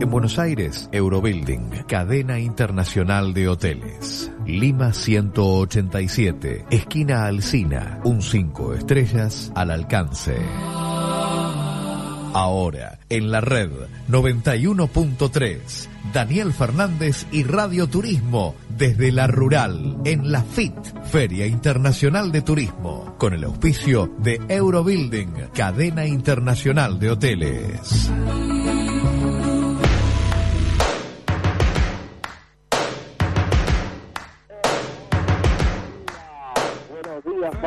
[0.00, 4.32] En Buenos Aires, Eurobuilding, cadena internacional de hoteles.
[4.46, 10.38] Lima 187, esquina Alcina, un 5 estrellas al alcance.
[12.32, 13.70] Ahora, en la red
[14.08, 15.58] 91.3,
[16.14, 20.72] Daniel Fernández y Radio Turismo desde la Rural, en la FIT,
[21.10, 28.10] Feria Internacional de Turismo, con el auspicio de Eurobuilding, cadena internacional de hoteles.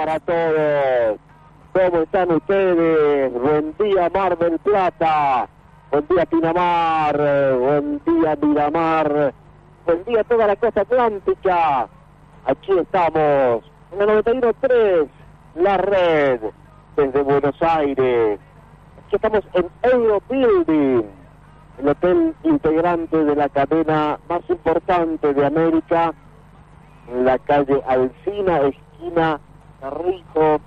[0.05, 1.17] Para todos.
[1.71, 3.31] ¿Cómo están ustedes?
[3.31, 5.48] Buen día Mar del Plata.
[5.91, 7.17] Buen día Pinamar.
[7.57, 9.34] Buen día Miramar.
[9.85, 11.88] Buen día toda la costa atlántica.
[12.45, 15.07] Aquí estamos en la 91.3,
[15.55, 16.41] la red
[16.98, 18.40] desde Buenos Aires.
[19.05, 21.04] Aquí estamos en Eurobuilding,
[21.79, 26.13] el hotel integrante de la cadena más importante de América,
[27.09, 29.40] en la calle Alcina, esquina
[29.84, 30.62] Carrizo,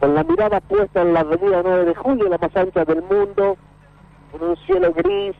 [0.00, 3.56] con la mirada puesta en la avenida 9 de julio, la más ancha del mundo,
[4.30, 5.34] con un cielo gris,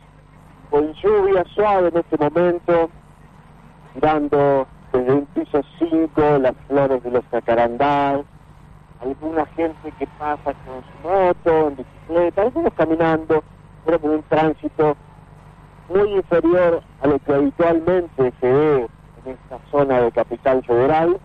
[0.71, 2.89] con lluvia suave en este momento,
[3.95, 8.23] mirando desde un piso 5 las flores de los jacarandás,
[9.03, 13.45] alguna gente que pasa con su moto, en bicicleta, algunos caminando,
[13.85, 14.97] pero con un tránsito
[15.91, 18.87] muy inferior a lo que habitualmente se ve
[19.27, 21.21] en esta zona de Capital Federal,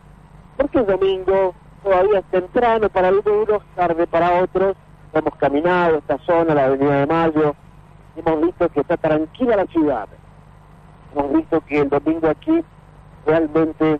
[0.61, 4.75] porque es domingo, todavía es temprano para algunos, tarde para otros,
[5.11, 7.55] hemos caminado esta zona, la Avenida de Mayo,
[8.15, 10.07] hemos visto que está tranquila la ciudad.
[11.15, 12.63] Hemos visto que el domingo aquí
[13.25, 13.99] realmente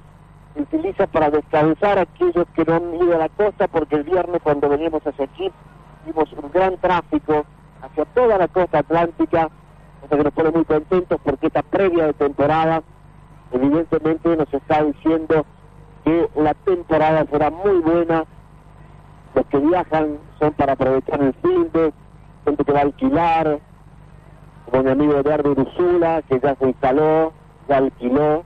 [0.54, 4.04] se utiliza para descansar a aquellos que no han ido a la costa, porque el
[4.04, 5.52] viernes cuando veníamos hacia aquí
[6.06, 7.44] vimos un gran tráfico
[7.82, 9.50] hacia toda la costa atlántica,
[10.02, 12.84] cosa que nos pone muy contentos porque esta previa de temporada
[13.52, 15.44] evidentemente nos está diciendo
[16.04, 18.26] que la temporada será muy buena.
[19.34, 21.94] Los que viajan son para aprovechar el fin de
[22.46, 23.60] gente que va a alquilar,
[24.70, 27.34] como mi amigo Eduardo Urusula, que ya se instaló,
[27.68, 28.44] ya alquiló.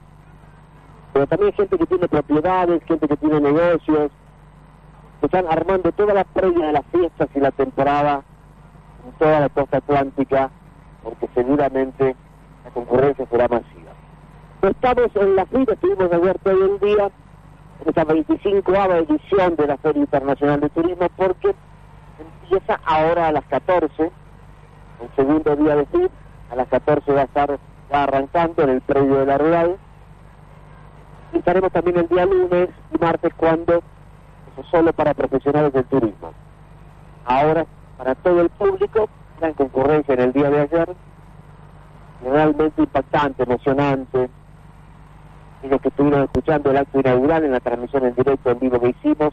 [1.12, 4.10] Pero también gente que tiene propiedades, gente que tiene negocios,
[5.20, 8.22] que están armando toda la previa de las fiestas y la temporada
[9.06, 10.50] en toda la costa atlántica,
[11.02, 12.14] porque seguramente
[12.64, 13.92] la concurrencia será masiva.
[14.62, 17.10] Estamos en la FIT, estuvimos ayer todo el día,
[17.84, 21.54] esta 25 edición de la Feria Internacional de Turismo porque
[22.18, 26.10] empieza ahora a las 14, el segundo día de FIT,
[26.50, 27.58] a las 14 va a estar
[27.90, 29.76] ya arrancando en el predio de la rural.
[31.32, 33.82] Y estaremos también el día lunes y martes cuando
[34.52, 36.32] eso solo para profesionales del turismo.
[37.24, 37.66] Ahora
[37.98, 39.08] para todo el público,
[39.40, 40.96] gran concurrencia en el día de ayer,
[42.22, 44.28] realmente impactante, emocionante,
[45.62, 48.88] los que estuvieron escuchando el acto inaugural en la transmisión en directo en vivo que
[48.90, 49.32] hicimos,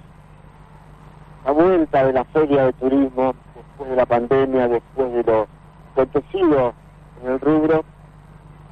[1.46, 5.48] la vuelta de la feria de turismo después de la pandemia, después de lo
[5.92, 6.74] acontecido
[7.22, 7.84] en el rubro,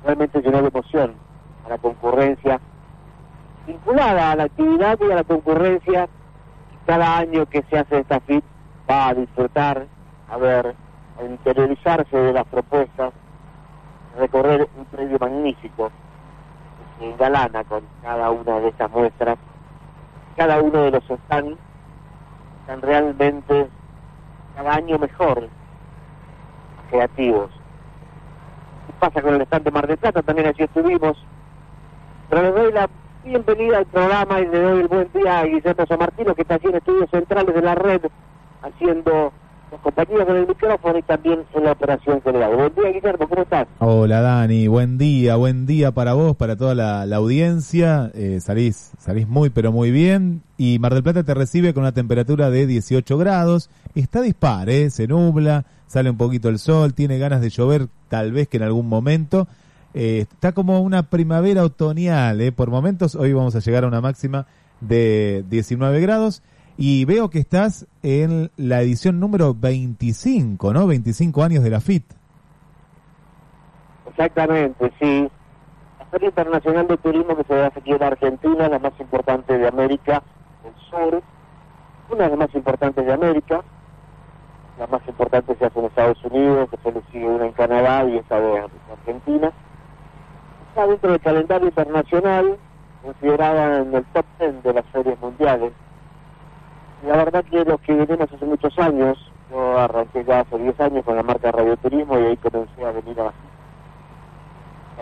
[0.04, 1.14] realmente llenó de emoción
[1.66, 2.60] a la concurrencia,
[3.68, 6.08] vinculada a la actividad y a la concurrencia,
[6.86, 8.44] cada año que se hace esta FIT
[8.90, 9.86] va a disfrutar,
[10.30, 10.76] a ver,
[11.20, 13.14] a interiorizarse de las propuestas,
[14.18, 15.92] recorrer un predio magnífico
[17.02, 19.38] engalana con cada una de estas muestras.
[20.36, 21.58] Cada uno de los stands
[22.62, 23.68] están realmente
[24.56, 25.48] cada año mejor,
[26.90, 27.50] creativos.
[28.88, 30.22] ¿Qué pasa con el stand de Mar del Plata?
[30.22, 31.18] También allí estuvimos.
[32.30, 32.90] Pero les doy la
[33.24, 36.56] bienvenida al programa y le doy el buen día a Guillermo San Martino, que está
[36.56, 38.02] aquí en estudios centrales de la red,
[38.62, 39.34] haciendo
[39.80, 42.56] compañeros con el micrófono y también en la operación general.
[42.56, 43.68] Buen día, Guillermo, ¿cómo estás?
[43.80, 48.12] Hola, Dani, buen día, buen día para vos, para toda la, la audiencia.
[48.14, 50.42] Eh, salís, salís muy, pero muy bien.
[50.58, 53.70] Y Mar del Plata te recibe con una temperatura de 18 grados.
[53.96, 54.90] Está dispar, ¿eh?
[54.90, 58.64] se nubla, sale un poquito el sol, tiene ganas de llover, tal vez que en
[58.64, 59.48] algún momento.
[59.94, 62.52] Eh, está como una primavera otoñal, ¿eh?
[62.52, 63.16] por momentos.
[63.16, 64.48] Hoy vamos a llegar a una máxima
[64.80, 66.42] de 19 grados.
[66.78, 70.88] Y veo que estás en la edición número 25, ¿no?
[70.88, 72.04] 25 años de la FIT.
[74.10, 75.30] Exactamente, sí.
[76.00, 79.68] La Feria Internacional de Turismo que se hace aquí en Argentina, la más importante de
[79.68, 80.24] América
[80.64, 81.24] del Sur,
[82.10, 83.62] una de las más importantes de América,
[84.80, 88.18] la más importante se hace en Estados Unidos, después le sigue una en Canadá y
[88.18, 89.52] esta de Argentina.
[90.70, 92.58] Está dentro del calendario internacional,
[93.04, 95.72] considerada en el top 10 de las ferias mundiales
[97.06, 99.18] la verdad que los que venimos hace muchos años,
[99.50, 103.20] yo arranqué ya hace 10 años con la marca Radioturismo y ahí comencé a venir
[103.20, 103.32] a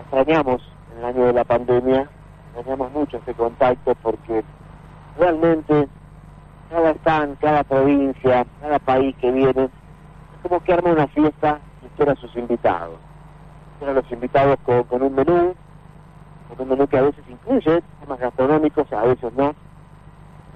[0.00, 0.62] Extrañamos
[0.92, 2.08] en el año de la pandemia,
[2.54, 4.42] extrañamos mucho ese contacto porque
[5.18, 5.88] realmente
[6.70, 9.70] cada stand, cada provincia, cada país que viene, es
[10.42, 12.98] como que arma una fiesta y espera sus invitados.
[13.74, 15.54] Espera los invitados con, un menú,
[16.48, 19.54] con un menú que a veces incluye temas gastronómicos, a veces no.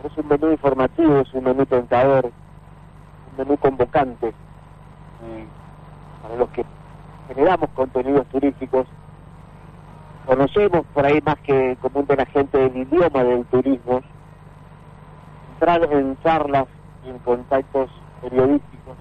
[0.05, 4.29] Es un menú informativo, es un menú tentador, un menú convocante.
[4.29, 6.65] Y para los que
[7.29, 8.87] generamos contenidos turísticos,
[10.27, 14.03] conocemos por ahí más que común de la gente el idioma del turismo,
[15.55, 16.67] entrar en charlas
[17.05, 17.91] y en contactos
[18.21, 18.97] periodísticos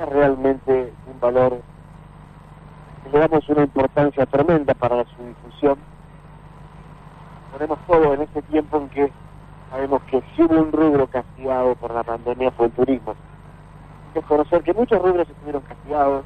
[0.00, 1.60] es realmente un valor
[3.12, 5.78] le damos una importancia tremenda para su difusión.
[7.52, 9.12] Ponemos todo en este tiempo en que
[9.70, 13.14] sabemos que si hubo un rubro castigado por la pandemia fue el turismo.
[14.14, 16.24] Es conocer que muchos rubros estuvieron castigados,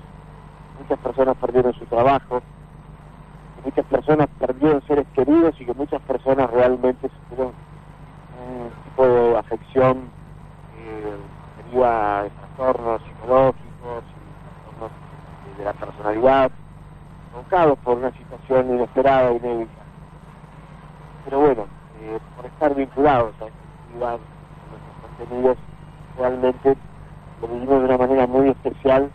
[0.80, 6.50] muchas personas perdieron su trabajo, que muchas personas perdieron seres queridos y que muchas personas
[6.50, 7.52] realmente sufrieron
[8.40, 10.08] un tipo de afección
[10.78, 11.16] eh,
[11.64, 14.04] deriva de trastornos psicológicos,
[14.64, 14.90] trastornos
[15.58, 16.50] de la personalidad,
[17.30, 19.82] provocados por una situación inesperada y inédita.
[21.26, 21.66] Pero bueno,
[22.36, 24.18] por estar vinculados a esta
[24.70, 25.58] nuestros contenidos,
[26.18, 26.76] realmente
[27.40, 29.10] lo vivimos de una manera muy especial,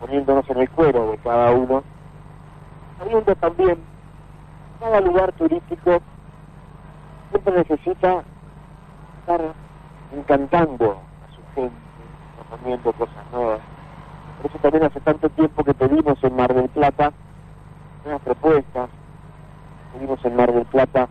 [0.00, 1.82] poniéndonos en el cuero de cada uno,
[2.98, 3.78] sabiendo también
[4.80, 6.00] cada lugar turístico
[7.30, 8.22] siempre necesita
[9.20, 9.40] estar
[10.12, 11.74] encantando a su gente,
[12.36, 13.60] proponiendo cosas nuevas.
[14.36, 17.12] Por eso también hace tanto tiempo que pedimos en Mar del Plata
[18.04, 18.90] unas propuestas,
[19.94, 21.08] pedimos en Mar del Plata,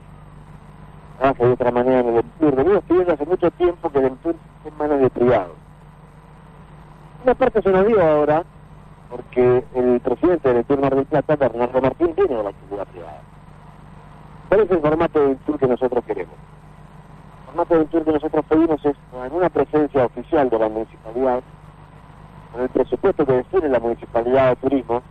[1.24, 2.56] hace de otra manera en el Entur.
[2.56, 5.56] Venimos pidiendo hace mucho tiempo que el Entur esté en manos de privados.
[7.24, 8.44] Una parte se nos dio ahora,
[9.10, 13.22] porque el presidente del Entur Mar del Plata, Bernardo Martín, viene de la actividad privada.
[14.50, 16.36] ¿Cuál es el formato del tour que nosotros queremos?
[16.36, 21.42] El formato del tour que nosotros pedimos es en una presencia oficial de la municipalidad,
[22.52, 25.02] con el presupuesto que define la municipalidad de turismo,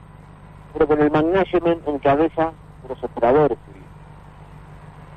[0.73, 3.82] pero con el management en cabeza de los operadores turísticos,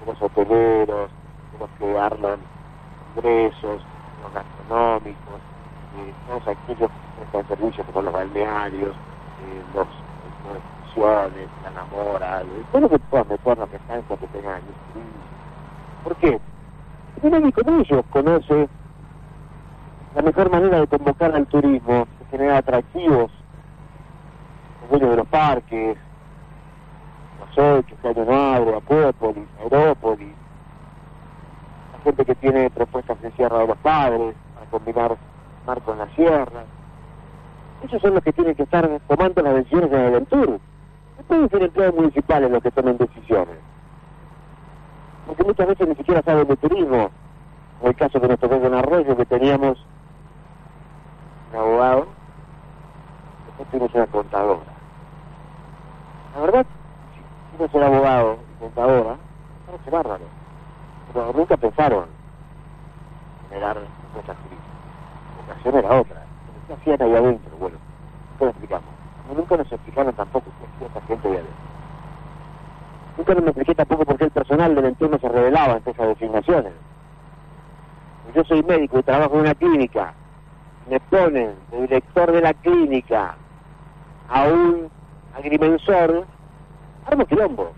[0.06, 1.10] los hoteleros,
[1.60, 2.40] los que arman
[3.16, 3.82] ingresos,
[4.22, 5.40] los gastronómicos,
[5.96, 9.88] de todos aquellos que prestan servicios como los balnearios, eh, los
[10.56, 14.62] excursiones, la enamora, todo lo que puedan meter la presencia que tengan
[16.04, 16.40] ¿Por qué?
[17.16, 18.70] Porque nadie con ellos conoce
[20.16, 23.32] la mejor manera de convocar al turismo, de generar atractivos
[24.82, 25.98] los dueños de los parques,
[27.56, 30.34] los ocho, Caño Negro, Acuópolis, Aerópolis,
[31.94, 35.18] la gente que tiene propuestas de Sierra de los Padres, para combinar
[35.66, 36.64] mar con la sierra.
[37.84, 40.50] Esos son los que tienen que estar tomando las decisiones en el Tour.
[40.50, 43.58] No pueden ser empleados municipales los que tomen decisiones.
[45.28, 47.10] Porque muchas veces ni siquiera saben de turismo.
[47.82, 49.78] En el caso que nos tocó con Arroyo, que teníamos
[51.52, 52.08] un abogado,
[53.48, 54.62] después tuvimos una contadora.
[56.36, 56.66] La verdad,
[57.58, 59.16] uno es abogado y contadora,
[59.66, 60.26] parece bárbaro.
[61.14, 62.06] Pero nunca pensaron
[63.44, 63.78] en generar
[64.14, 64.76] cosas turísticas.
[65.38, 66.26] La ocasión era otra.
[66.68, 67.58] ¿Qué hacían ahí adentro?
[67.58, 67.78] Bueno,
[68.38, 68.90] ¿cómo explicamos?
[69.36, 71.54] nunca nos explicaron tampoco qué hacía esa gente ahí adentro.
[73.18, 76.74] Nunca nos expliqué tampoco por qué el personal del entorno se revelaba ante esas designaciones.
[78.36, 80.14] Yo soy médico y trabajo en una clínica.
[80.90, 83.36] Me ponen de director de la clínica
[84.30, 84.90] a un
[85.36, 86.26] agrimensor,
[87.06, 87.72] arma quilombo.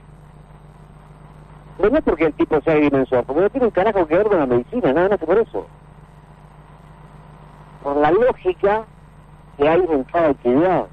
[1.77, 4.27] Pero no es porque el tipo sea agrimensor, porque no tiene un carajo que ver
[4.27, 5.67] con la medicina, nada más que por eso.
[7.83, 8.85] Por la lógica
[9.57, 10.87] que hay en cada actividad.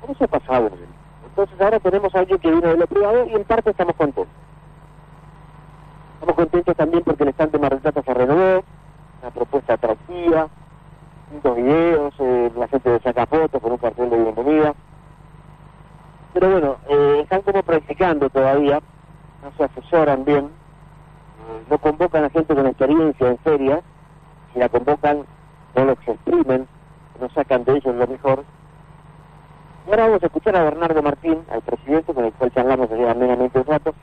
[0.00, 0.70] Por eso ha pasado.
[1.26, 4.32] Entonces ahora tenemos a alguien que viene de lo privado y en parte estamos contentos.
[6.14, 8.64] Estamos contentos también porque el estante Mar se renovó,
[9.20, 10.48] una propuesta atractiva,
[11.32, 14.74] muchos videos, eh, la gente le saca fotos con un cartel de bienvenida.
[16.34, 18.80] Pero bueno, eh, están como practicando todavía,
[19.42, 23.80] no se asesoran bien, eh, no convocan a gente con experiencia en ferias,
[24.52, 25.24] si la convocan
[25.76, 26.66] no los exprimen,
[27.20, 28.44] no sacan de ellos lo mejor.
[29.86, 33.08] Y ahora vamos a escuchar a Bernardo Martín, al presidente, con el cual charlamos ayer
[33.08, 33.94] amenamente un rato.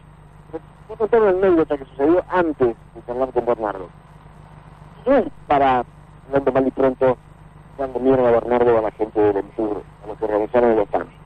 [0.88, 3.90] Voy a contar una anécdota que sucedió antes de charlar con Bernardo.
[5.06, 5.84] No es para,
[6.28, 7.18] hablando mal y pronto,
[7.78, 11.21] dando mierda a Bernardo a la gente del sur, a los que organizaron el stand.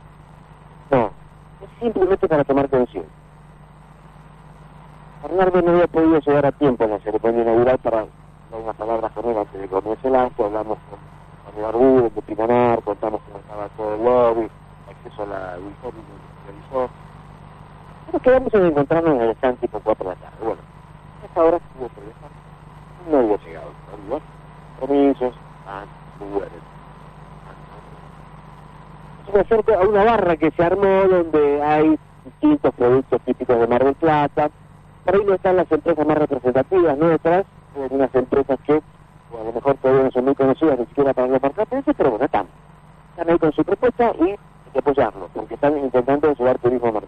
[1.61, 3.11] Es simplemente para tomar conciencia.
[5.23, 9.09] Bernardo no había podido llegar a tiempo en la ceremonia inaugural para dar una palabra
[9.09, 10.99] con él de comience el acto, hablamos con
[11.53, 14.49] Juan Barbudo, de Pinamar, contamos cómo estaba todo el lobby,
[14.87, 16.93] acceso a la uniforme que realizó.
[18.13, 20.45] Nos quedamos en encontrarnos en el stand tipo 4 de la tarde.
[20.45, 20.61] Bueno,
[21.21, 21.59] a esta hora
[23.09, 24.25] no había llegado todavía.
[24.79, 25.33] Permisos,
[25.67, 25.85] ah,
[26.19, 26.74] muy bueno.
[29.35, 33.93] Me a una barra que se armó donde hay distintos productos típicos de Mar del
[33.95, 34.49] Plata.
[35.03, 39.51] Por ahí no están las empresas más representativas nuestras, eh, unas empresas que a lo
[39.51, 42.47] mejor todavía no son muy conocidas ni siquiera para los marcapenses, pero bueno, están.
[43.09, 44.37] Están ahí con su propuesta y hay
[44.71, 47.01] que apoyarlo, porque están intentando llevar turismo a.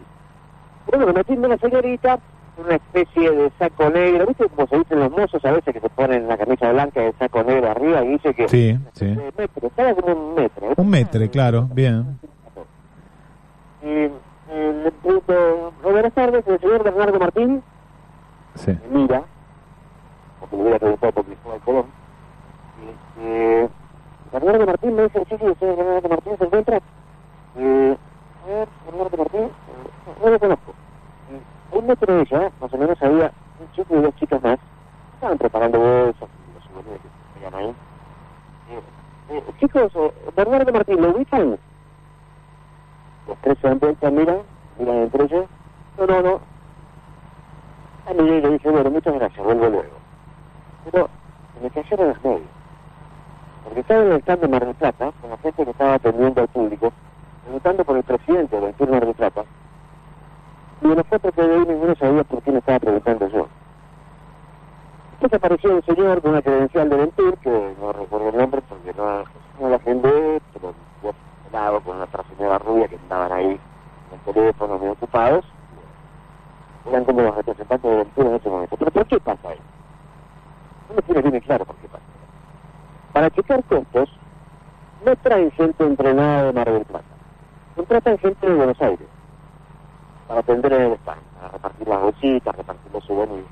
[0.85, 2.19] Pero bueno, metiendo una señorita,
[2.57, 5.89] una especie de saco negro, ¿viste como se dicen los mozos a veces que se
[5.89, 8.47] ponen la camisa blanca y el saco negro arriba y dice que...
[8.47, 9.05] Sí, sí.
[9.37, 10.73] Metro, como un metro.
[10.75, 12.19] Un metro, claro, bien.
[13.83, 13.87] Y
[14.49, 17.61] eh, le pregunto, buenas tardes, el señor Bernardo Martín,
[18.55, 18.71] Sí.
[18.91, 19.23] me mira,
[20.39, 21.85] porque me hubiera preguntado por Cristóbal Colón,
[22.81, 22.89] y
[23.21, 23.69] este,
[24.33, 26.77] Bernardo Martín me dice, sí, sí, el señor Bernardo Martín se encuentra,
[27.57, 27.97] eh,
[28.43, 29.49] a ver, Bernardo Martín, eh,
[30.23, 30.73] no lo conozco.
[31.77, 34.57] Un metro ella, más o menos había un chico y dos chicas más,
[35.13, 37.75] estaban preparando bolsas, los souvenirs que se ahí.
[38.71, 38.81] Eh,
[39.29, 41.59] eh, chicos, eh, Bernardo Martín, ¿lo ubican?
[43.27, 44.39] Los tres se dan vuelta, miran,
[44.79, 45.45] miran entre ellos.
[45.99, 46.39] No, no, no.
[48.09, 49.97] A mí le dije, bueno, muchas gracias, vuelvo luego.
[50.85, 51.09] Pero
[51.61, 52.49] me cayeron las medias.
[53.63, 56.41] Porque estaba en el stand de Mar del Plata, con la gente que estaba atendiendo
[56.41, 56.91] al público,
[57.43, 59.45] preguntando por el presidente del Tour Mar del Plata.
[60.81, 63.47] Y de nosotros que de ahí ninguno sabía por me estaba preguntando yo.
[65.13, 68.93] Entonces apareció un señor con una credencial de Ventur, que no recuerdo el nombre porque
[68.95, 69.23] no,
[69.59, 71.13] no la agendé, pero yo
[71.51, 73.59] lado con otra señora rubia que estaban ahí
[74.11, 75.43] en el teléfono muy ocupados.
[76.85, 78.77] Eran como los representantes de Ventura en ese momento.
[78.77, 79.59] Pero ¿por qué pasa ahí?
[80.89, 82.05] No me tiene bien claro por qué pasa.
[83.11, 84.09] Para checar costos,
[85.03, 87.05] no traen gente entrenada de Mar del Plata.
[87.75, 89.16] Contratan gente de Buenos Aires
[90.27, 93.47] para atender en el stand, para repartir las bolsitas, repartir los souvenirs.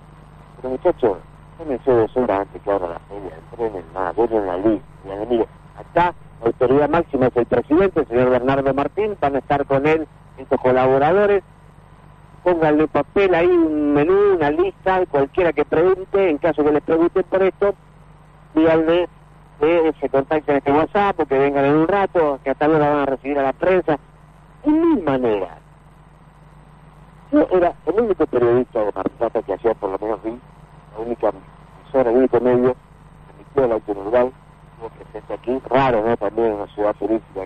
[0.57, 1.17] Pero muchachos,
[1.57, 4.87] tómense dos horas antes que abra la feria, entrenen nada, en la lista.
[5.05, 9.39] Y mire, acá la autoridad máxima es el presidente, el señor Bernardo Martín, van a
[9.39, 11.43] estar con él estos colaboradores.
[12.43, 17.23] Pónganle papel ahí, un menú, una lista, cualquiera que pregunte, en caso que les pregunten
[17.23, 17.73] por esto,
[18.53, 19.09] díganle
[19.59, 23.05] que se contacten este WhatsApp que vengan en un rato, que hasta ahora van a
[23.05, 23.97] recibir a la prensa.
[24.63, 25.64] Y mil maneras.
[27.31, 30.39] Yo era el único periodista de Mar del Plata que hacía, por lo menos vi,
[30.93, 31.31] la única
[31.81, 36.15] emisora, el único medio que emitió la autoridad estuvo presente aquí, raro, ¿no?
[36.17, 37.41] También en una ciudad turística,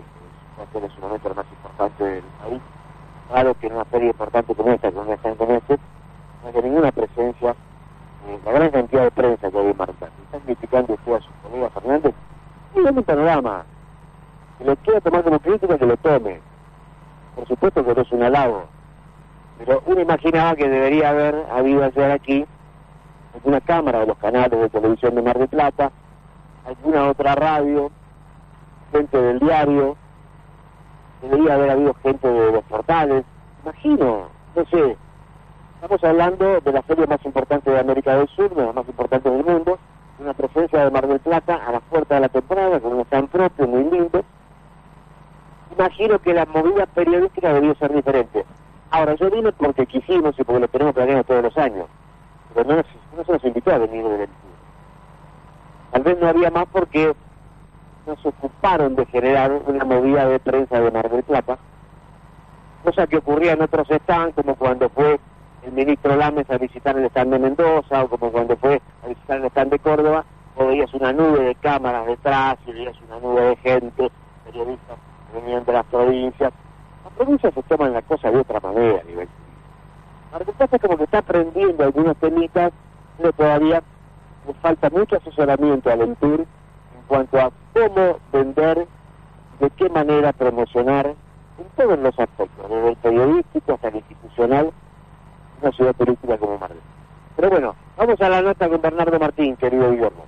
[0.72, 2.60] que es el momento más importante del país.
[3.30, 5.78] Raro que en una feria importante como esta, como esta con este,
[6.42, 9.96] no haya ninguna presencia, eh, la gran cantidad de prensa que hay en Mar del
[9.96, 10.12] Plata.
[10.24, 12.14] Están criticando usted a su colega Fernández,
[12.74, 13.64] y dame un panorama.
[14.58, 16.40] Si lo quiere tomar como crítica, que lo tome.
[17.34, 18.64] Por supuesto que no es un halago,
[19.64, 22.46] pero uno imaginaba que debería haber habido ayer aquí
[23.34, 25.92] alguna cámara de los canales de televisión de Mar del Plata,
[26.66, 27.90] alguna otra radio,
[28.90, 29.96] gente del diario,
[31.20, 33.24] debería haber habido gente de los portales,
[33.62, 34.96] imagino, no sé,
[35.74, 39.30] estamos hablando de la feria más importante de América del Sur, de las más importantes
[39.30, 39.78] del mundo,
[40.18, 43.28] una presencia de Mar del Plata a la puerta de la temporada, con un stand
[43.28, 44.24] propio muy lindo,
[45.76, 48.44] imagino que la movida periodística debió ser diferente.
[48.90, 51.86] Ahora, yo vine porque quisimos y porque lo tenemos planeado todos los años,
[52.54, 54.36] pero no, nos- no se nos invitó a venir de Ventura.
[55.92, 57.12] Tal vez no había más porque
[58.06, 61.58] no se ocuparon de generar una movida de prensa de Mar del Plata,
[62.84, 65.20] cosa que ocurría en otros stands, como cuando fue
[65.64, 69.38] el ministro Lames a visitar el stand de Mendoza, o como cuando fue a visitar
[69.38, 70.24] el stand de Córdoba,
[70.56, 74.10] o veías una nube de cámaras detrás, y veías una nube de gente,
[74.44, 74.96] periodistas
[75.34, 76.52] venían de las provincias.
[77.20, 79.28] Las provincias se toman la cosa de otra manera a nivel
[80.56, 82.72] Plata como que está aprendiendo algunos temitas,
[83.18, 83.82] pero todavía
[84.46, 88.86] le falta mucho asesoramiento al Entur en cuanto a cómo vender,
[89.58, 94.72] de qué manera promocionar, en todos los aspectos, desde el periodístico hasta el institucional,
[95.60, 96.70] una ciudad turística como Mar.
[97.36, 100.24] Pero bueno, vamos a la nota con Bernardo Martín, querido Guillermo.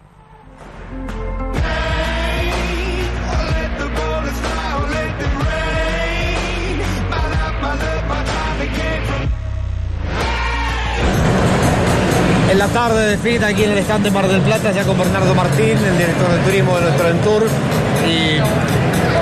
[12.53, 14.99] En la tarde de FIT aquí en el stand de Mar del Plata, ya con
[14.99, 17.47] Bernardo Martín, el director de turismo de nuestro Entour.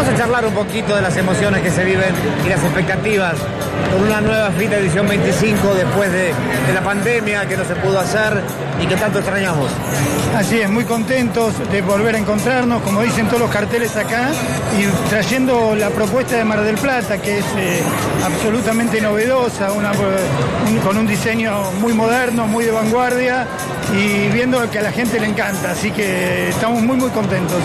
[0.01, 2.15] Vamos a charlar un poquito de las emociones que se viven
[2.47, 3.35] y las expectativas
[3.93, 6.33] con una nueva FITA edición 25 después de,
[6.73, 8.41] la pandemia que no se pudo hacer
[8.83, 9.71] y que tanto extrañamos.
[10.35, 14.31] Así es, muy contentos de volver a encontrarnos, como dicen todos los carteles acá,
[14.79, 17.83] y trayendo la propuesta de Mar del Plata, que es eh,
[18.25, 19.69] absolutamente novedosa,
[20.83, 23.47] con un diseño muy moderno, muy de vanguardia,
[23.95, 27.59] y viendo que a la gente le encanta, así que estamos muy, muy contentos.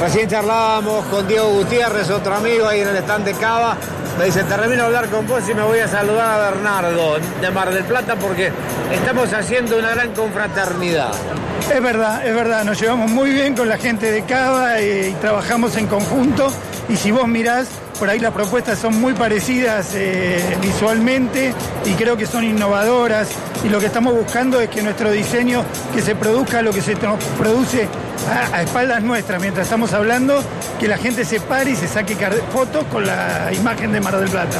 [0.00, 3.76] Recién charlábamos con Diego Gutiérrez, otro amigo ahí en el stand de Cava.
[4.18, 7.50] Me dice, termino de hablar con vos y me voy a saludar a Bernardo de
[7.50, 8.52] Mar del Plata porque
[8.92, 11.12] estamos haciendo una gran confraternidad.
[11.74, 15.76] Es verdad, es verdad, nos llevamos muy bien con la gente de Cava y trabajamos
[15.76, 16.52] en conjunto.
[16.88, 17.66] Y si vos mirás,
[17.98, 21.54] por ahí las propuestas son muy parecidas eh, visualmente
[21.86, 23.28] y creo que son innovadoras.
[23.64, 26.96] Y lo que estamos buscando es que nuestro diseño, que se produzca lo que se
[26.96, 27.88] produce
[28.28, 30.42] a, espaldas nuestras mientras estamos hablando,
[30.78, 32.16] que la gente se pare y se saque
[32.52, 34.58] fotos con la imagen de Mar del Plata.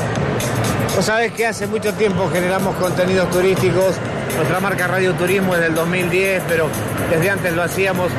[0.94, 3.96] Vos sabés que hace mucho tiempo generamos contenidos turísticos.
[4.36, 6.68] Nuestra marca Radio Turismo es del 2010, pero
[7.10, 8.10] desde antes lo hacíamos.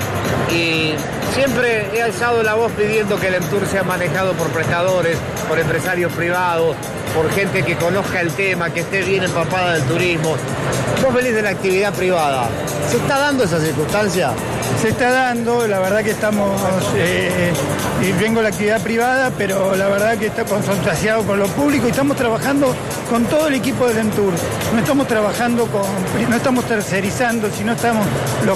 [0.52, 0.94] Y
[1.34, 6.12] siempre he alzado la voz pidiendo que el Entour sea manejado por prestadores, por empresarios
[6.14, 6.76] privados,
[7.16, 10.36] por gente que conozca el tema, que esté bien empapada del turismo.
[11.04, 12.48] Vos feliz de la actividad privada.
[12.90, 14.32] ¿Se está dando esa circunstancia?
[14.82, 16.62] Se está dando, la verdad que estamos,
[16.96, 17.52] eh,
[18.08, 21.88] y vengo a la actividad privada, pero la verdad que está consorciado con lo público
[21.88, 22.76] y estamos trabajando
[23.10, 24.34] con todo el equipo del Entour.
[24.74, 25.82] No estamos trabajando con,
[26.30, 28.06] no estamos tercerizando, sino estamos,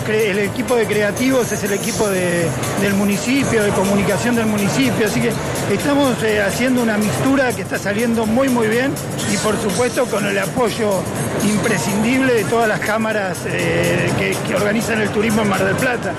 [0.10, 2.48] el equipo de creativos es el equipo de-
[2.82, 5.32] del municipio, de comunicación del municipio, así que
[5.74, 8.92] estamos eh, haciendo una mixtura que está saliendo muy muy bien
[9.34, 11.02] y por supuesto con el apoyo
[11.50, 14.10] imprescindible de todas las cámaras eh,
[14.48, 16.11] que organizan el turismo en Mar del Plata.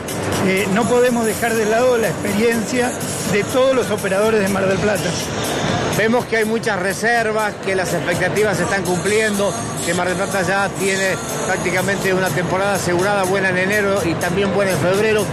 [0.47, 2.91] Eh, no podemos dejar de lado la experiencia
[3.33, 5.11] de todos los operadores de Mar del Plata.
[5.97, 9.53] Vemos que hay muchas reservas, que las expectativas se están cumpliendo,
[9.85, 14.55] que Mar del Plata ya tiene prácticamente una temporada asegurada buena en enero y también
[14.55, 15.25] buena en febrero.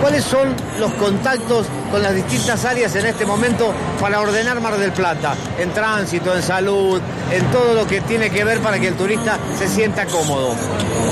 [0.00, 4.92] ¿Cuáles son los contactos con las distintas áreas en este momento para ordenar Mar del
[4.92, 5.34] Plata?
[5.58, 9.38] En tránsito, en salud, en todo lo que tiene que ver para que el turista
[9.58, 10.54] se sienta cómodo.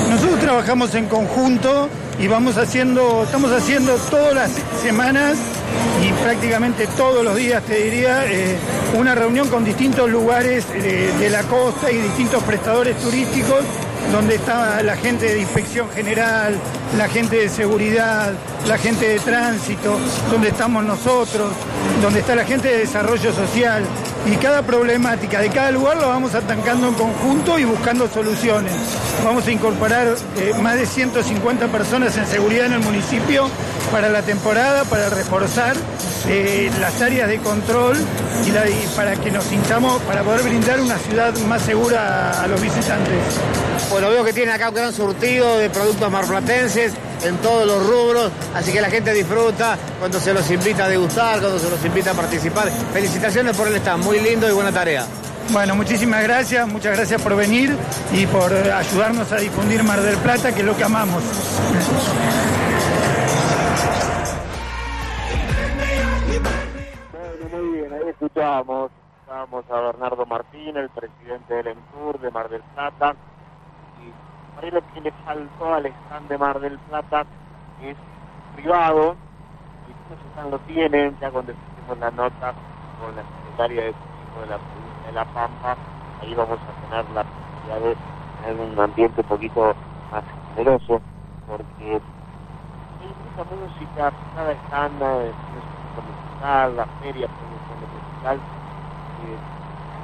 [0.09, 4.51] Nosotros trabajamos en conjunto y vamos haciendo, estamos haciendo todas las
[4.83, 5.39] semanas
[6.03, 8.57] y prácticamente todos los días, te diría, eh,
[8.97, 13.65] una reunión con distintos lugares eh, de la costa y distintos prestadores turísticos
[14.13, 16.57] donde está la gente de inspección general,
[16.97, 18.33] la gente de seguridad,
[18.67, 19.99] la gente de tránsito,
[20.31, 21.53] donde estamos nosotros,
[22.01, 23.85] donde está la gente de desarrollo social.
[24.27, 28.73] Y cada problemática de cada lugar lo vamos atancando en conjunto y buscando soluciones.
[29.25, 33.49] Vamos a incorporar eh, más de 150 personas en seguridad en el municipio
[33.91, 35.77] para la temporada, para reforzar
[36.27, 37.97] eh, las áreas de control
[38.47, 42.43] y, la- y para que nos sintamos, para poder brindar una ciudad más segura a,
[42.45, 43.15] a los visitantes.
[43.91, 46.93] Bueno, veo que tienen acá un gran surtido de productos marplatenses
[47.25, 51.41] en todos los rubros, así que la gente disfruta cuando se los invita a degustar,
[51.41, 52.71] cuando se los invita a participar.
[52.93, 55.07] Felicitaciones por el stand, muy lindo y buena tarea.
[55.51, 57.75] Bueno, muchísimas gracias, muchas gracias por venir
[58.13, 61.23] y por ayudarnos a difundir Mar del Plata, que es lo que amamos.
[68.29, 68.91] Escuchamos,
[69.29, 73.15] a Bernardo Martín, el presidente del ENTUR de Mar del Plata.
[74.03, 77.25] Y por ahí lo que le faltó al stand de Mar del Plata
[77.83, 77.97] es
[78.55, 79.17] privado,
[79.87, 82.53] y muchos stand lo tienen, ya cuando hicimos la nota
[83.01, 85.77] con la secretaria de Turismo de la provincia de La Pampa,
[86.21, 87.97] ahí vamos a tener la posibilidad de
[88.43, 89.75] tener un ambiente un poquito
[90.13, 91.01] más generoso,
[91.47, 92.01] porque
[93.01, 95.01] hay mucha música, cada stand
[96.77, 98.39] la feria producción musical,
[99.25, 99.39] eh,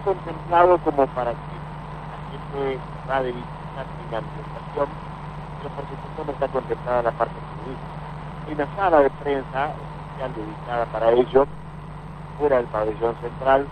[0.04, 1.38] contemplado como para que
[2.10, 4.88] la gente va de visita sin ambientación,
[5.58, 8.46] pero por supuesto no está contemplada la parte turística.
[8.46, 11.46] Hay una sala de prensa especial dedicada para ello,
[12.38, 13.66] fuera del pabellón central,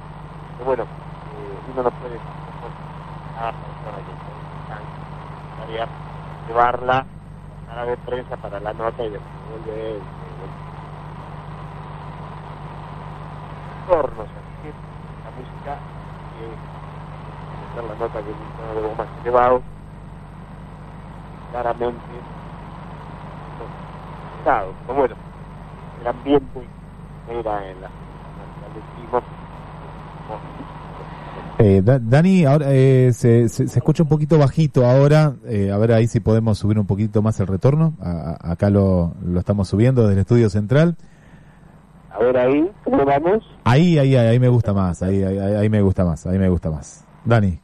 [0.59, 2.67] que bueno, eh, uno no puede tampoco
[3.39, 3.99] a la persona
[5.67, 10.22] que llevarla a la sala de prensa para la nota y después volver.
[13.87, 14.71] Entornos, así que
[15.25, 15.79] la música
[16.33, 16.45] que
[17.81, 19.63] hacer la nota que es un tono de más elevado,
[21.51, 22.01] claramente
[24.45, 25.15] no, pero bueno,
[26.01, 26.69] el ambiente
[27.29, 27.89] era en la
[28.75, 29.23] decimos
[31.59, 35.35] Eh, Da- Dani, ahora eh, se, se, se escucha un poquito bajito ahora.
[35.45, 37.95] eh, a ver ahí si podemos subir un poquito más el retorno.
[38.01, 40.97] A- a- acá lo, lo estamos subiendo desde el estudio central.
[42.13, 43.43] A ver ahí, ¿cómo vamos?
[43.65, 46.49] Ahí, ahí, ahí, ahí me gusta más, ahí, ahí, ahí me gusta más, ahí me
[46.49, 47.07] gusta más.
[47.25, 47.59] Dani,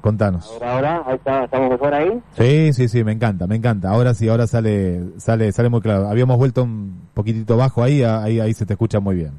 [0.00, 0.50] contanos.
[0.52, 2.22] Ahora, ahora, ahí está, estamos mejor ahí.
[2.32, 3.90] Sí, sí, sí, me encanta, me encanta.
[3.90, 6.08] Ahora sí, ahora sale, sale, sale muy claro.
[6.08, 9.32] Habíamos vuelto un poquitito bajo ahí, ahí, ahí se te escucha muy bien.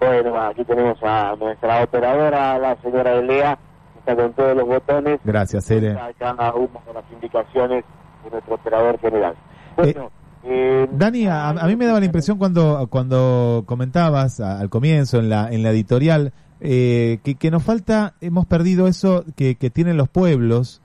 [0.00, 3.58] Bueno, aquí tenemos a nuestra operadora, la señora Elea,
[3.92, 5.20] que está con todos los botones.
[5.24, 5.98] Gracias, Ele.
[6.18, 7.84] Cada una de las indicaciones
[8.24, 9.34] de nuestro operador general.
[9.76, 15.18] Bueno, eh, Dani, a, a mí me daba la impresión cuando, cuando comentabas al comienzo
[15.18, 19.70] en la, en la editorial eh, que, que nos falta, hemos perdido eso que, que
[19.70, 20.82] tienen los pueblos,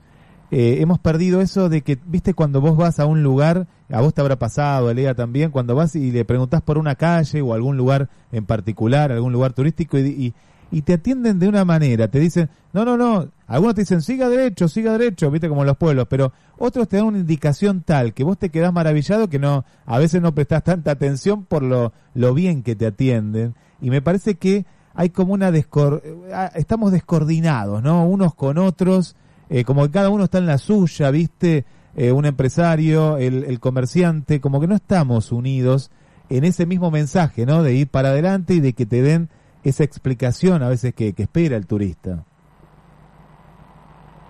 [0.51, 4.13] eh, hemos perdido eso de que, viste, cuando vos vas a un lugar, a vos
[4.13, 7.53] te habrá pasado, a Lea también, cuando vas y le preguntás por una calle o
[7.53, 10.33] algún lugar en particular, algún lugar turístico y, y,
[10.75, 14.27] y te atienden de una manera, te dicen, no, no, no, algunos te dicen, siga
[14.27, 18.25] derecho, siga derecho, viste, como los pueblos, pero otros te dan una indicación tal que
[18.25, 22.33] vos te quedás maravillado que no, a veces no prestás tanta atención por lo, lo
[22.33, 23.55] bien que te atienden.
[23.79, 28.05] Y me parece que hay como una descor eh, ah, estamos descoordinados, ¿no?
[28.05, 29.15] Unos con otros,
[29.49, 31.63] eh, como que cada uno está en la suya, ¿viste?
[31.95, 35.89] Eh, un empresario, el comerciante, como que no estamos unidos
[36.27, 37.63] en ese mismo mensaje, ¿no?
[37.63, 39.29] De ir para adelante y de que te den
[39.65, 42.23] esa explicación a veces que, que espera el turista.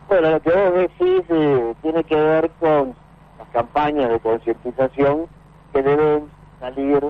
[0.08, 2.95] Bueno, lo que vos decís eh, tiene que ver con
[3.38, 5.28] las campañas de concientización
[5.74, 7.02] que deben salir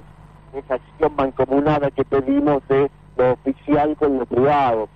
[0.54, 4.90] de esa acción mancomunada que pedimos de lo oficial con lo privado.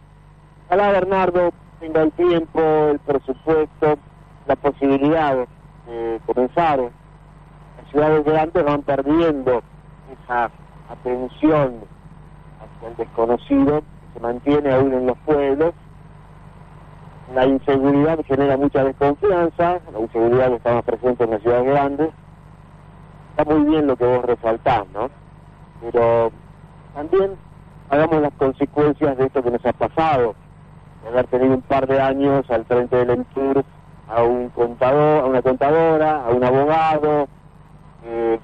[0.66, 2.62] Ojalá Bernardo tenga el tiempo,
[2.92, 4.00] el presupuesto,
[4.48, 5.48] la posibilidad
[5.86, 6.80] de comenzar.
[6.80, 9.62] Las ciudades grandes van perdiendo
[10.24, 10.50] esa
[10.90, 11.99] atención
[12.86, 13.82] el desconocido
[14.14, 15.74] se mantiene aún en los pueblos
[17.34, 22.10] la inseguridad genera mucha desconfianza, la inseguridad está más presente en las ciudades grandes.
[23.32, 25.10] Está muy bien lo que vos resaltás, ¿no?
[25.82, 26.32] Pero
[26.96, 27.36] también
[27.90, 30.34] hagamos las consecuencias de esto que nos ha pasado,
[31.04, 33.64] de haber tenido un par de años al frente del ENTUR
[34.08, 37.28] a un contador, a una contadora, a un abogado,
[38.06, 38.40] eh,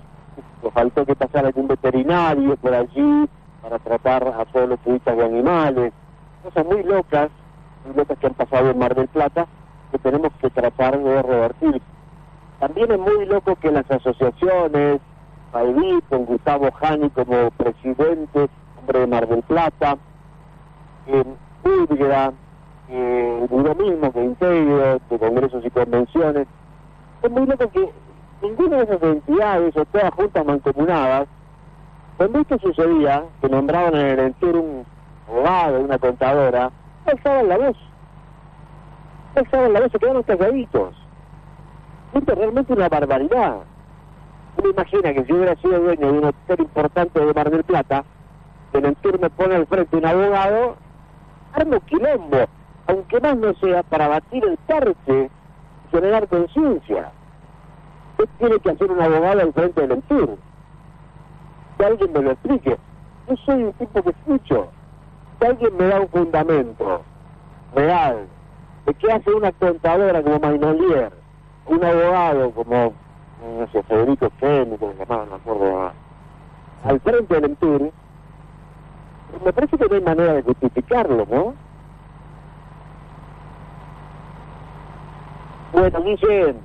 [0.62, 3.28] nos faltó que pasara algún veterinario por allí
[3.66, 5.92] para tratar a los turistas de animales,
[6.44, 7.32] cosas muy locas
[7.96, 9.48] locas que han pasado en Mar del Plata
[9.92, 11.82] que tenemos que tratar de revertir.
[12.60, 15.02] También es muy loco que las asociaciones,
[15.52, 18.50] Paidí, con Gustavo Jani como presidente,
[18.80, 19.98] hombre de Mar del Plata,
[21.08, 21.24] eh,
[21.64, 22.34] Udgra,
[22.90, 26.48] eh, lo mismo que Integro, de congresos y convenciones,
[27.24, 27.90] es muy loco que
[28.44, 31.28] ninguna de esas entidades o todas juntas mancomunadas,
[32.18, 34.86] cuando esto sucedía, que nombraban en el entorno un
[35.28, 36.72] abogado, una contadora,
[37.06, 37.78] alzaban la voz.
[39.36, 40.96] Alzaban la voz, se quedaron calladitos.
[42.14, 43.56] Esto es realmente una barbaridad.
[44.58, 48.06] Uno imagina que si hubiera sido dueño de un hotel importante de Mar del Plata,
[48.72, 50.76] el turno pone al frente un abogado,
[51.54, 52.46] arma un quilombo,
[52.88, 55.30] aunque más no sea para batir el parche
[55.88, 57.12] y generar conciencia.
[58.18, 60.38] ¿Qué tiene que hacer un abogado al frente del Entur?
[61.78, 62.78] Que alguien me lo explique.
[63.28, 64.70] Yo soy un tipo que escucho
[65.40, 67.02] si alguien me da un fundamento
[67.74, 68.28] real
[68.86, 71.12] de qué hace una contadora como Maynolier,
[71.66, 72.94] un abogado como,
[73.58, 75.92] no sé, Federico Femi, que se llamaba, no me acuerdo,
[76.84, 77.92] al frente del Entur,
[79.44, 81.54] me parece que no hay manera de justificarlo, ¿no?
[85.74, 86.56] Bueno, Guille,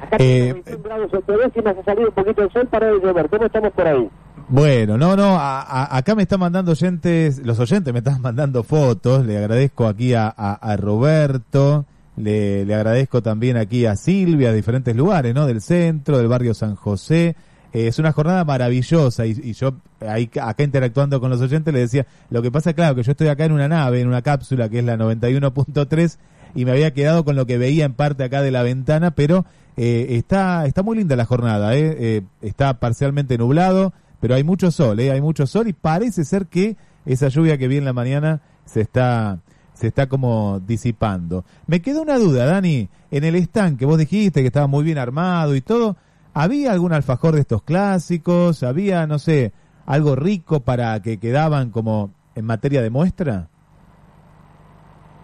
[0.00, 3.00] acá Eh, tenemos 21 grados ocho décimas, ha salido un poquito el sol para de
[3.00, 3.28] llover.
[3.28, 4.10] ¿Cómo estamos por ahí?
[4.48, 9.26] Bueno, no, no, a- acá me están mandando oyentes, los oyentes me están mandando fotos,
[9.26, 10.32] le agradezco aquí a,
[10.78, 11.84] Roberto,
[12.16, 15.46] le, le agradezco también aquí a Silvia, de diferentes lugares, ¿no?
[15.46, 17.34] Del centro, del barrio San José.
[17.72, 19.74] Eh, es una jornada maravillosa y, y yo
[20.06, 23.26] ahí acá interactuando con los oyentes le decía, lo que pasa claro que yo estoy
[23.26, 26.18] acá en una nave, en una cápsula que es la 91.3
[26.54, 29.44] y me había quedado con lo que veía en parte acá de la ventana, pero
[29.76, 31.96] eh, está, está muy linda la jornada, ¿eh?
[31.98, 35.10] Eh, está parcialmente nublado, pero hay mucho sol, ¿eh?
[35.10, 38.80] hay mucho sol y parece ser que esa lluvia que vi en la mañana se
[38.80, 39.38] está,
[39.74, 41.44] se está como disipando.
[41.66, 44.98] Me queda una duda, Dani, en el stand que vos dijiste que estaba muy bien
[44.98, 45.96] armado y todo,
[46.34, 48.62] ¿había algún alfajor de estos clásicos?
[48.62, 49.52] ¿Había, no sé,
[49.86, 53.48] algo rico para que quedaban como en materia de muestra?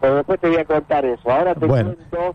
[0.01, 1.31] Pero después te voy a contar eso.
[1.31, 1.95] Ahora te Bueno.
[1.95, 2.35] cuento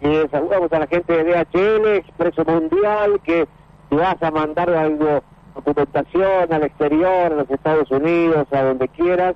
[0.00, 3.46] que saludamos a la gente de DHL, Expreso Mundial, que
[3.88, 5.22] si vas a mandar algo,
[5.56, 9.34] documentación al exterior, a los Estados Unidos, a donde quieras,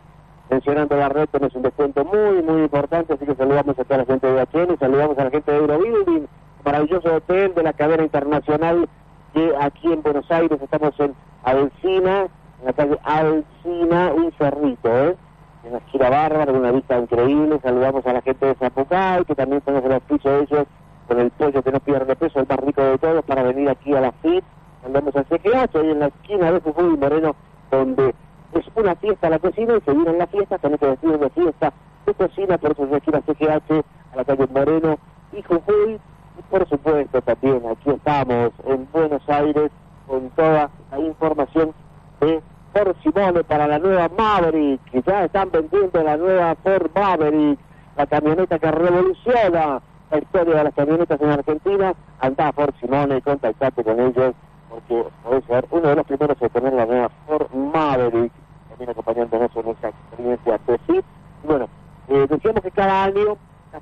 [0.50, 4.04] mencionando la red, tenés un descuento muy, muy importante, así que saludamos a toda la
[4.04, 6.26] gente de DHL, saludamos a la gente de Eurobuilding,
[6.64, 8.88] maravilloso hotel de la cadena internacional
[9.32, 12.26] que aquí en Buenos Aires estamos en Alcina,
[12.60, 15.16] en la calle Alcina y Cerrito, ¿eh?
[15.62, 17.60] En la esquina bárbara, una vista increíble.
[17.62, 20.66] Saludamos a la gente de Zapucay, que también tenemos el auspicio de ellos,
[21.06, 23.94] con el pollo que no pierde peso, el más rico de todos, para venir aquí
[23.94, 24.44] a la FIT.
[24.84, 27.36] Andamos al CGH, ahí en la esquina de Jujuy y Moreno,
[27.70, 28.14] donde
[28.52, 31.30] es una fiesta la cocina y se viene en la fiesta, tenés que decir de
[31.30, 31.72] fiesta
[32.06, 34.98] de cocina, por eso se aquí a CGH, a la calle Moreno
[35.32, 36.00] y Jujuy.
[36.38, 39.70] Y por supuesto también aquí estamos en Buenos Aires
[40.06, 41.72] con toda la información
[42.20, 42.40] de
[42.72, 47.58] Ford Simone para la nueva Maverick, ya están vendiendo la nueva Ford Maverick,
[47.96, 51.94] la camioneta que revoluciona la historia de las camionetas en Argentina.
[52.20, 54.34] Anda Ford Simone, contactate con ellos,
[54.70, 58.32] porque puede ser uno de los primeros en tener la nueva Ford Maverick,
[58.68, 61.04] también acompañándonos en esta experiencia FIT.
[61.44, 61.68] Bueno,
[62.08, 63.36] eh, decíamos que cada año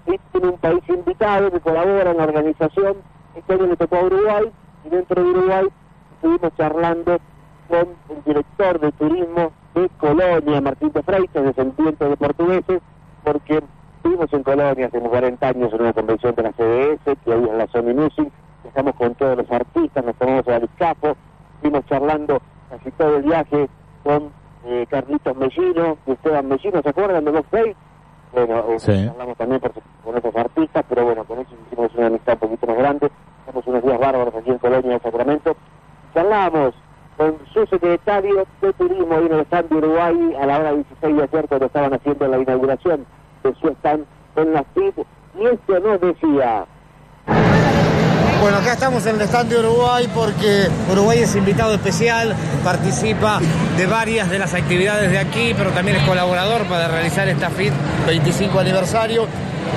[0.06, 2.96] FIT tiene un país invitado que colabora en la organización.
[3.34, 4.50] Este año le tocó a Uruguay
[4.84, 5.66] y dentro de Uruguay
[6.14, 7.18] estuvimos charlando
[7.68, 12.80] con el director de turismo de Colonia, Martín de Freitas, descendiente de portugueses,
[13.22, 13.62] porque
[13.96, 17.54] estuvimos en Colonia hace 40 años en una convención de la CBS, que hoy es
[17.54, 18.32] la Sony Music,
[18.64, 21.16] estamos con todos los artistas, nos tomamos el capo,
[21.56, 22.40] estuvimos charlando
[22.70, 23.68] casi todo el viaje
[24.04, 24.30] con
[24.64, 27.76] eh, Carlitos Mellino, Esteban Mellino, ¿se acuerdan de los seis?
[28.32, 29.08] Bueno, eh, Sí.
[29.08, 29.72] hablamos también por-
[30.04, 33.66] con esos artistas, pero bueno, con ellos hicimos una amistad un poquito más grande, estamos
[33.66, 35.56] unos días bárbaros aquí en Colonia, en Sacramento,
[36.12, 36.74] charlamos
[37.16, 41.16] con su secretario de turismo ahí en el stand de Uruguay a la hora 16
[41.16, 43.06] de ayer cuando estaban haciendo la inauguración
[43.42, 44.98] de su stand con la FIT
[45.38, 46.64] y esto nos decía
[48.40, 53.40] Bueno, acá estamos en el stand de Uruguay porque Uruguay es invitado especial, participa
[53.76, 57.72] de varias de las actividades de aquí, pero también es colaborador para realizar esta FIT
[58.06, 59.26] 25 aniversario.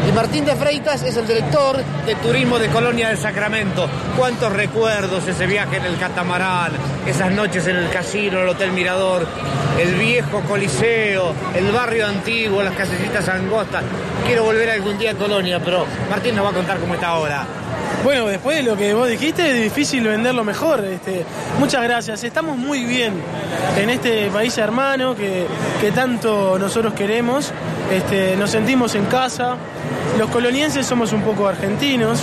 [0.08, 3.90] Y Martín de Freitas es el director de turismo de Colonia del Sacramento.
[4.16, 6.72] ¿Cuántos recuerdos ese viaje en el catamarán,
[7.08, 9.28] esas noches en el casino, el Hotel Mirador,
[9.80, 13.84] el viejo Coliseo, el barrio antiguo, las casecitas angostas?
[14.26, 17.46] Quiero volver algún día a Colonia, pero Martín nos va a contar cómo está ahora.
[18.04, 20.84] Bueno, después de lo que vos dijiste, es difícil venderlo mejor.
[20.84, 21.24] Este,
[21.60, 22.24] muchas gracias.
[22.24, 23.14] Estamos muy bien
[23.78, 25.46] en este país hermano que,
[25.80, 27.52] que tanto nosotros queremos.
[27.92, 29.56] Este, nos sentimos en casa.
[30.18, 32.22] Los colonienses somos un poco argentinos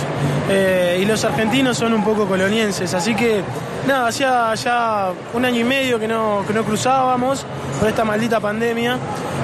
[0.49, 2.93] eh, y los argentinos son un poco colonienses.
[2.93, 3.41] Así que,
[3.87, 7.45] nada, hacía ya un año y medio que no, que no cruzábamos
[7.79, 8.97] por esta maldita pandemia.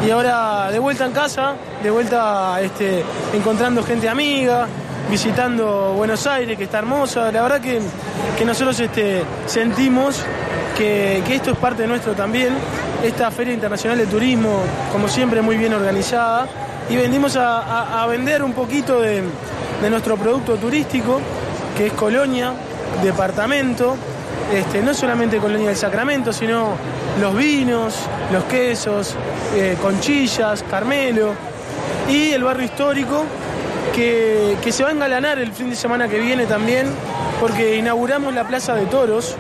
[0.06, 4.68] Y ahora de vuelta en casa, de vuelta este, encontrando gente amiga,
[5.10, 7.32] visitando Buenos Aires, que está hermosa.
[7.32, 7.80] La verdad que,
[8.38, 10.22] que nosotros este, sentimos
[10.78, 12.54] que, que esto es parte nuestro también.
[13.04, 14.60] Esta Feria Internacional de Turismo,
[14.92, 16.48] como siempre, muy bien organizada.
[16.90, 19.22] Y venimos a, a- a vender un poquito de,
[19.82, 21.20] de nuestro producto turístico,
[21.78, 22.54] que es Colonia,
[23.04, 23.96] departamento.
[24.54, 26.74] Este, no solamente Colonia del Sacramento, sino
[27.20, 27.96] los vinos,
[28.32, 29.16] los quesos,
[29.56, 31.34] eh, conchillas, Carmelo
[32.10, 33.24] y el barrio histórico
[33.94, 36.88] que, se va a engalanar el fin de semana que viene también,
[37.40, 39.36] porque inauguramos la Plaza de Toros,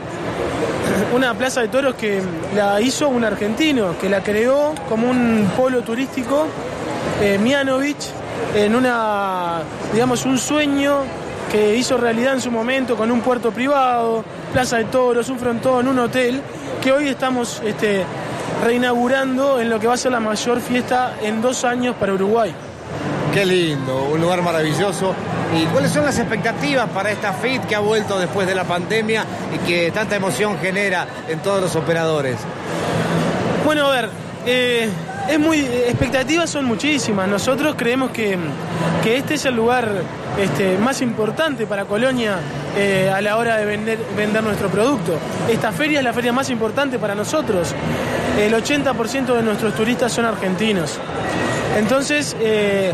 [1.15, 2.21] una plaza de toros que
[2.55, 6.47] la hizo un argentino, que la creó como un polo turístico,
[7.21, 8.09] eh, Mianovich,
[8.55, 9.61] en una,
[9.93, 10.99] digamos, un sueño
[11.51, 15.87] que hizo realidad en su momento con un puerto privado, plaza de toros, un frontón,
[15.87, 16.41] un hotel,
[16.81, 18.03] que hoy estamos este,
[18.63, 22.53] reinaugurando en lo que va a ser la mayor fiesta en dos años para Uruguay.
[23.35, 25.13] Qué lindo, un lugar maravilloso.
[25.53, 29.25] ¿Y cuáles son las expectativas para esta FIT que ha vuelto después de la pandemia
[29.53, 32.37] y que tanta emoción genera en todos los operadores?
[33.65, 34.09] Bueno, a ver,
[34.45, 34.89] eh,
[35.29, 37.27] es muy, expectativas son muchísimas.
[37.27, 38.37] Nosotros creemos que,
[39.03, 39.91] que este es el lugar
[40.39, 42.37] este, más importante para Colonia
[42.77, 45.19] eh, a la hora de vender, vender nuestro producto.
[45.49, 47.75] Esta feria es la feria más importante para nosotros.
[48.39, 51.01] El 80% de nuestros turistas son argentinos.
[51.75, 52.93] Entonces, eh,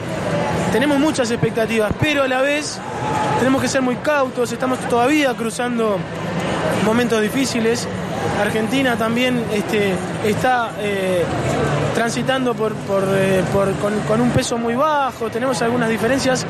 [0.72, 2.80] tenemos muchas expectativas, pero a la vez
[3.38, 5.98] tenemos que ser muy cautos, estamos todavía cruzando
[6.86, 7.88] momentos difíciles.
[8.42, 9.94] Argentina también este,
[10.26, 11.24] está eh,
[11.94, 12.74] transitando por,
[13.16, 13.44] eh,
[14.08, 16.46] con, un peso muy bajo, tenemos algunas diferencias.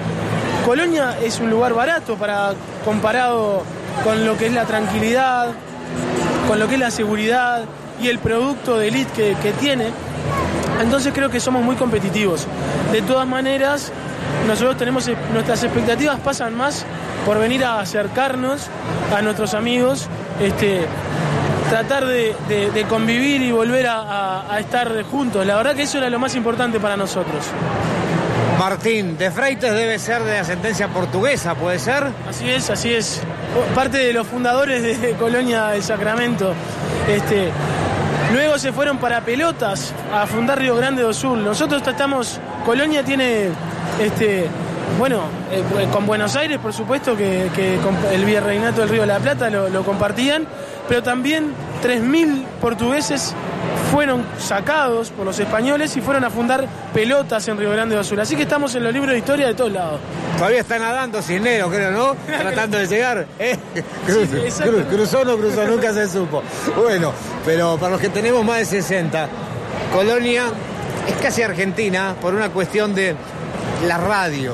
[0.66, 2.54] Colonia es un lugar barato para
[2.86, 3.64] comparado
[4.04, 5.48] con lo que es la tranquilidad,
[6.48, 7.64] con lo que es la seguridad
[8.02, 9.88] y el producto de elite que tiene.
[10.82, 12.48] Entonces creo que somos muy competitivos.
[12.92, 13.92] De todas maneras,
[14.48, 16.86] nosotros tenemos nuestras expectativas pasan más
[17.26, 18.68] por venir a acercarnos
[19.16, 20.08] a nuestros amigos,
[20.42, 20.82] este,
[21.70, 25.46] tratar de, de- de convivir y volver a, a- a estar juntos.
[25.46, 27.46] La verdad que eso era lo más importante para nosotros.
[28.60, 32.06] Martín, de Freites debe ser de ascendencia portuguesa, ¿puede ser?
[32.30, 33.22] Así es, así es.
[33.74, 36.54] Parte de los fundadores de Colonia del Sacramento.
[37.08, 37.50] Este,
[38.32, 41.44] Luego se fueron para Pelotas a fundar Río Grande do Sul.
[41.44, 43.50] Nosotros estamos, Colonia tiene,
[44.00, 44.48] este,
[44.98, 47.50] bueno, eh, con Buenos Aires, por supuesto, que,
[48.14, 50.48] el Virreinato del Río de la Plata lo compartían,
[50.88, 53.34] pero también 3.000 portugueses
[53.92, 58.20] fueron sacados por los españoles y fueron a fundar pelotas en Río Grande do Sul.
[58.20, 60.00] Así que estamos en los libros de historia de todos lados.
[60.38, 62.16] Todavía está nadando Cisnero, creo, ¿no?
[62.26, 63.26] Tratando de llegar.
[63.40, 63.58] ¿eh?
[64.06, 66.42] Cruz- Sí, cruzó o no cruzó, nunca se supo.
[66.82, 67.12] Bueno,
[67.46, 69.28] pero para los que tenemos más de 60,
[69.94, 70.46] Colonia
[71.08, 73.16] es casi Argentina por una cuestión de
[73.88, 74.54] la radio.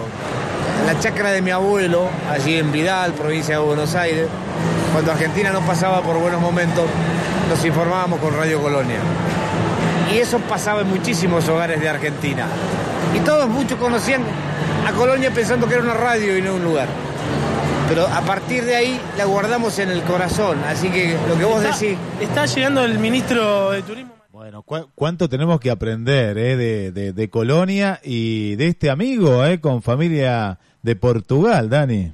[0.85, 4.27] La chacra de mi abuelo, allí en Vidal, provincia de Buenos Aires,
[4.93, 6.85] cuando Argentina no pasaba por buenos momentos,
[7.49, 8.97] nos informábamos con Radio Colonia.
[10.13, 12.45] Y eso pasaba en muchísimos hogares de Argentina.
[13.15, 14.21] Y todos muchos conocían
[14.87, 16.87] a Colonia pensando que era una radio y no un lugar.
[17.89, 20.57] Pero a partir de ahí la guardamos en el corazón.
[20.67, 24.13] Así que lo que vos Está- decís, Está llegando el ministro de Turismo.
[24.31, 29.43] Bueno, cu- cuánto tenemos que aprender eh, de, de, de Colonia y de este amigo
[29.45, 32.13] eh, con familia de Portugal, Dani.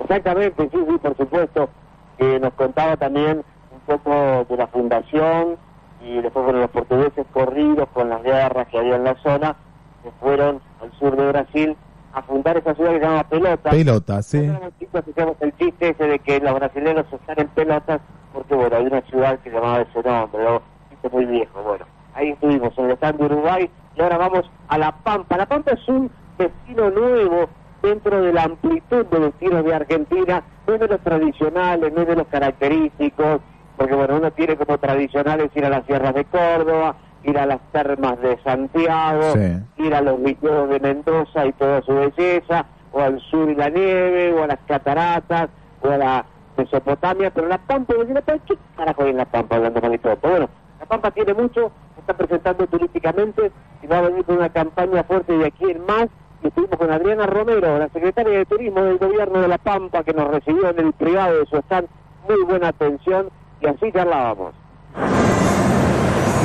[0.00, 1.68] Exactamente, sí, sí, por supuesto.
[2.16, 5.56] que nos contaba también un poco de la fundación
[6.00, 9.56] y después con los portugueses corridos con las guerras que había en la zona,
[10.02, 11.76] que fueron al sur de Brasil
[12.12, 13.70] a fundar esa ciudad que se llama Pelota.
[13.70, 14.50] Pelota, sí.
[14.92, 18.00] Hacíamos el chiste ese de que los brasileños están en pelotas
[18.32, 20.62] porque, bueno, hay una ciudad que se llamaba ese nombre, ¿no?
[20.90, 21.84] chiste muy viejo, bueno.
[22.14, 25.36] Ahí estuvimos en el stand de Uruguay y ahora vamos a La Pampa.
[25.36, 27.48] La Pampa es un destino nuevo
[27.82, 32.08] dentro de la amplitud de destinos de Argentina, no es de los tradicionales, no es
[32.08, 33.40] de los característicos,
[33.76, 37.60] porque bueno, uno tiene como tradicionales ir a las sierras de Córdoba, ir a las
[37.72, 39.84] termas de Santiago, Sí.
[39.84, 43.68] ir a los viñedos de Mendoza y toda su belleza, o al sur y la
[43.68, 45.48] nieve, o a las cataratas,
[45.82, 46.24] o a la
[46.56, 49.94] Mesopotamia, pero la Pampa, yo digo, ¿pero ¿qué carajo hay en la Pampa hablando mal
[49.94, 50.16] y todo?
[50.16, 50.48] Pero bueno,
[50.80, 55.04] la Pampa tiene mucho, se está presentando turísticamente y va a venir con una campaña
[55.04, 56.08] fuerte de aquí en más.
[56.42, 60.28] Estuvimos con Adriana Romero, la secretaria de Turismo del gobierno de La Pampa, que nos
[60.28, 61.88] recibió en el privado de su stand.
[62.28, 63.28] Muy buena atención
[63.60, 64.54] y así charlábamos.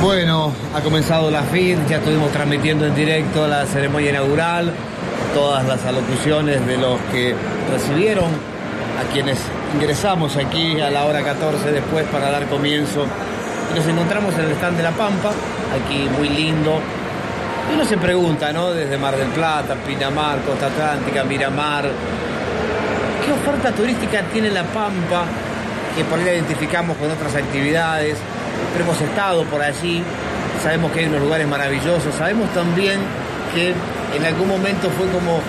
[0.02, 4.72] Bueno, ha comenzado la FID, ya estuvimos transmitiendo en directo la ceremonia inaugural,
[5.32, 7.34] todas las alocuciones de los que
[7.70, 8.26] recibieron
[9.00, 9.38] a quienes
[9.74, 13.06] ingresamos aquí a la hora 14 después para dar comienzo.
[13.74, 15.30] Nos encontramos en el stand de La Pampa,
[15.80, 16.80] aquí muy lindo.
[17.70, 18.72] Y uno se pregunta, ¿no?
[18.72, 21.90] Desde Mar del Plata, Pinamar, Costa Atlántica, Miramar,
[23.24, 25.24] ¿qué oferta turística tiene La Pampa?
[25.96, 28.18] Que por ahí la identificamos con otras actividades,
[28.78, 30.02] hemos estado por allí,
[30.62, 33.00] sabemos que hay unos lugares maravillosos, sabemos también
[33.54, 33.72] que
[34.16, 35.40] en algún momento fue como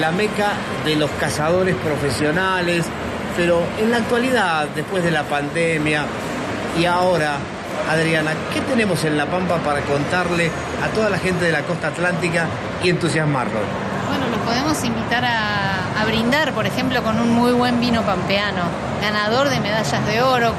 [0.00, 0.52] la meca
[0.84, 2.84] de los cazadores profesionales,
[3.36, 6.04] pero en la actualidad, después de la pandemia
[6.78, 7.38] y ahora,
[7.88, 10.50] Adriana, ¿qué tenemos en La Pampa para contarle
[10.82, 12.46] a toda la gente de la costa atlántica
[12.82, 13.60] y entusiasmarlo?
[14.08, 18.62] Bueno, los podemos invitar a, brindar, por ejemplo, con un muy buen vino pampeano,
[19.02, 20.52] ganador de medallas de oro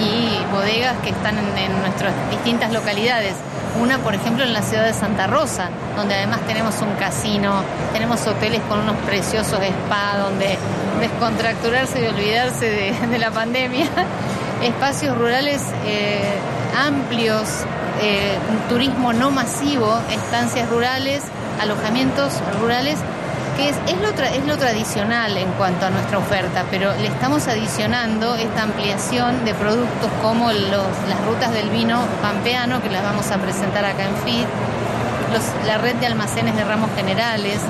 [0.00, 3.34] y bodegas que están en, nuestras distintas localidades.
[3.80, 8.26] Una, por ejemplo, en la ciudad de Santa Rosa, donde además tenemos un casino, tenemos
[8.26, 10.58] hoteles con unos preciosos spa donde
[10.98, 13.86] descontracturarse y olvidarse de la pandemia,
[14.62, 16.38] espacios rurales eh,
[16.76, 17.48] amplios,
[18.00, 18.36] eh,
[18.68, 21.22] turismo no masivo, estancias rurales,
[21.60, 22.98] alojamientos rurales,
[23.56, 28.34] que es, lo es lo tradicional en cuanto a nuestra oferta, pero le estamos adicionando
[28.36, 33.84] esta ampliación de productos como las rutas del vino pampeano, que las vamos a presentar
[33.84, 34.46] acá en FIT,
[35.66, 37.60] la red de almacenes de ramos generales,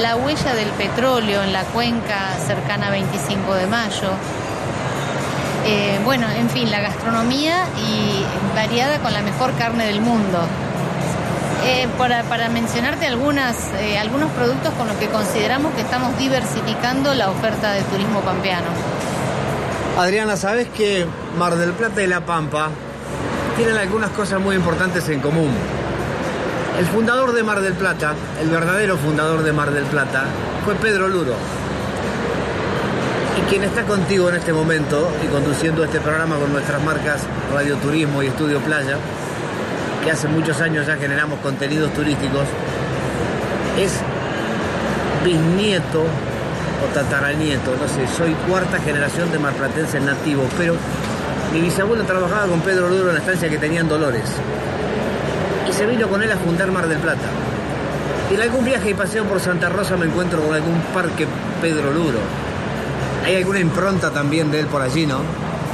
[0.00, 4.10] la huella del petróleo en la cuenca cercana a 25 de mayo.
[5.66, 10.40] Eh, bueno, en fin, la gastronomía y variada con la mejor carne del mundo.
[11.64, 17.30] Eh, para, mencionarte algunas, eh, algunos productos con los que consideramos que estamos diversificando la
[17.30, 18.66] oferta de turismo pampeano.
[19.98, 21.04] Adriana, ¿sabes que
[21.36, 22.70] Mar del Plata y La Pampa
[23.56, 25.50] tienen algunas cosas muy importantes en común?
[26.78, 30.26] El fundador de Mar del Plata, el verdadero fundador de Mar del Plata,
[30.64, 31.34] fue Pedro Luro.
[33.48, 38.22] Quien está contigo en este momento y conduciendo este programa con nuestras marcas Radio Turismo
[38.22, 38.98] y Estudio Playa,
[40.04, 42.44] que hace muchos años ya generamos contenidos turísticos,
[43.78, 43.92] es
[45.24, 50.74] bisnieto o tataranieto, no sé, soy cuarta generación de marplatenses nativos, pero
[51.50, 54.24] mi bisabuelo trabajaba con Pedro Luro en la estancia que tenía en Dolores.
[55.66, 57.28] Y se vino con él a fundar Mar del Plata.
[58.30, 61.26] Y en algún viaje y paseo por Santa Rosa me encuentro con algún parque
[61.62, 62.47] Pedro Luro.
[63.24, 65.20] Hay alguna impronta también de él por allí, ¿no?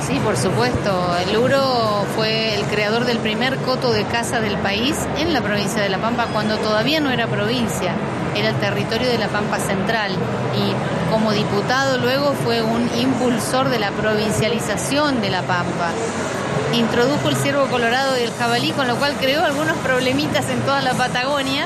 [0.07, 0.91] Sí, por supuesto.
[1.33, 5.89] Luro fue el creador del primer coto de caza del país en la provincia de
[5.89, 7.95] La Pampa cuando todavía no era provincia,
[8.37, 10.13] era el territorio de La Pampa Central.
[10.13, 15.91] Y como diputado luego fue un impulsor de la provincialización de La Pampa.
[16.75, 20.83] Introdujo el ciervo colorado y el jabalí, con lo cual creó algunos problemitas en toda
[20.83, 21.65] la Patagonia.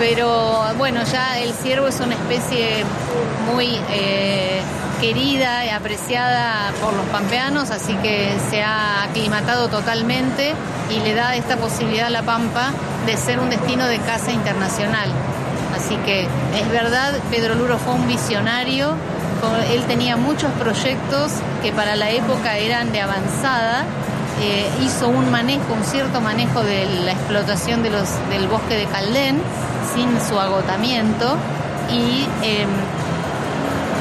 [0.00, 2.84] Pero bueno, ya el ciervo es una especie
[3.54, 3.78] muy...
[3.90, 4.60] Eh,
[5.00, 10.54] querida y apreciada por los pampeanos, así que se ha aclimatado totalmente
[10.90, 12.70] y le da esta posibilidad a La Pampa
[13.06, 15.10] de ser un destino de caza internacional.
[15.74, 18.94] Así que es verdad, Pedro Luro fue un visionario,
[19.72, 21.32] él tenía muchos proyectos
[21.62, 23.84] que para la época eran de avanzada,
[24.42, 29.40] eh, hizo un manejo, un cierto manejo de la explotación del bosque de Caldén
[29.94, 31.36] sin su agotamiento
[31.90, 32.68] y em,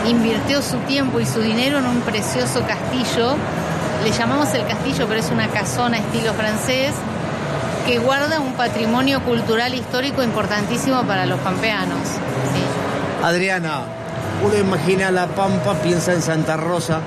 [0.10, 3.36] invirtió su tiempo y su dinero en un precioso castillo.
[4.04, 6.94] Le llamamos el castillo, pero es una casona estilo francés
[7.86, 12.00] que guarda un patrimonio cultural histórico importantísimo para los pampeanos.
[13.24, 13.82] Adriana,
[14.44, 17.02] uno imagina La Pampa, piensa en Santa Rosa,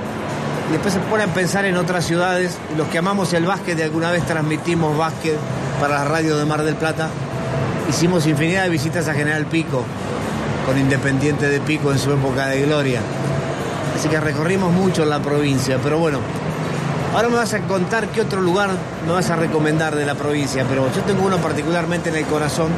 [0.68, 2.58] y después se pone a pensar en otras ciudades.
[2.76, 5.36] Los que amamos el básquet, de alguna vez transmitimos básquet
[5.80, 7.08] para la radio de Mar del Plata.
[7.88, 9.84] Hicimos infinidad de visitas a General Pico,
[10.66, 13.00] con Independiente de Pico en su época de gloria.
[13.96, 16.18] Así que recorrimos mucho la provincia, pero bueno,
[17.14, 18.70] ahora me vas a contar qué otro lugar
[19.06, 22.70] me vas a recomendar de la provincia, pero yo tengo uno particularmente en el corazón,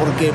[0.00, 0.32] porque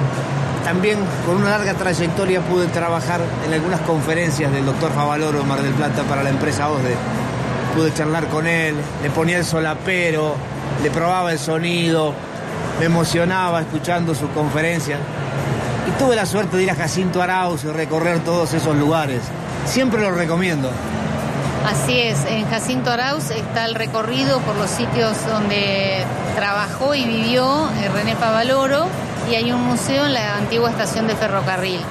[0.63, 5.73] también con una larga trayectoria pude trabajar en algunas conferencias del doctor Favaloro Mar del
[5.73, 6.95] Plata para la empresa OSDE.
[7.75, 10.35] Pude charlar con él, le ponía el solapero,
[10.83, 12.13] le probaba el sonido,
[12.79, 14.99] me emocionaba escuchando sus conferencias
[15.87, 19.21] y tuve la suerte de ir a Jacinto Arauz y recorrer todos esos lugares.
[19.65, 20.69] Siempre lo recomiendo.
[21.65, 26.03] Así es, en Jacinto Arauz está el recorrido por los sitios donde
[26.35, 28.87] trabajó y vivió eh, René Pavaloro
[29.29, 31.81] y hay un museo en la antigua estación de ferrocarril.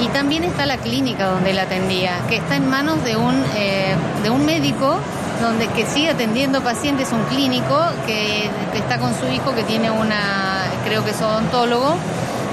[0.00, 3.94] Y también está la clínica donde él atendía, que está en manos de un, eh,
[4.22, 4.98] de un médico
[5.40, 9.90] donde que sigue atendiendo pacientes, un clínico que, que, está con su hijo que tiene
[9.90, 11.96] una, creo que es odontólogo,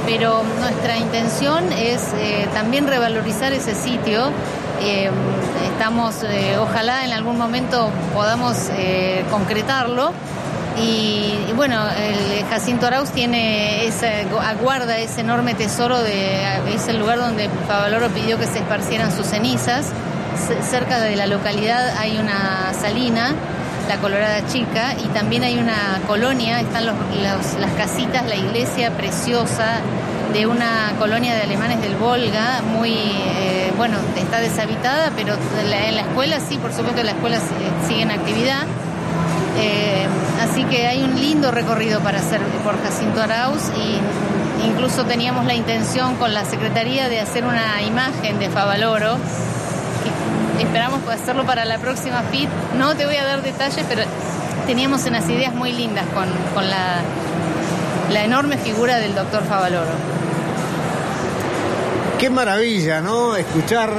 [0.06, 4.32] pero nuestra intención es eh, también revalorizar ese sitio.
[4.82, 5.10] Eh,
[5.72, 8.70] estamos, eh, ojalá en algún momento podamos
[9.30, 10.12] concretarlo.
[10.76, 14.08] Y, bueno, el Jacinto Arauz tiene esa,
[14.50, 16.42] aguarda ese enorme tesoro de
[16.74, 19.92] es el lugar donde Favaloro pidió que se esparcieran sus cenizas.
[20.68, 23.36] Cerca de la localidad hay una salina
[23.88, 26.96] la Colorada Chica, y también hay una colonia, están los,
[27.60, 29.82] las casitas, la iglesia preciosa
[30.34, 36.02] de una colonia de alemanes del Volga, muy, eh, bueno, está deshabitada, pero en la,
[36.02, 37.38] escuela sí, por supuesto la escuela
[37.88, 38.64] sigue en actividad.
[39.60, 40.08] Eh,
[40.42, 45.54] así que hay un lindo recorrido para hacer por Jacinto Arauz y incluso teníamos la
[45.54, 49.18] intención con la Secretaría de hacer una imagen de Favaloro
[50.60, 52.50] esperamos hacerlo para la próxima FIT.
[52.78, 54.04] No te voy a dar detalles, pero
[54.66, 57.02] teníamos unas ideas muy lindas con, con la,
[58.12, 59.92] la, enorme figura del doctor Favaloro.
[62.20, 63.36] Qué maravilla, ¿no?
[63.36, 63.92] Escuchar,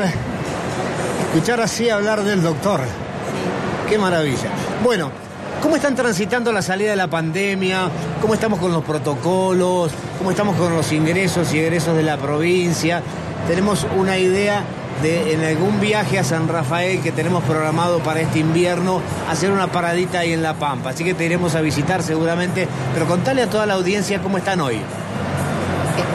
[1.26, 2.80] escuchar así hablar del doctor.
[2.80, 3.90] Sí.
[3.90, 4.48] Qué maravilla.
[4.82, 5.10] Bueno,
[5.62, 7.88] ¿cómo están transitando la salida de la pandemia?
[8.20, 9.92] ¿Cómo estamos con los protocolos?
[10.18, 13.02] ¿Cómo estamos con los ingresos y egresos de la provincia?
[13.46, 14.64] Tenemos una idea
[15.02, 19.68] de en algún viaje a San Rafael que tenemos programado para este invierno, hacer una
[19.68, 20.90] paradita ahí en La Pampa.
[20.90, 24.60] Así que te iremos a visitar seguramente, pero contale a toda la audiencia cómo están
[24.60, 24.80] hoy.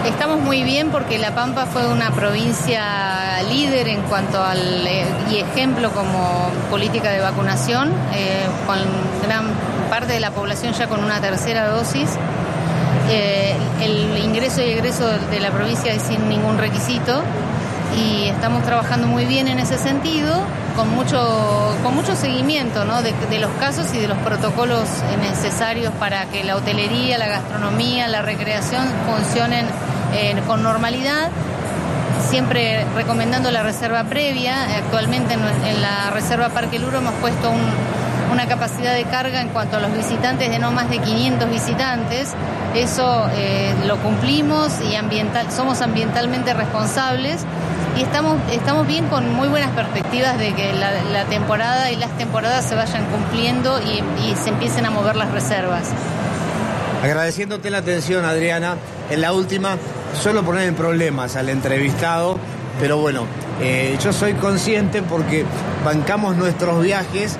[0.06, 5.38] Estamos muy bien porque La Pampa fue una provincia líder en cuanto al eh, y
[5.38, 8.78] ejemplo como política de vacunación, eh, con
[9.26, 9.46] gran
[9.90, 12.10] parte de la población ya con una tercera dosis.
[13.10, 17.24] Eh, el ingreso y egreso de la provincia es sin ningún requisito
[17.98, 20.44] y estamos trabajando muy bien en ese sentido,
[20.76, 24.88] con mucho, con mucho seguimiento de, los casos y de los protocolos
[25.22, 29.66] necesarios para que la hotelería, la gastronomía, la recreación funcionen
[30.14, 31.30] eh, con normalidad.
[32.30, 34.78] Siempre recomendando la reserva previa.
[34.78, 37.62] Actualmente en, la reserva Parque Luro hemos puesto un,
[38.32, 42.34] una capacidad de carga en cuanto a los visitantes de no más de 500 visitantes.
[42.76, 44.96] Eso eh, lo cumplimos y
[45.52, 47.46] somos ambientalmente responsables
[47.98, 52.66] y estamos, estamos bien con muy buenas perspectivas de que la, temporada y las temporadas
[52.66, 55.90] se vayan cumpliendo y, se empiecen a mover las reservas.
[57.04, 58.76] Agradeciéndote la atención, Adriana.
[59.10, 59.78] En la última,
[60.22, 62.38] solo poner en problemas al entrevistado,
[62.80, 63.26] pero bueno,
[63.62, 65.44] Eh, yo soy consciente porque
[65.84, 67.36] bancamos nuestros viajes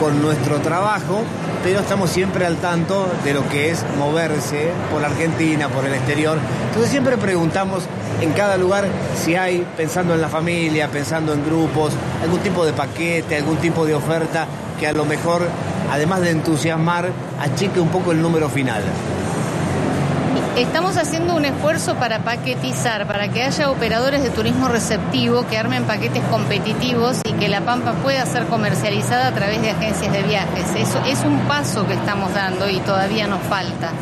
[0.00, 1.22] con nuestro trabajo,
[1.62, 5.94] pero estamos siempre al tanto de lo que es moverse por la Argentina, por el
[5.94, 6.38] exterior.
[6.68, 7.84] Entonces siempre preguntamos
[8.20, 11.92] en cada lugar si hay, pensando en la familia, pensando en grupos,
[12.22, 14.46] algún tipo de paquete, algún tipo de oferta
[14.78, 15.46] que a lo mejor,
[15.90, 17.10] además de entusiasmar,
[17.40, 18.82] achique un poco el número final.
[20.56, 25.84] Estamos haciendo un esfuerzo para paquetizar, para que haya operadores de turismo receptivo que armen
[25.84, 30.66] paquetes competitivos y que la Pampa pueda ser comercializada a través de agencias de viajes.
[30.76, 33.92] Eso es un paso que estamos dando y todavía nos falta.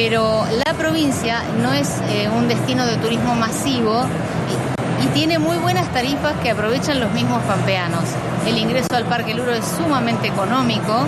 [0.00, 4.04] Pero la provincia no es eh, un destino de turismo masivo
[5.02, 8.04] y, tiene muy buenas tarifas que aprovechan los mismos pampeanos.
[8.46, 11.04] El ingreso al Parque Luro es sumamente económico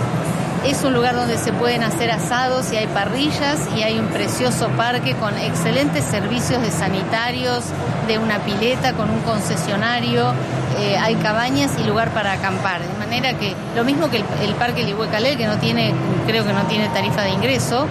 [0.65, 4.67] es un lugar donde se pueden hacer asados y hay parrillas y hay un precioso
[4.77, 7.63] parque con excelentes servicios de sanitarios,
[8.07, 10.33] de una pileta con un concesionario,
[10.79, 12.81] eh, hay cabañas y lugar para acampar.
[12.81, 15.93] De manera que lo mismo que el, el Parque Lihuecalé, que no tiene,
[16.27, 17.87] creo que no tiene tarifa de ingreso,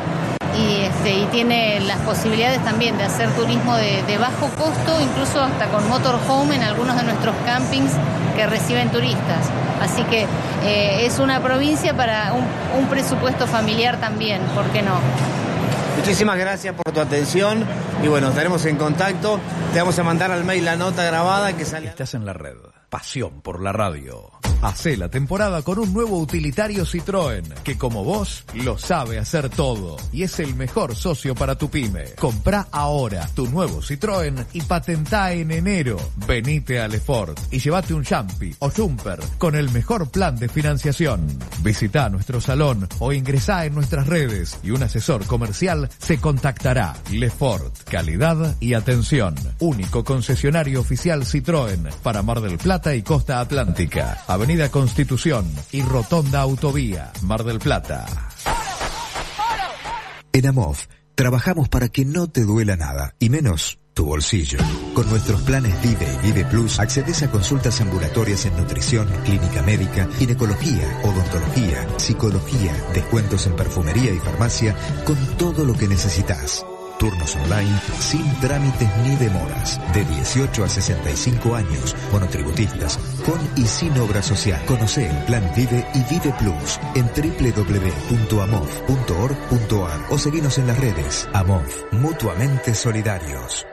[0.61, 5.41] y, este, y tiene las posibilidades también de hacer turismo de, de, bajo costo, incluso
[5.41, 7.93] hasta con motorhome en algunos de nuestros campings
[8.37, 9.49] que reciben turistas.
[9.81, 10.27] Así que
[10.65, 12.45] eh, es una provincia para un,
[12.79, 14.95] un, presupuesto familiar también, ¿por qué no?
[15.97, 17.65] Muchísimas gracias por tu atención
[18.03, 19.41] y bueno, estaremos en contacto.
[19.73, 21.89] Te vamos a mandar al mail la nota grabada que sale.
[21.89, 22.57] Estás en la red.
[22.89, 24.39] Pasión por la radio.
[24.63, 29.97] Hacé la temporada con un nuevo utilitario Citroën, que como vos lo sabe hacer todo
[30.13, 32.05] y es el mejor socio para tu pyme.
[32.19, 35.97] Comprá ahora tu nuevo Citroën y patentá en enero.
[36.27, 41.27] Venite a Lefort y llévate un Jumpy o Jumper con el mejor plan de financiación.
[41.63, 46.97] Visita nuestro salón o ingresá en nuestras redes y un asesor comercial se contactará.
[47.11, 49.35] Lefort, calidad y atención.
[49.59, 54.23] Único concesionario oficial Citroën para Mar del Plata y Costa Atlántica.
[54.69, 58.07] Constitución y Rotonda Autovía, Mar del Plata.
[60.33, 64.59] En AMOF trabajamos para que no te duela nada, y menos tu bolsillo.
[64.95, 70.09] Con nuestros planes Vive y Vive Plus accedes a consultas ambulatorias en nutrición, clínica médica,
[70.19, 74.75] ginecología, odontología, psicología, descuentos en perfumería y farmacia,
[75.05, 76.67] con todo lo que necesitas.
[77.01, 79.81] Turnos online sin trámites ni demoras.
[79.95, 81.97] De 18 a 65 años.
[82.13, 82.99] Monotributistas.
[83.25, 84.63] Con y sin obra social.
[84.67, 91.27] Conoce el Plan Vive y Vive Plus en www.amov.org.ar o seguinos en las redes.
[91.33, 91.65] Amov.
[91.93, 93.65] Mutuamente solidarios.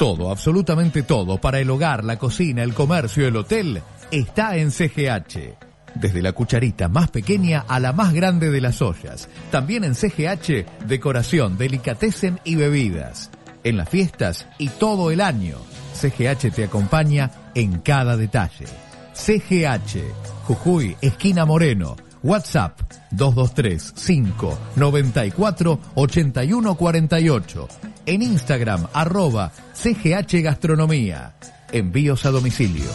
[0.00, 5.69] Todo, absolutamente todo, para el hogar, la cocina, el comercio, el hotel, está en CGH.
[5.94, 9.28] Desde la cucharita más pequeña a la más grande de las ollas.
[9.50, 13.30] También en CGH, decoración, delicatessen y bebidas.
[13.64, 15.56] En las fiestas y todo el año.
[15.94, 18.66] CGH te acompaña en cada detalle.
[19.14, 20.02] CGH,
[20.44, 21.96] Jujuy, esquina Moreno.
[22.22, 22.78] WhatsApp
[23.12, 27.68] 223 5 94 81 48.
[28.06, 31.34] En Instagram arroba CGH Gastronomía.
[31.72, 32.90] Envíos a domicilio.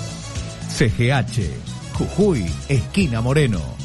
[0.70, 3.85] CGH Jujuy, esquina Moreno.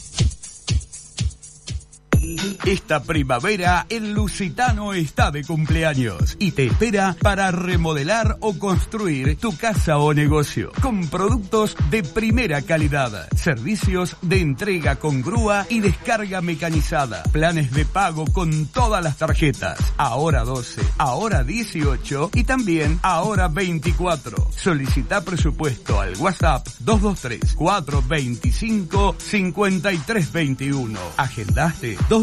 [2.65, 9.57] Esta primavera el Lusitano está de cumpleaños y te espera para remodelar o construir tu
[9.57, 16.41] casa o negocio con productos de primera calidad, servicios de entrega con grúa y descarga
[16.41, 23.47] mecanizada, planes de pago con todas las tarjetas, ahora 12, ahora 18 y también ahora
[23.47, 24.49] 24.
[24.55, 30.99] Solicita presupuesto al WhatsApp 223 425 5321.
[31.17, 32.20] Agendaste 223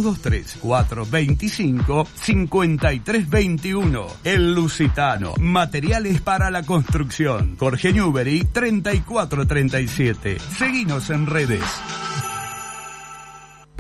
[0.61, 4.07] 425 5321.
[4.25, 5.35] El Lusitano.
[5.39, 7.57] Materiales para la construcción.
[7.59, 10.39] Jorge Newbery 3437.
[10.57, 11.63] Seguinos en redes.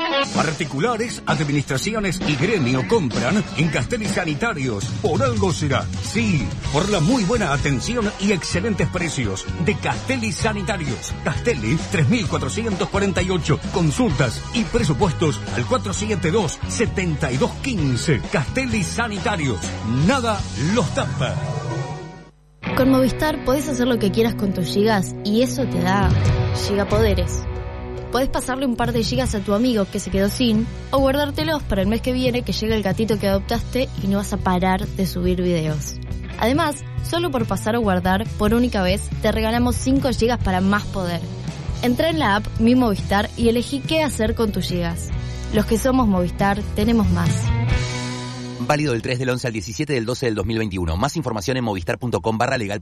[0.29, 4.85] Particulares, administraciones y gremio compran en Castelli Sanitarios.
[5.01, 5.85] Por algo será.
[6.03, 11.11] Sí, por la muy buena atención y excelentes precios de Castelli Sanitarios.
[11.23, 13.59] Castelli 3448.
[13.73, 18.21] Consultas y presupuestos al 472-7215.
[18.31, 19.59] Castelli Sanitarios.
[20.07, 20.39] Nada
[20.73, 21.35] los tapa.
[22.77, 26.09] Con Movistar podés hacer lo que quieras con tus gigas y eso te da
[26.67, 27.43] gigapoderes.
[28.11, 31.63] Podés pasarle un par de gigas a tu amigo que se quedó sin o guardártelos
[31.63, 34.37] para el mes que viene que llega el gatito que adoptaste y no vas a
[34.37, 35.95] parar de subir videos.
[36.37, 40.83] Además, solo por pasar o guardar por única vez te regalamos 5 gigas para más
[40.85, 41.21] poder.
[41.83, 45.07] Entra en la app Mi Movistar y elegí qué hacer con tus gigas.
[45.53, 47.29] Los que somos Movistar tenemos más.
[48.59, 50.97] Válido del 3 del 11 al 17 del 12 del 2021.
[50.97, 52.81] Más información en movistar.com barra legal.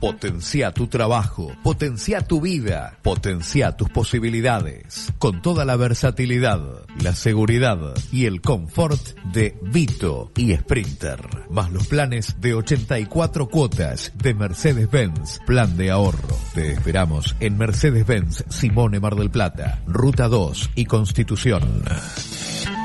[0.00, 6.60] Potencia tu trabajo, potencia tu vida, potencia tus posibilidades, con toda la versatilidad,
[7.02, 7.78] la seguridad
[8.12, 9.00] y el confort
[9.32, 11.20] de Vito y Sprinter,
[11.50, 16.36] más los planes de 84 cuotas de Mercedes-Benz, plan de ahorro.
[16.54, 21.82] Te esperamos en Mercedes-Benz Simone Mar del Plata, Ruta 2 y Constitución.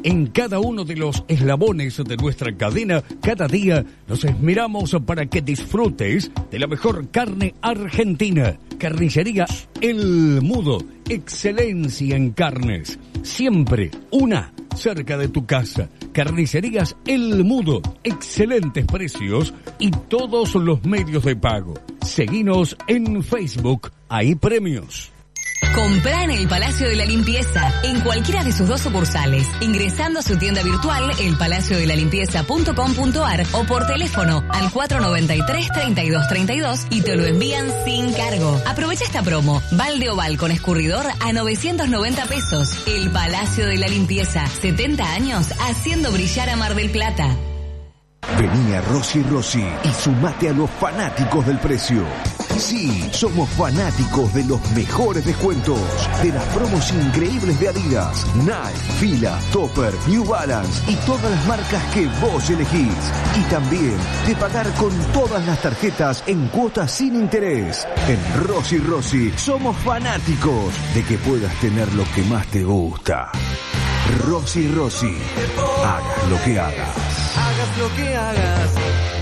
[0.03, 5.41] En cada uno de los eslabones de nuestra cadena, cada día nos esmeramos para que
[5.41, 8.57] disfrutes de la mejor carne argentina.
[8.79, 9.45] Carnicería
[9.81, 10.77] El Mudo,
[11.09, 12.97] excelencia en carnes.
[13.23, 15.89] Siempre una cerca de tu casa.
[16.13, 21.73] Carnicerías El Mudo, excelentes precios y todos los medios de pago.
[22.01, 25.12] Seguinos en Facebook, hay premios.
[25.75, 30.21] Comprá en el Palacio de la Limpieza, en cualquiera de sus dos sucursales, ingresando a
[30.21, 38.61] su tienda virtual elpalaciodelalimpieza.com.ar o por teléfono al 493-3232 y te lo envían sin cargo.
[38.67, 42.77] Aprovecha esta promo, balde oval con escurridor a 990 pesos.
[42.87, 47.35] El Palacio de la Limpieza, 70 años haciendo brillar a Mar del Plata.
[48.37, 52.05] Vení a Rossi Rossi y sumate a los fanáticos del precio.
[52.57, 55.79] Sí, somos fanáticos de los mejores descuentos,
[56.21, 61.83] de las promos increíbles de Adidas, Nike, Fila, Topper, New Balance y todas las marcas
[61.93, 62.93] que vos elegís.
[63.37, 63.97] Y también
[64.27, 67.87] de pagar con todas las tarjetas en cuotas sin interés.
[68.07, 73.31] En Rossi Rossi somos fanáticos de que puedas tener lo que más te gusta.
[74.27, 75.17] Rossi Rossi,
[75.83, 76.97] hagas lo que hagas.
[77.35, 79.12] Hagas lo que hagas.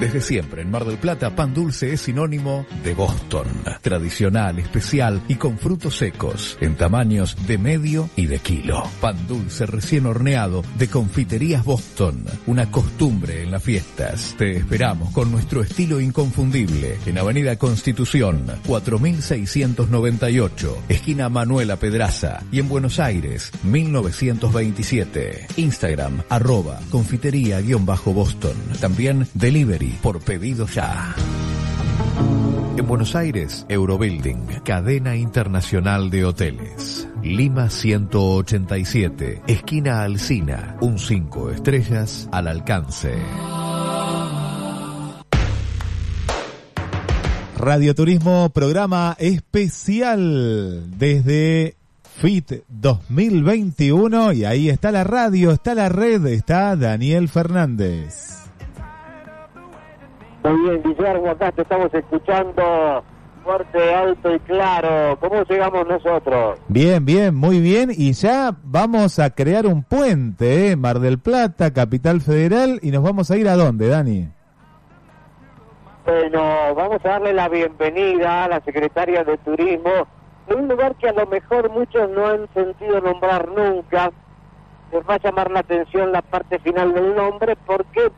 [0.00, 3.46] Desde siempre en Mar del Plata, pan dulce es sinónimo de Boston.
[3.80, 8.82] Tradicional, especial y con frutos secos, en tamaños de medio y de kilo.
[9.00, 12.26] Pan dulce recién horneado de Confiterías Boston.
[12.46, 14.34] Una costumbre en las fiestas.
[14.36, 22.68] Te esperamos con nuestro estilo inconfundible en Avenida Constitución, 4698, esquina Manuela Pedraza y en
[22.68, 25.46] Buenos Aires, 1927.
[25.56, 28.56] Instagram, arroba, confitería-boston.
[28.78, 31.14] También delivery por pedido ya.
[32.76, 37.08] En Buenos Aires, Eurobuilding, cadena internacional de hoteles.
[37.22, 43.14] Lima 187, esquina Alcina, un 5 estrellas al alcance.
[47.56, 51.76] Radioturismo, programa especial desde
[52.20, 58.45] FIT 2021 y ahí está la radio, está la red, está Daniel Fernández.
[60.46, 63.02] Muy bien, Guillermo, acá te estamos escuchando
[63.42, 65.18] fuerte, alto y claro.
[65.18, 66.60] ¿Cómo llegamos nosotros?
[66.68, 67.90] Bien, bien, muy bien.
[67.90, 70.76] Y ya vamos a crear un puente, ¿eh?
[70.76, 72.78] Mar del Plata, Capital Federal.
[72.82, 74.28] ¿Y nos vamos a ir a dónde, Dani?
[76.04, 80.06] Bueno, vamos a darle la bienvenida a la secretaria de Turismo
[80.46, 84.12] en un lugar que a lo mejor muchos no han sentido nombrar nunca.
[84.92, 88.12] Les va a llamar la atención la parte final del nombre porque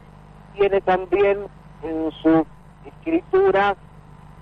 [0.54, 1.38] tiene también
[1.82, 2.46] en su
[2.84, 3.76] escritura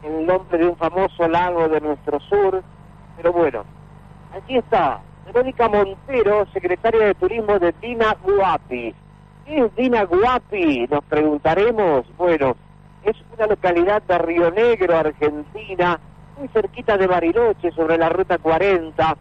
[0.03, 2.63] el nombre de un famoso lago de nuestro sur.
[3.17, 3.65] Pero bueno,
[4.37, 8.95] aquí está, Verónica Montero, secretaria de Turismo de Dina Guapi.
[9.45, 10.87] ¿Qué es Dina Guapi?
[10.91, 12.05] Nos preguntaremos.
[12.17, 12.57] Bueno,
[13.05, 15.99] es una localidad de Río Negro, Argentina,
[16.37, 19.17] muy cerquita de Bariloche, sobre la ruta 40, a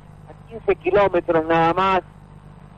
[0.50, 2.02] 15 kilómetros nada más,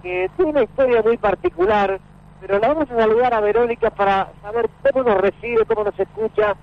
[0.04, 2.00] que tiene una historia muy particular,
[2.40, 6.56] pero la vamos a saludar a Verónica para saber cómo nos recibe, cómo nos escucha.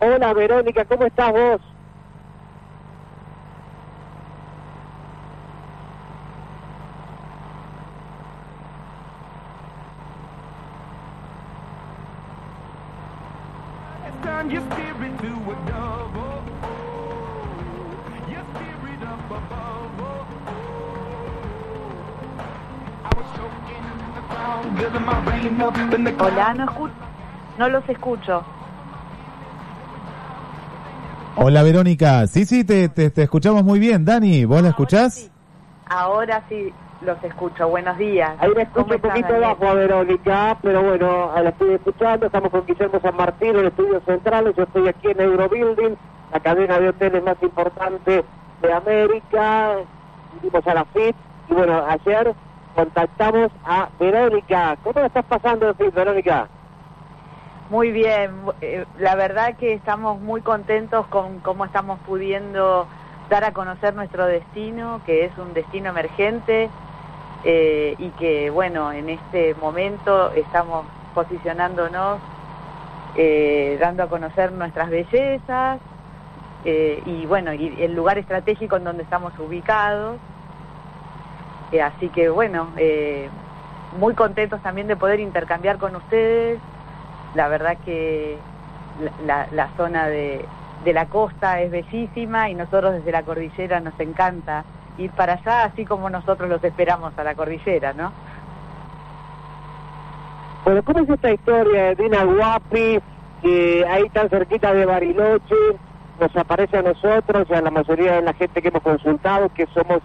[0.00, 1.60] Hola Verónica, ¿cómo estás vos?
[26.18, 26.90] Hola, no, escu-
[27.58, 28.42] no los escucho.
[31.36, 32.26] Hola, Verónica.
[32.26, 34.04] Sí, sí, te, te, te escuchamos muy bien.
[34.04, 35.30] Dani, ¿vos la escuchás?
[35.86, 37.68] Ahora sí los escucho.
[37.68, 38.32] Buenos días.
[38.38, 42.26] Ahí me escucho ¿Cómo un poquito bajo a Verónica, pero bueno, la estoy escuchando.
[42.26, 44.54] Estamos con Guillermo San Martín en Estudios Centrales.
[44.56, 45.96] Yo estoy aquí en Eurobuilding,
[46.32, 48.24] la cadena de hoteles más importante
[48.62, 49.74] de América.
[50.40, 51.16] Vinimos a la FIT
[51.50, 52.34] y bueno, ayer
[52.74, 54.76] contactamos a Verónica.
[54.82, 56.48] ¿Cómo la estás pasando Verónica?
[57.70, 58.30] Muy bien.
[58.60, 62.86] eh, La verdad que estamos muy contentos con cómo estamos pudiendo
[63.30, 66.68] dar a conocer nuestro destino, que es un destino emergente
[67.44, 72.20] eh, y que, bueno, en este momento estamos posicionándonos,
[73.16, 75.78] eh, dando a conocer nuestras bellezas
[76.64, 80.18] eh, y, bueno, y el lugar estratégico en donde estamos ubicados.
[81.74, 83.28] Eh, así que, bueno, eh,
[83.98, 86.60] muy contentos también de poder intercambiar con ustedes.
[87.34, 88.38] La verdad que
[89.26, 90.46] la, la- zona de,
[90.92, 94.62] la costa es bellísima y nosotros desde la cordillera nos encanta
[94.98, 98.12] ir para allá, así como nosotros los esperamos a la cordillera, ¿no?
[100.64, 103.00] Bueno, ¿cómo es esta historia de Dina Guapi,
[103.42, 105.56] que ahí tan cerquita de Bariloche,
[106.20, 109.66] nos aparece a nosotros y a la mayoría de la gente que hemos consultado, que
[109.74, 109.98] somos,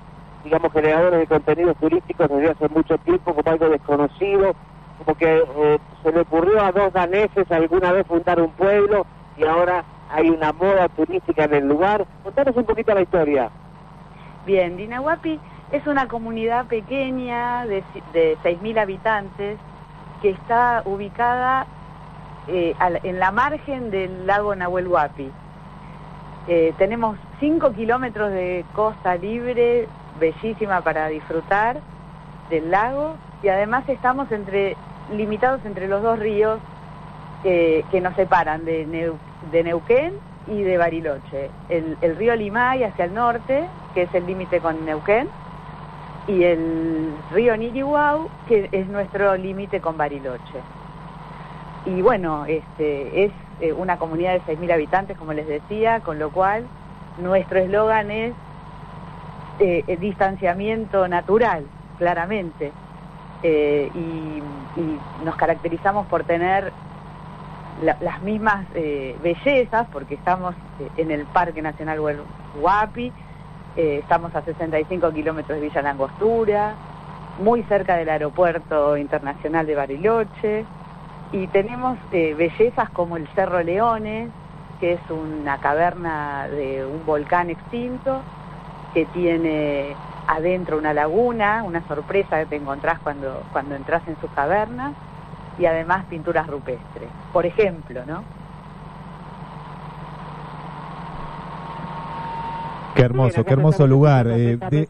[0.50, 4.56] digamos, generadores de contenidos turísticos desde hace mucho tiempo, como algo desconocido,
[4.98, 9.06] como que eh, se le ocurrió a dos daneses alguna vez fundar un pueblo
[9.38, 12.04] y ahora hay una moda turística en el lugar.
[12.24, 13.52] Contanos un poquito la historia.
[14.48, 15.40] Bien, Dinahuapi
[15.72, 17.84] es una comunidad pequeña de,
[18.14, 19.60] de 6.000 habitantes
[20.24, 21.68] que está ubicada
[22.48, 22.74] eh,
[23.04, 25.30] en la margen del lago Nahuel Huapi.
[26.48, 29.88] Eh, tenemos 5 kilómetros de costa libre,
[30.20, 31.82] bellísima para disfrutar
[32.50, 34.76] del lago, y además estamos entre
[35.10, 36.60] limitados entre los dos ríos
[37.44, 39.18] eh, que nos separan de, Neu-
[39.52, 40.14] de Neuquén
[40.48, 41.50] y de Bariloche.
[41.70, 45.28] El, el río Limay hacia el norte, que es el límite con Neuquén,
[46.28, 50.62] y el río Nirihuau, que es nuestro límite con Bariloche.
[51.86, 56.30] Y bueno, este, es eh, una comunidad de 6.000 habitantes, como les decía, con lo
[56.30, 56.66] cual
[57.18, 58.34] nuestro eslogan es
[59.60, 61.66] eh, distanciamiento natural,
[61.98, 62.74] claramente.
[63.42, 64.42] Eh, y,
[65.24, 66.74] nos caracterizamos por tener
[67.82, 72.00] la- las mismas eh, bellezas, porque estamos eh, en el Parque Nacional
[72.62, 73.14] Huapi,
[73.76, 76.76] estamos a 65 kilómetros de Villa Langostura,
[77.38, 80.66] muy cerca del Aeropuerto Internacional de Bariloche,
[81.32, 84.32] y tenemos bellezas como el Cerro Leones,
[84.80, 88.26] que es una caverna de un volcán extinto,
[88.94, 89.96] que tiene
[90.28, 94.94] adentro una laguna, una sorpresa que te encontrás cuando, cuando entras en sus cavernas,
[95.58, 98.24] y además pinturas rupestres, por ejemplo, ¿no?
[102.96, 104.28] Qué hermoso, qué hermoso lugar.
[104.28, 104.88] eh, de-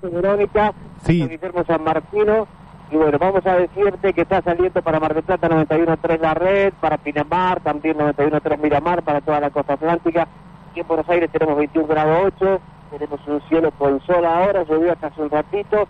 [1.03, 1.19] Sí.
[1.19, 2.47] San Guillermo San Martino.
[2.91, 6.73] Y bueno, vamos a decirte que está saliendo para Mar del Plata 91.3 La Red,
[6.81, 10.27] para Pinamar, también 91.3 Miramar, para toda la costa atlántica.
[10.71, 12.59] Aquí en Buenos Aires tenemos 21 grados 8,
[12.89, 15.87] tenemos un cielo con sol ahora, llovió hasta hace un ratito.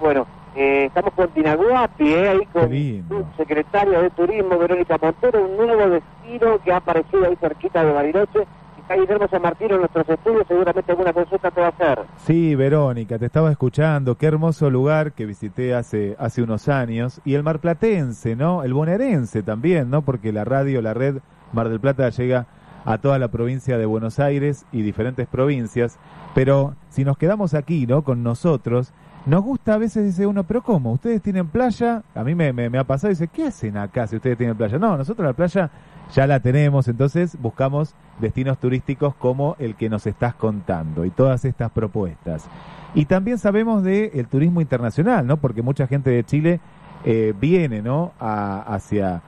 [0.00, 0.26] Bueno,
[0.56, 2.68] eh, estamos con Tinaguapi, eh, ahí con
[3.08, 7.92] su secretaria de Turismo, Verónica Montero, un nuevo destino que ha aparecido ahí cerquita de
[7.92, 8.46] Bariloche.
[8.80, 12.00] Está Guillermo San Martino en nuestros estudios, seguramente alguna consulta te va a hacer.
[12.16, 14.16] Sí, Verónica, te estaba escuchando.
[14.16, 17.20] Qué hermoso lugar que visité hace, hace unos años.
[17.24, 18.64] Y el marplatense, ¿no?
[18.64, 20.02] El bonaerense también, ¿no?
[20.02, 21.18] Porque la radio, la red
[21.52, 22.46] Mar del Plata llega
[22.84, 25.98] a toda la provincia de Buenos Aires y diferentes provincias.
[26.34, 28.02] Pero si nos quedamos aquí, ¿no?
[28.02, 28.92] Con nosotros,
[29.26, 30.92] nos gusta a veces, dice uno, pero ¿cómo?
[30.92, 32.02] ¿Ustedes tienen playa?
[32.14, 34.78] A mí me, me, ha pasado, dice, ¿qué hacen acá si ustedes tienen playa?
[34.78, 35.70] No, nosotros la playa
[36.14, 41.44] ya la tenemos, entonces buscamos destinos turísticos como el que nos estás contando y todas
[41.44, 42.46] estas propuestas.
[42.94, 45.36] Y también sabemos del el turismo internacional, ¿no?
[45.36, 46.60] Porque mucha gente de Chile
[47.04, 48.12] eh, viene, ¿no?
[48.18, 49.22] Hacia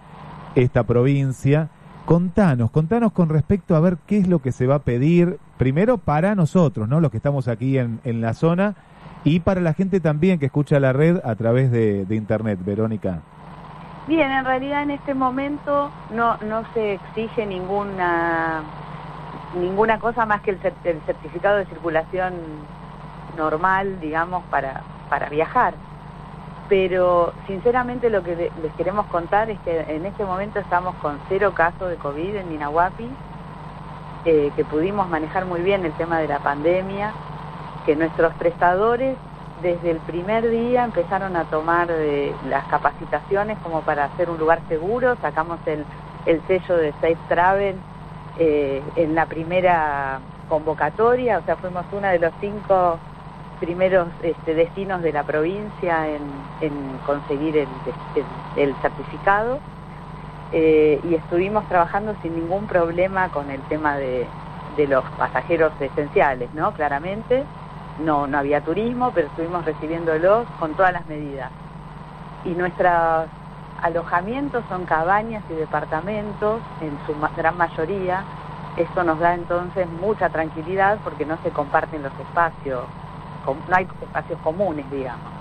[0.54, 1.68] esta provincia.
[2.04, 5.98] Contanos, contanos con respecto a ver qué es lo que se va a pedir, primero
[5.98, 7.00] para nosotros, ¿no?
[7.00, 8.74] Los que estamos aquí en, en la zona,
[9.24, 13.20] y para la gente también que escucha la red a través de, de internet, Verónica.
[14.08, 18.62] Bien, en realidad en este momento no, no se exige ninguna
[19.54, 22.34] ninguna cosa más que el, el certificado de circulación
[23.36, 25.74] normal, digamos, para, para viajar.
[26.72, 31.20] Pero sinceramente lo que le- les queremos contar es que en este momento estamos con
[31.28, 33.18] cero casos de COVID en Minahuapi,
[34.24, 37.18] eh, que pudimos manejar muy bien el tema de la pandemia,
[37.82, 39.18] que nuestros prestadores
[39.54, 44.64] desde el primer día empezaron a tomar eh, las capacitaciones como para hacer un lugar
[44.66, 45.86] seguro, sacamos el,
[46.24, 47.84] el sello de Safe Travel
[48.34, 53.02] eh, en la primera convocatoria, o sea, fuimos uno de los cinco
[53.62, 56.50] primeros este, destinos de la provincia en,
[56.98, 57.80] conseguir el,
[58.12, 58.44] el-
[58.80, 59.62] certificado
[60.50, 64.34] eh, y estuvimos trabajando sin ningún problema con el tema de,
[64.68, 66.72] de los pasajeros esenciales, ¿no?
[66.74, 67.48] Claramente,
[67.96, 71.54] no, no había turismo, pero estuvimos recibiéndolos con todas las medidas.
[72.42, 73.30] Y nuestros
[73.76, 78.28] alojamientos son cabañas y departamentos, en su gran mayoría.
[78.76, 82.90] Esto nos da entonces mucha tranquilidad porque no se comparten los espacios,
[83.46, 85.32] no hay espacios comunes, digamos.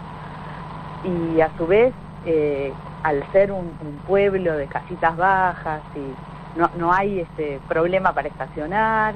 [1.03, 1.93] Y a su vez,
[2.25, 2.73] eh,
[3.03, 3.71] al ser un,
[4.07, 9.13] pueblo de casitas bajas y no, no hay este problema para estacionar,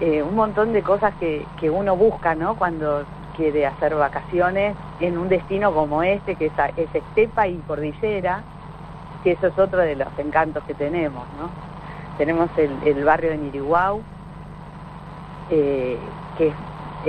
[0.00, 2.56] eh, un montón de cosas que, que uno busca, ¿no?
[2.56, 3.04] Cuando
[3.36, 8.42] quiere hacer vacaciones en un destino como este, que es, es estepa y cordillera,
[9.22, 11.48] que eso es otro de los encantos que tenemos, ¿no?
[12.18, 14.02] Tenemos el, el barrio de Niriguau,
[15.50, 15.98] eh,
[16.36, 16.54] que es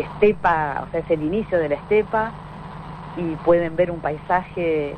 [0.02, 2.32] estepa, o sea, es el inicio de la estepa,
[3.18, 4.96] y pueden ver un paisaje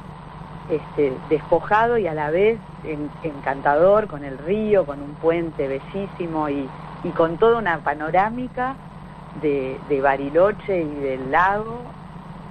[0.69, 6.49] este, despojado y a la vez en- encantador, con el río, con un puente bellísimo
[6.49, 6.67] y,
[7.03, 8.75] y con toda una panorámica
[9.41, 11.83] de, Bariloche y del lago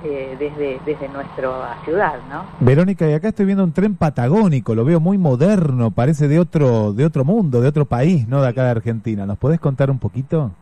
[0.04, 2.44] eh, desde, desde nuestra ciudad, ¿no?
[2.58, 6.92] Verónica, y acá estoy viendo un tren patagónico, lo veo muy moderno, parece de otro,
[6.92, 8.40] de otro mundo, de otro país, ¿no?
[8.40, 9.26] De acá de Argentina.
[9.26, 10.52] ¿Nos podés contar un poquito?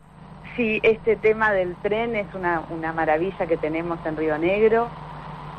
[0.58, 4.88] Sí, este tema del tren es una, una maravilla que tenemos en Río Negro,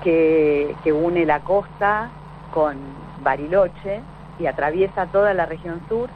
[0.03, 2.09] que, une la costa
[2.53, 2.75] con
[3.23, 4.01] Bariloche
[4.39, 6.09] y atraviesa toda la región sur,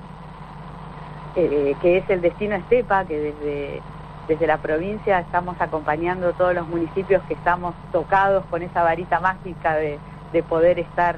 [1.37, 3.81] eh, que es el destino Estepa, que desde,
[4.27, 9.75] desde la provincia estamos acompañando todos los municipios que estamos tocados con esa varita mágica
[9.75, 9.97] de,
[10.33, 11.15] de poder estar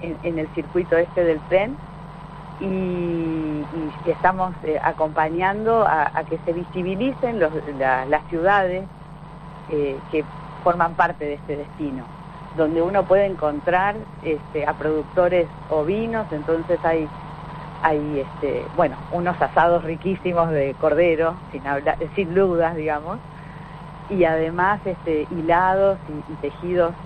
[0.00, 1.76] en el circuito este del tren
[2.60, 8.90] y, estamos eh, acompañando a, que se visibilicen los- la- las ciudades
[9.68, 10.26] eh, que
[10.62, 12.10] forman parte de este destino,
[12.54, 17.10] donde uno puede encontrar este, a productores ovinos, entonces hay,
[17.80, 23.20] hay este, bueno, unos asados riquísimos de cordero, sin, hablar, sin dudas, digamos,
[24.08, 26.96] y además este, hilados y, tejidos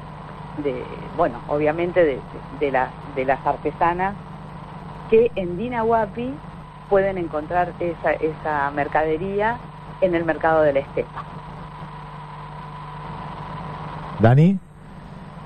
[0.57, 4.19] de, bueno, obviamente de, de las, de las artesanas
[5.11, 6.35] que en Dinahuapi
[6.89, 9.59] pueden encontrar esa, esa mercadería
[10.01, 11.25] en el mercado de la estepa.
[14.21, 14.59] Dani.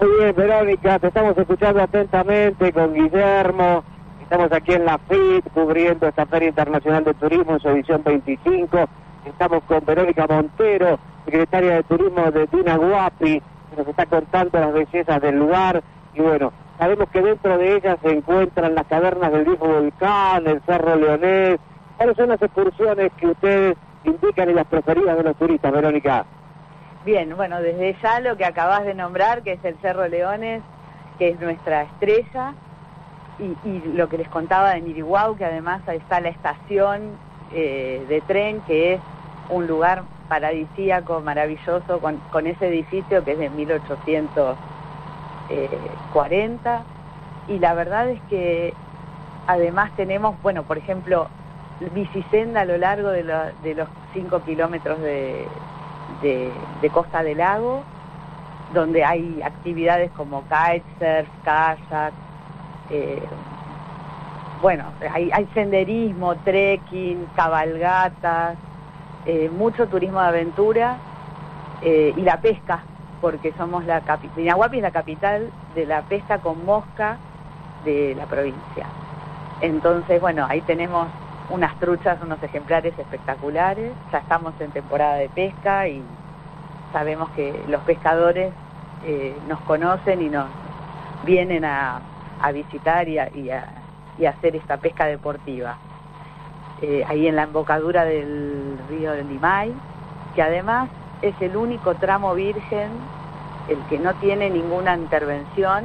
[0.01, 3.83] Muy bien, Verónica, te estamos escuchando atentamente con Guillermo.
[4.23, 8.89] Estamos aquí en la FIT cubriendo esta Feria Internacional de Turismo en su edición 25.
[9.25, 15.21] Estamos con Verónica Montero, secretaria de Turismo de Dinahuapi, que nos está contando las bellezas
[15.21, 15.83] del lugar.
[16.15, 20.63] Y bueno, sabemos que dentro de ellas se encuentran las cavernas del viejo volcán, el
[20.63, 21.59] Cerro Leonés.
[21.97, 26.25] ¿Cuáles son las excursiones que ustedes indican y las preferidas de los turistas, Verónica?
[27.05, 30.63] Bien, bueno, desde ya lo que acabas de nombrar, que es el Cerro Leones,
[31.19, 32.55] que es nuestra estrella,
[33.39, 37.13] y, lo que les contaba de Nirihuau, que además ahí está la estación
[37.53, 39.01] eh, de tren, que es
[39.49, 43.51] un lugar paradisíaco, maravilloso, con, con ese edificio que es de
[45.49, 46.87] 1840.
[47.47, 48.77] Y la verdad es que
[49.47, 51.31] además tenemos, bueno, por ejemplo,
[51.81, 55.63] bicisenda a lo largo de, la- de los 5 kilómetros de,
[56.09, 57.87] de, de Costa del Lago,
[58.69, 62.15] donde hay actividades como kitesurf, kayak,
[62.89, 63.31] eh,
[64.61, 68.59] bueno, hay, hay senderismo, trekking, cabalgatas,
[69.25, 71.03] eh, mucho turismo de aventura
[71.81, 72.89] eh, y la pesca,
[73.21, 77.21] porque somos la capital, Dinahuapi es la capital de la pesca con mosca
[77.81, 78.95] de la provincia.
[79.61, 81.13] Entonces, bueno, ahí tenemos
[81.49, 86.07] unas truchas, unos ejemplares espectaculares, ya estamos en temporada de pesca y
[86.93, 88.55] sabemos que los pescadores
[89.01, 90.53] eh, nos conocen y nos
[91.23, 92.03] vienen a,
[92.53, 93.85] visitar y a, y a-
[94.17, 95.81] y hacer esta pesca deportiva.
[96.77, 99.81] Eh, ahí en la embocadura del río del Limay,
[100.33, 100.91] que además
[101.23, 102.91] es el único tramo virgen,
[103.69, 105.85] el que no tiene ninguna intervención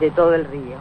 [0.00, 0.76] de todo el río.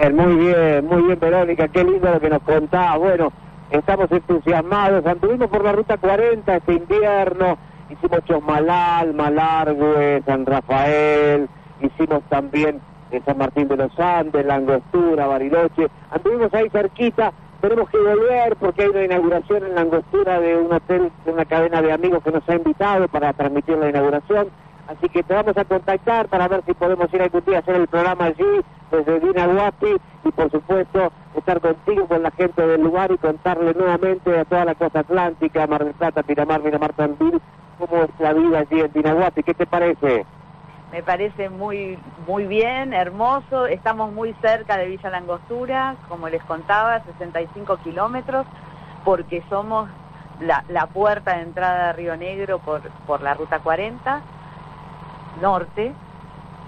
[0.00, 2.98] Eh, muy bien, muy bien, Verónica, qué lindo lo que nos contás.
[2.98, 3.32] Bueno,
[3.70, 5.06] estamos entusiasmados.
[5.06, 7.58] Anduvimos por la ruta 40 este invierno,
[7.90, 11.48] hicimos Chosmalal, Malargüe, San Rafael,
[11.80, 12.80] hicimos también
[13.24, 15.88] San Martín de los Andes, La Angostura, Bariloche.
[16.10, 17.32] Anduvimos ahí cerquita,
[17.64, 21.46] tenemos que volver porque hay una inauguración en La Angostura de un hotel, de una
[21.46, 24.48] cadena de amigos que nos ha invitado para transmitir la inauguración.
[24.86, 27.76] Así que te vamos a contactar para ver si podemos ir algún día a hacer
[27.76, 28.60] el programa allí,
[28.90, 34.38] desde Dinahuapi, y por supuesto estar contigo, con la gente del lugar y contarle nuevamente
[34.38, 37.40] a toda la costa atlántica, Mar del Plata, Miramar, Miramar Tandil,
[37.78, 39.42] cómo es la vida allí en Dinahuapi.
[39.42, 40.26] ¿Qué te parece?
[40.94, 43.66] Me parece muy muy bien, hermoso.
[43.66, 48.46] Estamos muy cerca de Villa Langostura, como les contaba, 65 kilómetros,
[49.04, 49.90] porque somos
[50.40, 54.22] la, la puerta de entrada de Río Negro por, por la ruta 40
[55.42, 55.92] norte.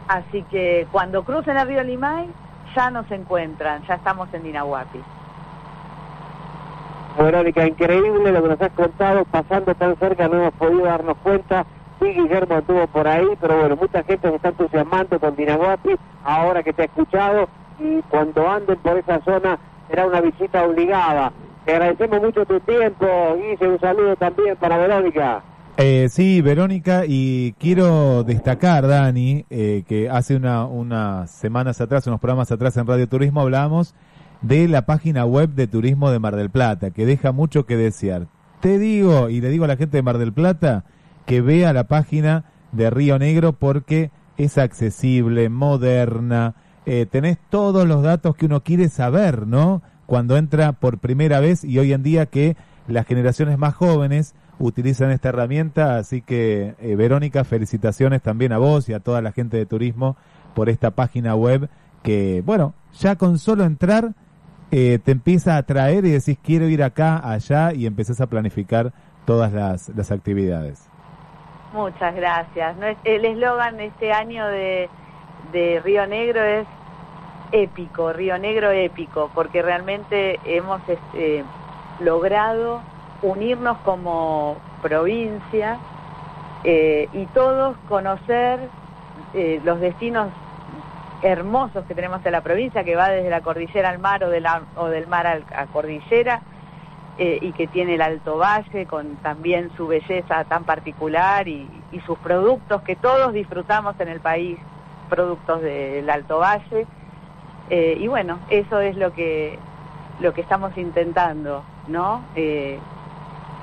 [0.08, 2.28] Así que cuando crucen el río Limay
[2.74, 4.98] ya nos encuentran, ya estamos en Dinahuapi.
[7.16, 11.64] Verónica, increíble lo que nos has contado, pasando tan cerca no hemos podido darnos cuenta.
[12.00, 16.62] Sí, Guillermo estuvo por ahí, pero bueno, mucha gente se está entusiasmando con Dinahuapi, ahora
[16.62, 21.32] que te ha escuchado, y cuando anden por esa zona será una visita obligada.
[21.64, 25.42] Te agradecemos mucho tu tiempo, Guille, un saludo también para Verónica.
[25.78, 32.20] Eh, sí, Verónica, y quiero destacar, Dani, eh, que hace una, unas semanas atrás, unos
[32.20, 33.94] programas atrás en Radio Turismo hablábamos
[34.42, 38.26] de la página web de Turismo de Mar del Plata, que deja mucho que desear.
[38.60, 40.84] Te digo, y le digo a la gente de Mar del Plata,
[41.26, 46.54] que vea la página de Río Negro porque es accesible, moderna,
[46.86, 49.82] eh, tenés todos los datos que uno quiere saber, ¿no?
[50.06, 52.56] Cuando entra por primera vez y hoy en día que
[52.86, 58.88] las generaciones más jóvenes utilizan esta herramienta, así que eh, Verónica, felicitaciones también a vos
[58.88, 60.16] y a toda la gente de turismo
[60.54, 61.68] por esta página web
[62.02, 64.14] que, bueno, ya con solo entrar
[64.70, 68.92] eh, te empieza a atraer y decís quiero ir acá, allá y empezás a planificar
[69.24, 70.88] todas las, las actividades.
[71.76, 72.74] Muchas gracias.
[73.04, 74.90] El eslogan este año de,
[75.38, 76.68] de Río Negro es
[77.50, 81.46] épico, Río Negro épico, porque realmente hemos este,
[81.98, 82.86] logrado
[83.20, 85.82] unirnos como provincia
[86.64, 88.72] eh, y todos conocer
[89.32, 90.34] eh, los destinos
[91.20, 94.68] hermosos que tenemos en la provincia, que va desde la cordillera al mar o, la-
[94.74, 96.44] o del mar a cordillera,
[97.18, 101.66] eh, y que tiene el Alto Valle con también su belleza tan particular y,
[102.04, 104.58] sus productos que todos disfrutamos en el país,
[105.08, 106.86] productos del Alto Valle.
[107.70, 109.58] Eh, y bueno, eso es lo que,
[110.20, 112.22] lo que estamos intentando, ¿no?
[112.36, 112.78] Eh,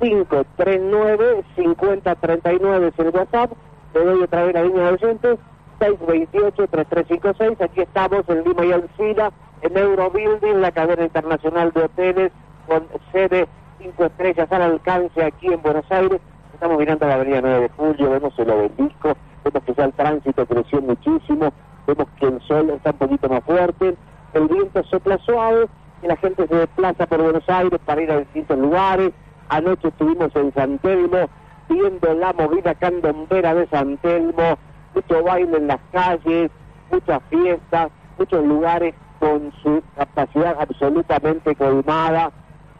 [0.00, 3.52] 539-5039 es el WhatsApp.
[3.92, 5.38] Te doy otra vez la línea de oyentes.
[5.80, 7.60] 628-3356.
[7.60, 12.30] Aquí estamos en Lima y Alcina, en Eurobuilding, la cadena internacional de hoteles
[12.66, 13.48] con sede
[13.82, 16.20] 5 estrellas al alcance aquí en Buenos Aires.
[16.54, 20.46] Estamos mirando la avenida 9 de Julio, vemos el obelisco, vemos que ya el tránsito
[20.46, 21.52] creció muchísimo,
[21.86, 23.96] vemos que el sol está un poquito más fuerte,
[24.34, 25.66] el viento sopla suave
[26.02, 29.12] y la gente se desplaza por Buenos Aires para ir a distintos lugares.
[29.48, 31.28] Anoche estuvimos en San Telmo
[31.68, 34.58] viendo la movida candombera de San Telmo,
[34.94, 36.50] mucho baile en las calles,
[36.90, 42.30] muchas fiestas, muchos lugares con su capacidad absolutamente colmada.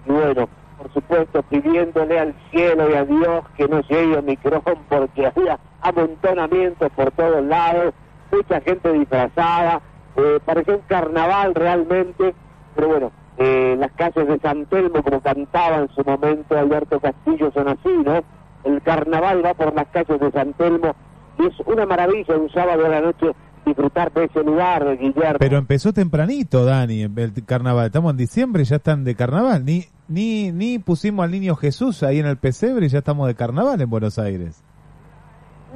[0.06, 0.48] Bueno,
[0.82, 6.90] por supuesto, pidiéndole al cielo y a Dios que no llegue Omicron porque había amontonamientos
[6.92, 7.94] por todos lados,
[8.32, 9.80] mucha gente disfrazada,
[10.16, 12.34] eh, parecía un carnaval realmente,
[12.74, 17.52] pero bueno, eh, las calles de San Telmo, como cantaba en su momento Alberto Castillo,
[17.52, 18.22] son así, ¿no?
[18.64, 20.94] El carnaval va por las calles de San Telmo
[21.38, 23.32] y es una maravilla un sábado a la noche
[23.64, 25.38] disfrutar de ese lugar, Guillermo.
[25.38, 27.86] Pero empezó tempranito, Dani, el carnaval.
[27.86, 29.64] Estamos en diciembre ya están de carnaval.
[29.64, 33.34] Ni, ni, ni pusimos al niño Jesús ahí en el pesebre y ya estamos de
[33.34, 34.62] carnaval en Buenos Aires.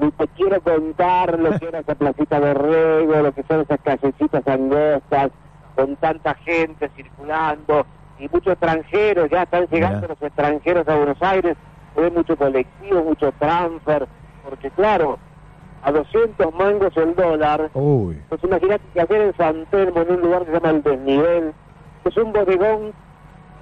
[0.01, 3.80] Ni te quiero contar lo que era esa placita de Rego, lo que son esas
[3.80, 5.30] callecitas angostas,
[5.74, 7.87] con tanta gente circulando
[8.18, 11.57] y muchos extranjeros, ya están llegando los extranjeros a Buenos Aires,
[11.97, 14.07] ve mucho colectivo, mucho transfer,
[14.45, 15.18] porque claro,
[15.82, 18.20] a 200 mangos el dólar, Uy.
[18.28, 21.53] pues imagínate que ayer en San Telmo, en un lugar que se llama El Desnivel,
[22.03, 22.93] que es un bodegón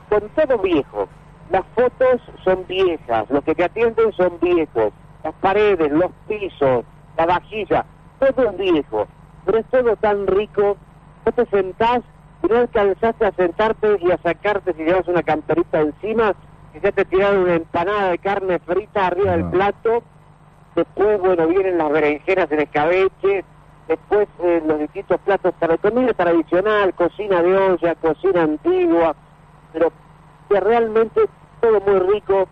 [0.09, 1.09] con todo viejo.
[1.51, 4.93] Las fotos son viejas, los que te atienden son viejos,
[5.23, 6.85] las paredes, los pisos,
[7.17, 7.85] la vajilla,
[8.19, 9.07] todo es viejo,
[9.45, 10.77] pero es todo tan rico,
[11.25, 12.01] vos te sentás
[12.43, 16.35] y no alcanzaste a sentarte y a sacarte si llevas una camperita encima,
[16.73, 20.03] que ya te tiraron una empanada de carne frita arriba del plato,
[20.75, 23.45] después, bueno, vienen las berenjenas en escabeche,
[23.87, 29.15] después eh, los distintos platos, tra- comida tradicional, cocina de olla, cocina antigua,
[29.75, 29.93] pero
[30.49, 31.21] que realmente
[31.61, 32.49] todo muy rico.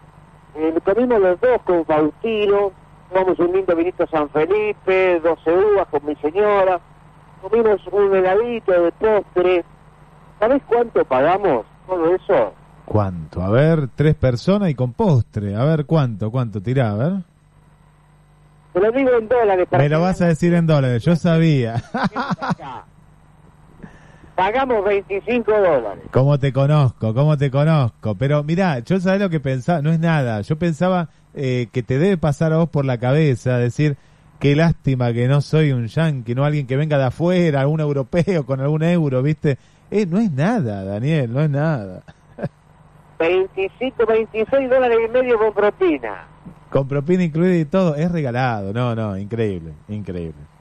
[0.55, 2.73] Eh, comimos los dos con Faustino,
[3.09, 6.79] tomamos un lindo vinito San Felipe, 12 uvas con mi señora,
[7.41, 9.65] comimos un heladito de postre.
[10.39, 12.53] ¿Sabes cuánto pagamos todo eso?
[12.85, 13.41] ¿Cuánto?
[13.41, 15.55] A ver, tres personas y con postre.
[15.55, 16.31] A ver, ¿cuánto?
[16.31, 16.61] ¿Cuánto?
[16.61, 17.13] Tirá, a ver.
[18.73, 19.69] Te lo digo en dólares.
[19.71, 21.77] Me lo vas a decir en dólares, yo sabía.
[24.35, 26.05] Pagamos 25 dólares.
[26.11, 27.13] ¿Cómo te conozco?
[27.13, 28.15] ¿Cómo te conozco?
[28.15, 30.41] Pero mirá, yo sabés lo que pensaba, no es nada.
[30.41, 33.97] Yo pensaba eh, que te debe pasar a vos por la cabeza, decir,
[34.41, 38.47] qué lástima que no soy un yanqui, no alguien que venga de afuera, algún europeo
[38.47, 39.59] con algún euro, ¿viste?
[39.91, 42.03] Eh, no es nada, Daniel, no es nada.
[43.19, 46.27] 25, 26 dólares y medio con propina.
[46.71, 48.73] Con propina incluida y todo, es regalado.
[48.73, 50.52] No, no, increíble, increíble.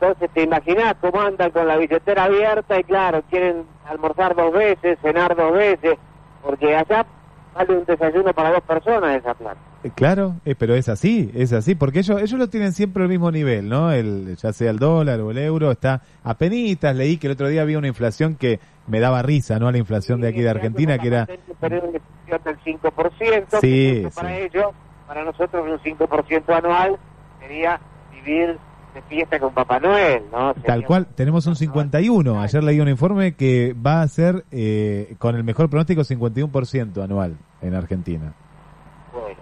[0.00, 4.96] Entonces te imaginás cómo andan con la billetera abierta y claro, quieren almorzar dos veces,
[5.02, 5.98] cenar dos veces,
[6.42, 7.04] porque allá
[7.52, 9.58] vale un desayuno para dos personas esa plata.
[9.82, 13.08] Eh, Claro, eh, pero es así, es así, porque ellos ellos lo tienen siempre al
[13.08, 13.90] mismo nivel, ¿no?
[13.90, 16.94] El, ya sea el dólar o el euro, está a penitas.
[16.94, 19.70] Leí que el otro día había una inflación que me daba risa, ¿no?
[19.72, 21.26] La inflación de aquí de Argentina, que era...
[21.26, 21.38] Del
[22.64, 24.34] 5%, Sí, que para sí.
[24.42, 24.66] ellos,
[25.06, 26.98] para nosotros un 5% anual
[27.40, 27.80] sería
[28.12, 28.58] vivir
[29.02, 30.54] fiesta con Papá Noel, ¿no?
[30.54, 32.40] Tal cual, tenemos un 51.
[32.40, 37.36] Ayer leí un informe que va a ser eh, con el mejor pronóstico 51% anual
[37.62, 38.32] en Argentina.
[39.12, 39.40] Bueno,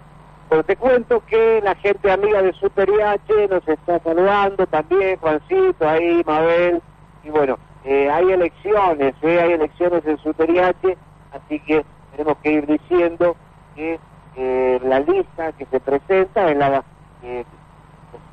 [0.49, 5.87] pero te cuento que la gente amiga de Super IH nos está saludando también, Juancito,
[5.87, 6.81] ahí, Mabel,
[7.23, 10.97] y bueno, eh, hay elecciones, eh, hay elecciones en Super IH,
[11.31, 13.35] así que tenemos que ir diciendo
[13.75, 13.99] que
[14.35, 16.83] eh, la lista que se presenta es la
[17.21, 17.45] que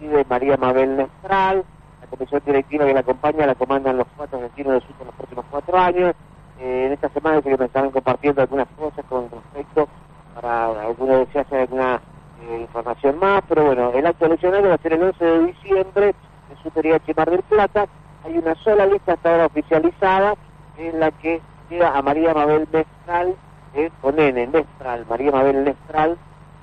[0.05, 1.65] preside María Mabel Nestral,
[2.01, 5.15] la comisión directiva que la acompaña la comandan los cuatro argentinos de Sur en los
[5.15, 6.15] próximos cuatro años.
[6.61, 9.89] Eh, en esta semana que me estaban compartiendo algunas cosas con respecto
[10.35, 12.01] para alguna hace alguna
[12.43, 16.15] eh, información más, pero bueno, el acto eleccionario va a ser el 11 de diciembre
[16.51, 17.87] en Superior Mar del Plata.
[18.25, 20.35] Hay una sola lista hasta ahora oficializada
[20.77, 21.41] en la que
[21.71, 23.35] llega a María Mabel Mestral,
[23.75, 26.17] eh, con N, Mestral, María Mabel Mestral,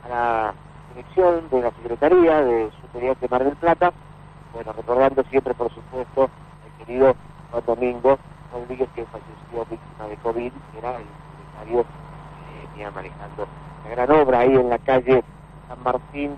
[0.06, 0.54] a la
[0.94, 3.94] dirección de la Secretaría de Superior Mar del Plata.
[4.54, 6.30] Bueno, recordando siempre, por supuesto,
[6.66, 7.16] el querido
[7.52, 8.20] Juan Domingo
[8.52, 13.48] Rodríguez, que falleció víctima de COVID, era el secretario que venía manejando
[13.86, 15.24] la gran obra ahí en la calle
[15.70, 16.36] San Martín,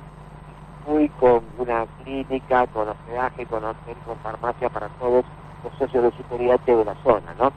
[0.88, 5.26] muy con una clínica, con hospedaje, con hotel, con farmacia para todos
[5.64, 7.52] los socios de Superior de la zona, ¿no?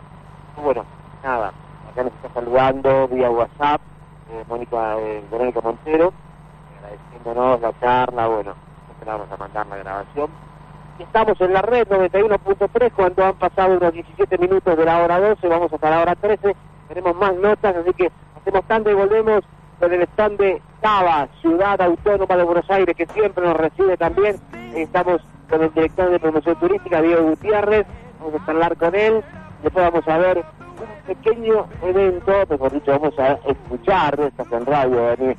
[0.62, 0.86] Bueno,
[1.22, 1.52] nada,
[1.90, 3.80] acá nos está saludando vía WhatsApp
[4.30, 6.12] eh, Mónica, eh, Verónica Montero,
[6.78, 8.54] agradeciéndonos la charla, bueno,
[9.06, 10.30] vamos a mandar la grabación.
[10.98, 15.46] Estamos en la red 91.3 cuando han pasado unos 17 minutos de la hora 12,
[15.48, 16.56] vamos hasta la hora 13,
[16.88, 19.44] tenemos más notas, así que hacemos tanto y volvemos
[19.78, 24.36] con el stand de Cava, Ciudad Autónoma de Buenos Aires, que siempre nos recibe también.
[24.74, 25.20] Estamos
[25.50, 27.86] con el director de promoción turística, Diego Gutiérrez,
[28.18, 29.22] vamos a hablar con él,
[29.62, 35.12] después vamos a ver un pequeño evento, mejor dicho, vamos a escuchar, estás en radio,
[35.12, 35.36] en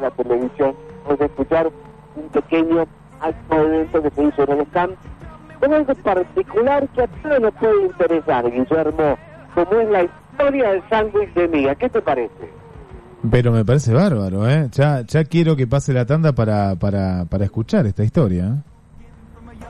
[0.00, 1.70] la televisión, vamos a escuchar
[2.16, 2.86] un pequeño
[3.20, 4.66] acto evento que se hizo en el
[5.60, 9.18] con algo particular que a todos nos puede interesar, Guillermo,
[9.54, 11.74] como es la historia del sándwich de miga.
[11.74, 12.50] ¿Qué te parece?
[13.30, 14.68] Pero me parece bárbaro, ¿eh?
[14.72, 18.44] Ya, ya quiero que pase la tanda para, para, para escuchar esta historia.
[18.44, 18.74] ¿eh?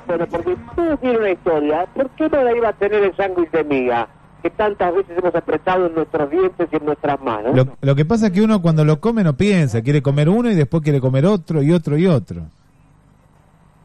[0.06, 1.86] Bueno, porque todo tiene una historia.
[1.94, 4.08] ¿Por qué no la iba a tener el sándwich de miga?
[4.44, 7.56] Que tantas veces hemos apretado en nuestros dientes y en nuestras manos.
[7.56, 10.50] Lo, lo que pasa es que uno cuando lo come no piensa, quiere comer uno
[10.50, 12.42] y después quiere comer otro y otro y otro.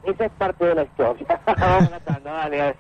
[0.04, 1.26] Esa es parte de la historia.
[1.46, 2.76] Vamos a la tanda, dale.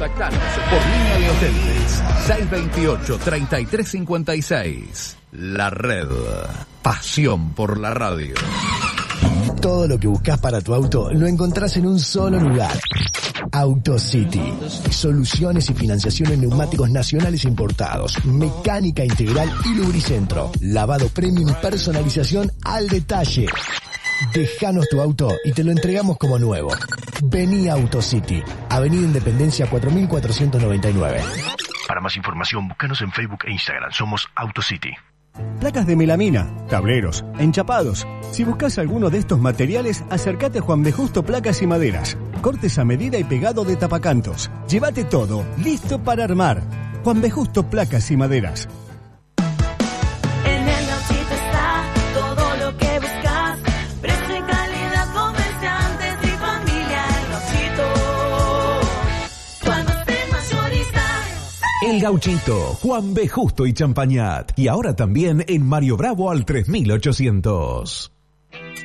[0.00, 0.40] Contactanos
[0.70, 2.02] por línea de oyentes
[3.20, 5.16] 628-3356.
[5.32, 6.08] La red.
[6.80, 8.32] Pasión por la radio.
[9.60, 12.80] Todo lo que buscas para tu auto lo encontrás en un solo lugar.
[13.52, 14.54] AutoCity.
[14.88, 18.24] Soluciones y financiación en neumáticos nacionales importados.
[18.24, 20.50] Mecánica integral y lubricentro.
[20.62, 23.48] Lavado premium y personalización al detalle.
[24.32, 26.70] Dejanos tu auto y te lo entregamos como nuevo.
[27.24, 28.42] Vení a AutoCity.
[28.68, 31.20] Avenida Independencia 4499.
[31.88, 33.90] Para más información, búscanos en Facebook e Instagram.
[33.92, 34.90] Somos AutoCity.
[35.58, 38.06] Placas de melamina, tableros, enchapados.
[38.30, 42.16] Si buscas alguno de estos materiales, acércate a Juan de Justo Placas y Maderas.
[42.42, 44.50] Cortes a medida y pegado de tapacantos.
[44.68, 46.62] Llévate todo, listo para armar.
[47.04, 48.68] Juan de Justo Placas y Maderas.
[61.90, 63.26] El Gauchito, Juan B.
[63.26, 64.56] Justo y Champañat.
[64.56, 68.12] Y ahora también en Mario Bravo al 3800.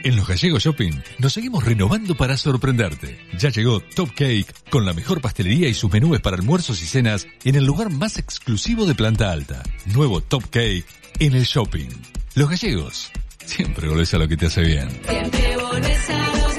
[0.03, 3.19] En los Gallegos Shopping nos seguimos renovando para sorprenderte.
[3.37, 7.27] Ya llegó Top Cake con la mejor pastelería y sus menús para almuerzos y cenas
[7.43, 9.61] en el lugar más exclusivo de Planta Alta.
[9.93, 10.85] Nuevo Top Cake
[11.19, 11.89] en el shopping.
[12.33, 13.11] Los Gallegos.
[13.45, 14.89] Siempre volvés a lo que te hace bien.
[15.07, 16.54] Siempre volvés a.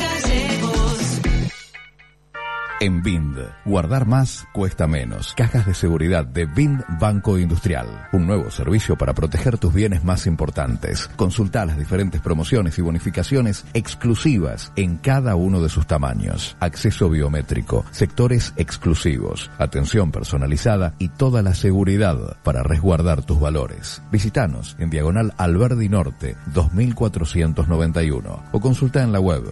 [2.78, 5.32] En Bind, guardar más cuesta menos.
[5.34, 7.86] Cajas de seguridad de Bind Banco Industrial.
[8.12, 11.08] Un nuevo servicio para proteger tus bienes más importantes.
[11.16, 16.54] Consulta las diferentes promociones y bonificaciones exclusivas en cada uno de sus tamaños.
[16.60, 24.02] Acceso biométrico, sectores exclusivos, atención personalizada y toda la seguridad para resguardar tus valores.
[24.12, 29.44] Visítanos en Diagonal Alberdi Norte 2491 o consulta en la web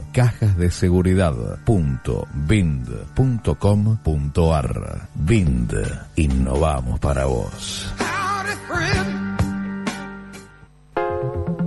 [3.15, 5.73] cajasdeseguridad.bind.com.ar Bind.
[6.17, 7.87] Innovamos para vos.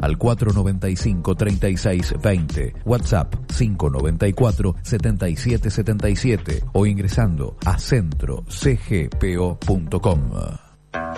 [0.00, 10.69] al 495 3620, WhatsApp 594 7777 o ingresando a centrocgpo.com.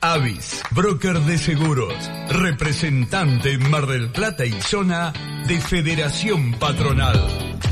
[0.00, 1.94] Avis, broker de seguros,
[2.28, 5.14] representante en Mar del Plata y zona
[5.46, 7.26] de Federación Patronal.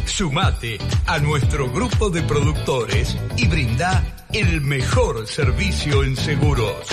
[0.07, 4.03] Sumate a nuestro grupo de productores y brinda
[4.33, 6.89] el mejor servicio en seguros.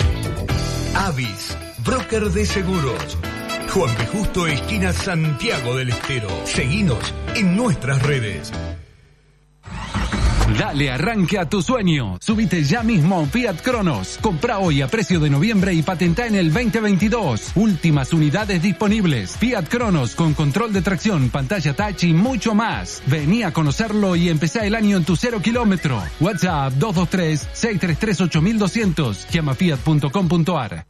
[0.94, 3.18] Avis, broker de seguros.
[3.72, 4.06] Juan P.
[4.06, 6.28] Justo, esquina Santiago del Estero.
[6.44, 8.52] Seguinos en nuestras redes.
[10.58, 12.18] Dale arranque a tu sueño.
[12.20, 14.18] Subite ya mismo a Fiat Cronos.
[14.20, 17.52] Compra hoy a precio de noviembre y patenta en el 2022.
[17.54, 19.36] Últimas unidades disponibles.
[19.36, 23.02] Fiat Cronos con control de tracción, pantalla touch y mucho más.
[23.06, 26.02] Vení a conocerlo y empezá el año en tu cero kilómetro.
[26.20, 29.30] WhatsApp 223-633-8200.
[29.30, 30.89] Llama fiat.com.ar.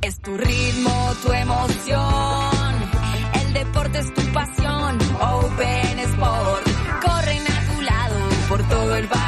[0.00, 2.74] Es tu ritmo, tu emoción.
[3.34, 4.98] El deporte es tu pasión.
[5.20, 6.66] Open Sport.
[7.04, 8.18] Corren a tu lado
[8.48, 9.21] por todo el país.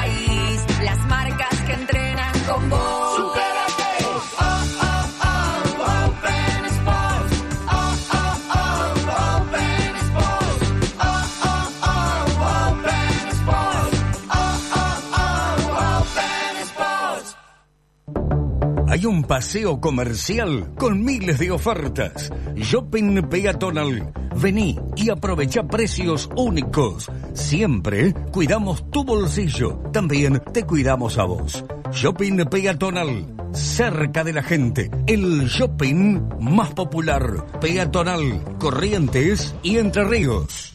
[18.94, 22.30] Hay un paseo comercial con miles de ofertas.
[22.54, 24.12] Shopping Peatonal.
[24.36, 27.10] Vení y aprovecha precios únicos.
[27.32, 29.82] Siempre cuidamos tu bolsillo.
[29.92, 31.64] También te cuidamos a vos.
[31.90, 33.34] Shopping Peatonal.
[33.52, 34.92] Cerca de la gente.
[35.08, 37.46] El shopping más popular.
[37.60, 38.44] Peatonal.
[38.60, 40.73] Corrientes y Entre Ríos.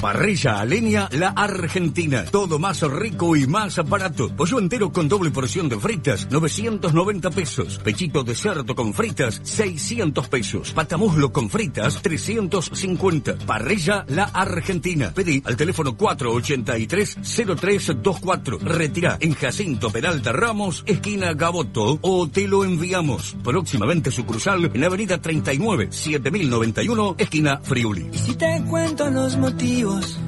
[0.00, 2.24] Parrilla a leña La Argentina.
[2.30, 4.34] Todo más rico y más barato.
[4.34, 7.78] Pollo entero con doble porción de fritas, 990 pesos.
[7.82, 10.72] Pechito de cerdo con fritas, 600 pesos.
[10.72, 13.38] Patamuslo con fritas, 350.
[13.46, 15.12] Parrilla La Argentina.
[15.14, 18.60] Pedí al teléfono 483-0324.
[18.60, 23.36] Retira en Jacinto Peralta Ramos, esquina Gaboto, o te lo enviamos.
[23.42, 28.08] Próximamente sucursal en Avenida 39, 7091, esquina Friuli.
[28.12, 30.27] Si te cuento los motivos negativos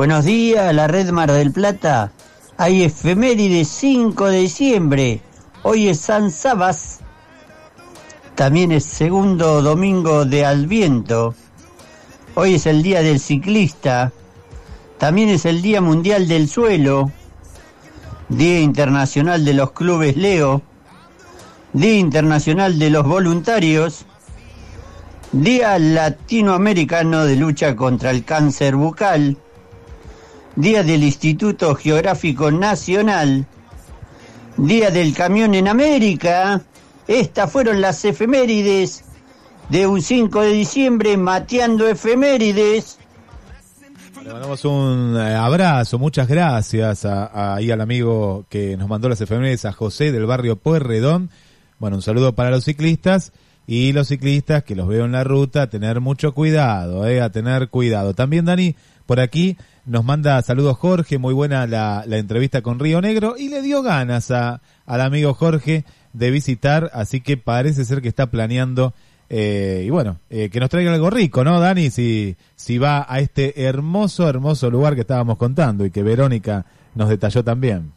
[0.00, 2.10] Buenos días, la red Mar del Plata.
[2.56, 5.20] Hay efeméride 5 de diciembre.
[5.62, 7.00] Hoy es San Sabas.
[8.34, 11.34] También es segundo domingo de Adviento.
[12.34, 14.10] Hoy es el día del ciclista.
[14.96, 17.12] También es el Día Mundial del Suelo.
[18.30, 20.62] Día Internacional de los Clubes Leo.
[21.74, 24.06] Día Internacional de los Voluntarios.
[25.30, 29.36] Día Latinoamericano de Lucha contra el Cáncer Bucal.
[30.56, 33.46] Día del Instituto Geográfico Nacional,
[34.56, 36.62] Día del Camión en América.
[37.06, 39.04] Estas fueron las efemérides
[39.68, 42.98] de un 5 de diciembre, mateando efemérides.
[44.24, 49.20] Le mandamos un eh, abrazo, muchas gracias a, ahí al amigo que nos mandó las
[49.20, 51.30] efemérides, a José del barrio Pueyrredón.
[51.78, 53.32] Bueno, un saludo para los ciclistas
[53.66, 57.30] y los ciclistas que los veo en la ruta, a tener mucho cuidado, eh, a
[57.30, 58.14] tener cuidado.
[58.14, 58.74] También Dani,
[59.06, 59.56] por aquí
[59.90, 63.82] nos manda saludos Jorge, muy buena la, la entrevista con Río Negro y le dio
[63.82, 68.92] ganas a, al amigo Jorge de visitar, así que parece ser que está planeando
[69.28, 71.90] eh, y bueno, eh, que nos traiga algo rico, ¿no, Dani?
[71.90, 77.08] Si, si va a este hermoso, hermoso lugar que estábamos contando y que Verónica nos
[77.08, 77.92] detalló también.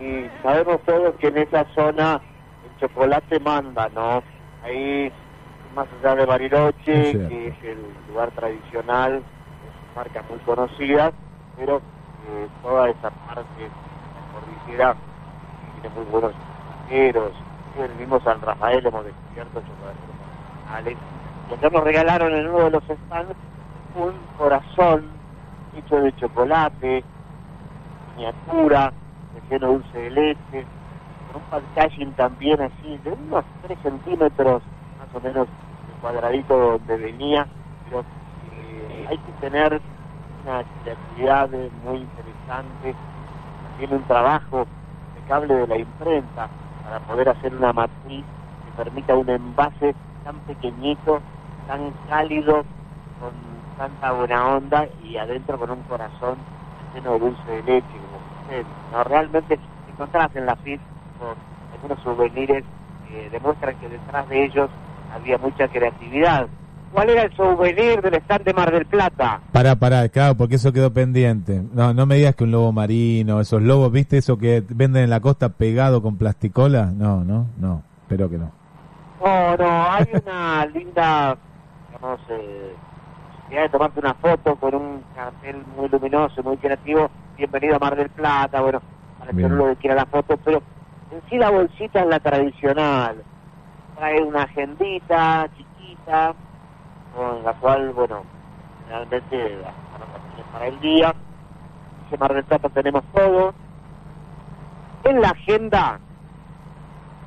[0.00, 2.20] y sabemos todos que en esa zona
[2.64, 4.20] el chocolate manda, ¿no?
[4.64, 5.12] Ahí,
[5.76, 9.22] más allá de Bariloche, Es que es el lugar tradicional,
[9.92, 11.12] es marca muy conocida,
[11.56, 14.96] pero eh, toda esa parte de la cordillera
[15.80, 17.32] tiene muy buenos chocoteros.
[17.76, 20.16] En el mismo San Rafael hemos descubierto chocolateros
[20.64, 20.98] nacionales.
[21.50, 23.36] Y nos regalaron en uno de los stands
[23.94, 25.04] un corazón
[25.76, 27.04] hecho de chocolate,
[28.16, 28.92] miniatura,
[29.34, 30.66] relleno dulce de leche,
[31.32, 34.62] con un packaging también así, de unos 3 centímetros
[34.98, 37.46] más o menos de cuadradito donde venía,
[37.88, 38.04] pero
[39.12, 39.78] hay que tener
[40.42, 42.94] una creatividad eh, muy interesante,
[43.68, 44.66] también un trabajo
[45.08, 46.48] impecable de la imprenta
[46.82, 48.24] para poder hacer una matriz
[48.64, 49.94] que permita un envase
[50.24, 51.20] tan pequeñito,
[51.68, 52.64] tan cálido,
[53.20, 53.32] con
[53.76, 56.36] tanta buena onda y adentro con un corazón
[56.94, 58.22] lleno de dulce de leche, como.
[58.92, 59.58] No, realmente
[59.90, 60.80] encontrás en la FIT
[61.74, 62.64] algunos souvenirs
[63.08, 64.70] que demuestran que detrás de ellos
[65.14, 66.48] había mucha creatividad.
[66.92, 69.40] ¿Cuál era el souvenir del stand de Mar del Plata?
[69.50, 71.62] Pará, pará, claro, porque eso quedó pendiente.
[71.72, 75.10] No, no me digas que un lobo marino, esos lobos, ¿viste eso que venden en
[75.10, 76.92] la costa pegado con plasticola?
[76.94, 78.52] No, no, no, espero que no.
[79.24, 85.88] No, no, hay una linda, eh, posibilidad de tomarte una foto con un cartel muy
[85.88, 87.10] luminoso, muy creativo.
[87.38, 88.82] Bienvenido a Mar del Plata, bueno,
[89.18, 90.62] para que quiera la foto, pero
[91.10, 93.22] en sí la bolsita es la tradicional.
[93.96, 96.34] Trae una agendita chiquita,
[97.14, 98.24] con la cual, bueno,
[98.88, 101.14] realmente las anotaciones para el día.
[102.18, 103.54] Mar del Plata tenemos todo.
[105.04, 105.98] En la agenda,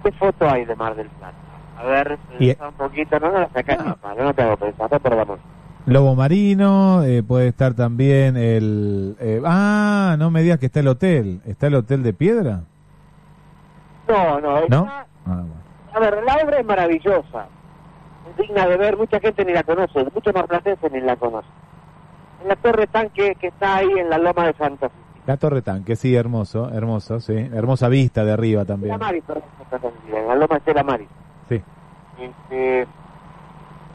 [0.03, 1.33] ¿qué foto hay de Mar del Plata?
[1.77, 4.57] A ver, Y- pensá un poquito, no, no la sacás ni mal, no te hago
[4.57, 5.39] pensar, no perdamos.
[5.87, 9.15] Lobo marino, eh, puede estar también el...
[9.19, 11.41] eh, ah, no me digas que está el hotel.
[11.45, 12.61] ¿Está el hotel de piedra?
[14.07, 14.85] No, no, ¿No?
[14.85, 15.55] está- Ah, bueno.
[15.93, 17.47] a ver, la obra es maravillosa,
[18.37, 21.51] digna de ver, mucha gente ni la conoce, muchos marplatenses ni la conocen.
[22.41, 25.05] En la torre tanque que está ahí en la loma de Santa Fe.
[25.25, 27.33] La Torre Tanque, sí, hermoso, hermoso, sí.
[27.33, 28.99] Hermosa vista de arriba La también.
[28.99, 31.07] Mari, perdón, está confundida, en la loma de la Mari.
[31.49, 31.63] Sí.
[32.19, 32.87] Este, es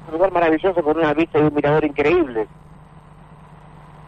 [0.08, 2.48] un lugar maravilloso con una vista y un mirador increíble.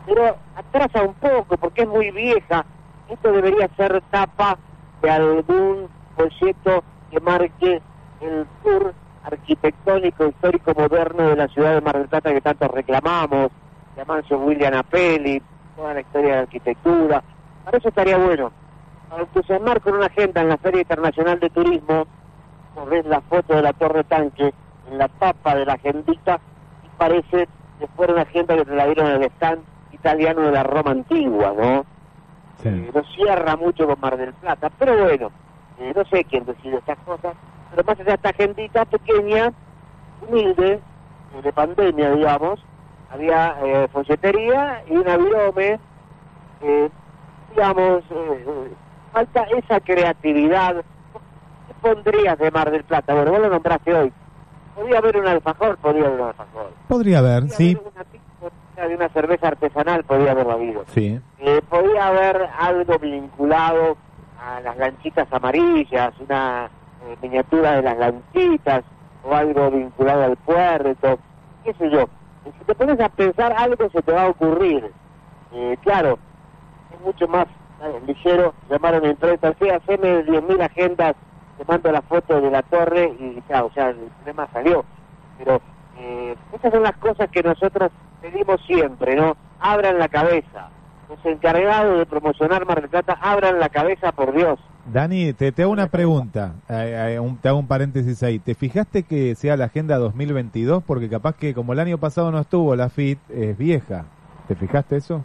[0.05, 2.65] Pero atrasa un poco porque es muy vieja.
[3.09, 4.59] Esto debería ser tapa
[5.01, 6.83] de algún folleto
[7.13, 7.81] que marque
[8.21, 13.51] el tour arquitectónico, histórico, moderno de la ciudad de Mar del Plata que tanto reclamamos.
[13.95, 15.43] de Amancio William Apelli,
[15.77, 17.23] toda la historia de arquitectura.
[17.65, 18.51] Para eso estaría bueno.
[19.09, 22.07] Para entusiasmar con una agenda en la Feria Internacional de Turismo,
[22.75, 24.55] vos ves la foto de la Torre Tanque
[24.91, 26.41] en la tapa de la agendita
[26.85, 29.63] y parece que fuera una agenda que te la dieron en el stand
[29.93, 31.85] italiano de la Roma antigua, ¿no?
[32.65, 35.31] Eh, no cierra mucho con Mar del Plata, pero bueno,
[35.79, 37.35] eh, no sé quién decide estas cosas,
[37.73, 39.53] pero más allá de esta agendita pequeña,
[40.21, 40.81] humilde,
[41.43, 42.61] de pandemia, digamos,
[43.11, 45.81] había eh, folletería y una virome,
[46.61, 46.91] eh,
[47.51, 48.73] digamos, eh,
[49.13, 50.77] falta esa creatividad.
[51.67, 53.15] ¿Qué pondrías de Mar del Plata?
[53.15, 54.13] Bueno, vos lo nombraste hoy.
[54.75, 56.73] Podría haber un alfajor, podría haber un alfajor.
[56.89, 57.79] Podría haber, sí.
[58.77, 60.85] De una cerveza artesanal podría haber habido.
[60.89, 61.19] Sí.
[61.39, 63.97] Eh, podía haber algo vinculado
[64.43, 66.69] a las lanchitas amarillas, una
[67.07, 68.85] eh, miniatura de las lanchitas,
[69.25, 71.19] o algo vinculado al puerto,
[71.65, 72.09] qué sé yo.
[72.45, 74.91] Y Si te pones a pensar, algo se te va a ocurrir.
[75.53, 76.19] Eh, claro,
[76.93, 77.47] es mucho más
[77.83, 81.15] eh, ligero llamar a una empresa, sí, haceme 10.000 agendas,
[81.59, 84.85] te mando la foto de la torre y ya, o sea, el problema salió.
[85.39, 85.61] Pero
[85.99, 89.37] eh, esas son las cosas que nosotros pedimos siempre, ¿no?
[89.61, 90.71] Abran la cabeza.
[91.09, 94.59] Los encargados de promocionar Mar del Plata, abran la cabeza, por Dios.
[94.87, 98.39] Dani, te, te hago una pregunta, eh, eh, un- te hago un paréntesis ahí.
[98.41, 100.83] ¿Te fijaste que sea la agenda 2022?
[100.83, 104.07] Porque capaz que como el año pasado no estuvo la FIT, es vieja.
[104.49, 105.25] ¿Te fijaste eso?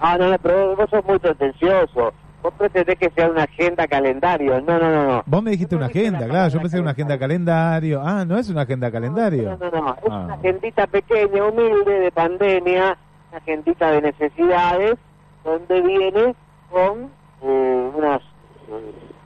[0.00, 2.12] Ah, no, no, pero vos sos muy pretencioso.
[2.42, 4.60] Vos pretendés que sea una agenda calendario.
[4.62, 5.22] No, no, no, no.
[5.26, 8.02] Vos me dijiste una agenda, claro, yo pensé que era una agenda calendario.
[8.04, 9.58] Ah, no es una agenda calendario.
[9.60, 9.94] No, no, no.
[9.94, 10.22] Es Ah.
[10.24, 12.98] una agendita pequeña, humilde, de pandemia,
[13.30, 14.96] una agendita de necesidades,
[15.44, 16.34] donde viene
[16.70, 17.10] con
[17.42, 18.20] eh, unas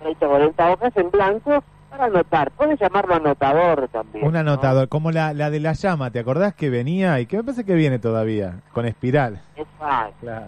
[0.01, 2.51] 30 o 40 hojas en blanco para anotar.
[2.53, 4.27] Puedes llamarlo anotador también.
[4.27, 7.45] Un anotador, como la, la de la llama, ¿te acordás que venía y que me
[7.45, 9.41] parece que viene todavía, con espiral?
[9.57, 10.15] Es fácil.
[10.21, 10.47] Claro.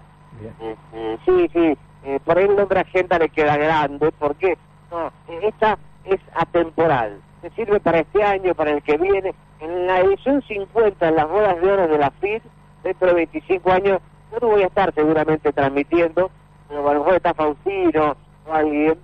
[0.61, 1.79] Este, sí, sí.
[2.05, 4.57] eh, por ahí el nombre agenda le queda grande, porque
[4.91, 7.21] no, eh, esta es atemporal.
[7.43, 9.35] Se sirve para este año, para el que viene.
[9.61, 12.43] En la edición 50, en las bodas de oro de la FIT,
[12.83, 14.01] dentro de 25 años,
[14.33, 16.31] yo no voy a estar seguramente transmitiendo,
[16.69, 18.95] pero a lo mejor está Faustino o alguien,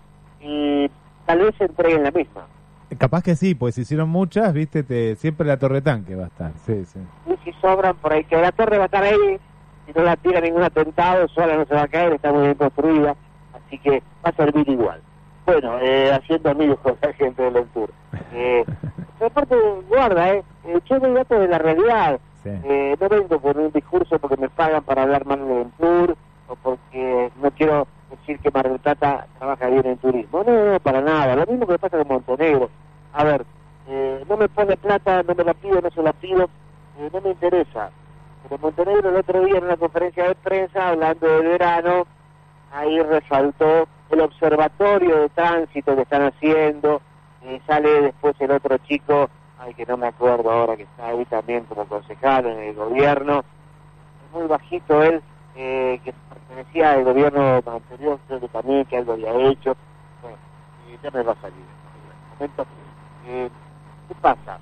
[0.41, 0.91] y
[1.25, 2.47] tal vez se entreguen la misma.
[2.99, 6.29] Capaz que sí, pues se hicieron muchas, viste, te, siempre la torre tanque va a
[6.29, 6.53] estar.
[6.65, 7.01] Sí, sí.
[7.27, 9.39] Y si sobran por ahí, que la torre va a estar ahí,
[9.87, 12.55] si no la tira ningún atentado, sola no se va a caer, está muy bien
[12.55, 13.17] construida,
[13.55, 15.01] así que va a servir igual.
[15.47, 17.91] Bueno, eh, haciendo amigos con la gente del Tour.
[18.33, 18.65] Eh,
[19.25, 19.57] aparte,
[19.89, 22.21] guarda, eh, eh, yo doy datos de la realidad.
[22.45, 26.17] Eh, no vengo con un discurso porque me pagan para hablar mal del Tour
[26.49, 27.89] o porque no quiero
[28.20, 30.43] decir que Mar del Plata trabaja bien en turismo.
[30.44, 31.36] No, no, para nada.
[31.36, 32.70] Lo mismo que pasa con Montenegro.
[33.12, 33.44] A ver,
[33.88, 36.48] eh, no me pone plata, no me la pido, no se la pido,
[36.98, 37.90] eh, no me interesa.
[38.43, 42.06] Pero Montenegro el otro día en una conferencia de prensa, hablando de verano,
[42.72, 47.01] ahí resaltó el observatorio de tránsito que están haciendo,
[47.43, 51.24] y sale después el otro chico, ay que no me acuerdo ahora que está ahí
[51.26, 53.44] también como concejal en el gobierno,
[54.32, 55.22] muy bajito él,
[55.57, 59.77] eh, que pertenecía al gobierno anterior, creo que también que algo había hecho,
[60.23, 60.37] bueno,
[61.03, 61.65] ya me va a salir.
[62.39, 62.66] Momento,
[63.27, 63.51] eh,
[64.09, 64.59] ¿Qué pasa?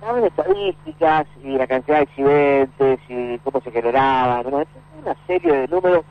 [0.00, 4.64] Saben estadísticas y la cantidad de accidentes y cómo se generaban, ¿no?
[5.00, 6.04] Una serie de números.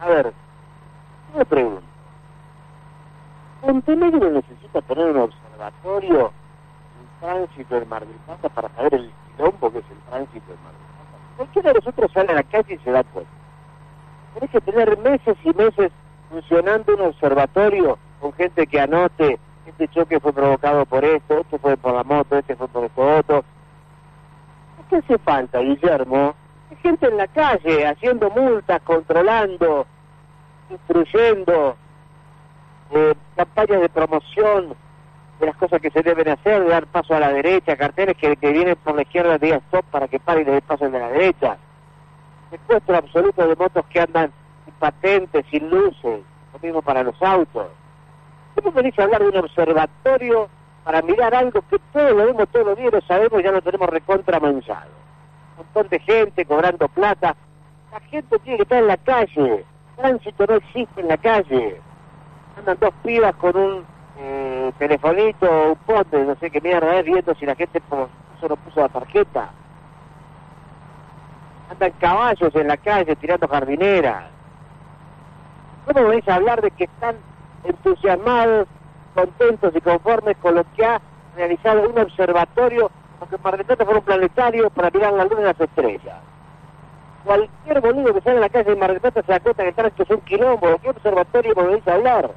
[0.00, 0.32] A ver,
[1.32, 1.82] yo me pregunto,
[3.62, 6.30] ¿Montenegro necesita tener un observatorio
[7.00, 10.58] en tránsito del Mar del Plata para saber el quilombo que es el tránsito del
[10.60, 10.85] Mar del Plata?
[11.36, 13.30] Cualquiera de nosotros sale a la calle y se da cuenta.
[14.34, 15.92] Tenés que tener meses y meses
[16.30, 21.76] funcionando un observatorio con gente que anote este choque fue provocado por esto, este fue
[21.76, 23.44] por la moto, este fue por esto otro.
[24.88, 26.34] ¿Qué hace falta, Guillermo?
[26.70, 29.86] Hay gente en la calle haciendo multas, controlando,
[30.70, 31.76] instruyendo,
[32.92, 34.76] eh, campañas de promoción
[35.38, 38.36] de las cosas que se deben hacer, de dar paso a la derecha, carteles que,
[38.36, 41.08] que vienen por la izquierda digan stop para que pare y le dé de la
[41.08, 41.56] derecha.
[42.50, 44.32] Secuestro absoluto de motos que andan
[44.64, 46.20] sin patentes, sin luces,
[46.52, 47.66] lo mismo para los autos.
[48.54, 50.48] ¿Cómo venís a hablar de un observatorio
[50.84, 53.88] para mirar algo que todos lo vemos todos los días, lo sabemos, ya lo tenemos
[53.90, 54.90] recontra manchado?
[55.58, 57.36] Un montón de gente cobrando plata.
[57.92, 59.64] La gente tiene que estar en la calle.
[59.96, 61.80] Tránsito no existe en la calle.
[62.56, 63.84] Andan dos pibas con un
[64.18, 68.10] eh, telefonito un pote, no sé qué mierda es, viendo si la gente po-
[68.40, 69.52] solo puso la tarjeta.
[71.68, 74.32] Andan caballos en la calle tirando jardineras.
[75.84, 77.16] ¿Cómo venís a hablar de que están
[77.62, 78.68] entusiasmados,
[79.14, 81.00] contentos y conformes con lo que ha
[81.34, 85.60] realizado un observatorio porque del Plata fue un planetario para mirar la luna y las
[85.60, 86.22] estrellas.
[87.22, 89.68] Cualquier boludo que sale a la calle de Mar del Plata se da cuenta que
[89.70, 92.36] el tránsito es un quilombo, ¿de qué observatorio venís a hablar?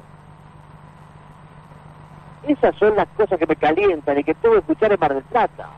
[2.42, 5.24] Esas son las cosas que me calientan y que tengo que escuchar en Mar del
[5.24, 5.68] Plata.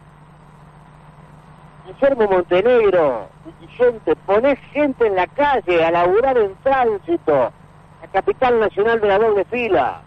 [1.86, 3.28] Guillermo Montenegro,
[3.76, 7.52] gente, ponés gente en la calle a laburar en tránsito,
[8.00, 10.00] la capital nacional de la doble fila.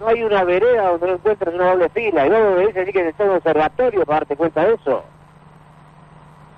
[0.00, 2.26] No hay una vereda donde no encuentres una doble fila.
[2.26, 5.04] Y luego me dice así que está en un observatorio para darte cuenta de eso.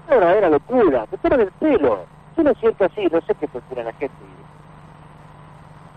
[0.02, 1.06] Es una verdadera locura.
[1.06, 2.06] Te toman el pelo.
[2.36, 4.14] Yo lo siento así, no sé qué funciona la gente.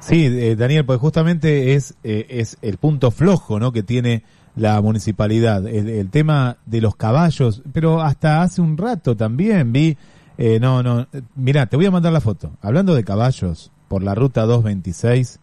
[0.10, 3.72] Sí, eh, Daniel, pues justamente es, eh, es el punto flojo ¿no?
[3.72, 4.24] que tiene
[4.56, 9.98] la municipalidad, el, tema de los caballos, pero hasta hace un rato también vi,
[10.40, 14.16] eh, no, no, mirá, te voy a mandar la foto, hablando de caballos, por la
[14.16, 15.40] ruta 226,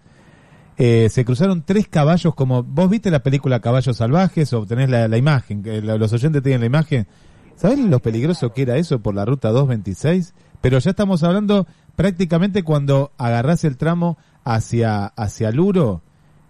[0.78, 5.16] eh, se cruzaron tres caballos como, vos viste la película Caballos Salvajes o tenés la,
[5.16, 7.06] imagen, que los oyentes tienen la imagen,
[7.54, 10.34] ¿sabés lo peligroso que era eso por la ruta 226?
[10.60, 16.02] Pero ya estamos hablando prácticamente cuando agarrás el tramo hacia, hacia Luro,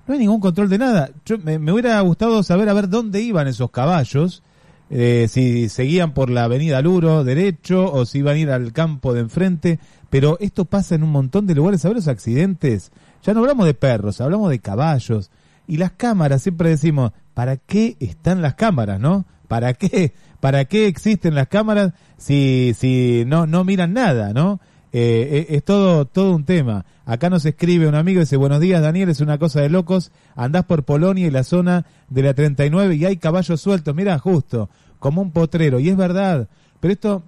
[0.06, 1.10] no hay ningún control de nada.
[1.24, 4.42] Yo, me, hubiera gustado saber a ver dónde iban esos caballos,
[4.90, 9.14] eh, si seguían por la avenida Luro derecho o si iban a ir al campo
[9.14, 11.84] de enfrente, pero esto pasa en un montón de lugares.
[11.84, 12.92] A ver los accidentes,
[13.24, 15.30] ya no hablamos de perros, hablamos de caballos.
[15.66, 19.24] Y las cámaras, siempre decimos, ¿para qué están las cámaras, no?
[19.48, 20.12] ¿Para qué?
[20.40, 24.60] ¿Para qué existen las cámaras si, si no, no miran nada, no?
[24.92, 26.84] Eh, eh, es todo, todo un tema.
[27.04, 30.64] Acá nos escribe un amigo dice, buenos días Daniel, es una cosa de locos, andás
[30.64, 34.68] por Polonia y la zona de la 39 y hay caballos sueltos, mira, justo,
[34.98, 36.48] como un potrero, y es verdad,
[36.80, 37.22] pero esto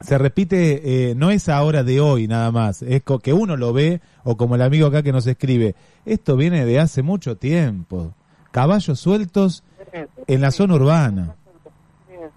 [0.00, 4.02] se repite, eh, no es ahora de hoy nada más, es que uno lo ve,
[4.24, 5.74] o como el amigo acá que nos escribe,
[6.04, 8.12] esto viene de hace mucho tiempo,
[8.50, 9.64] caballos sueltos
[10.26, 11.36] en la zona urbana.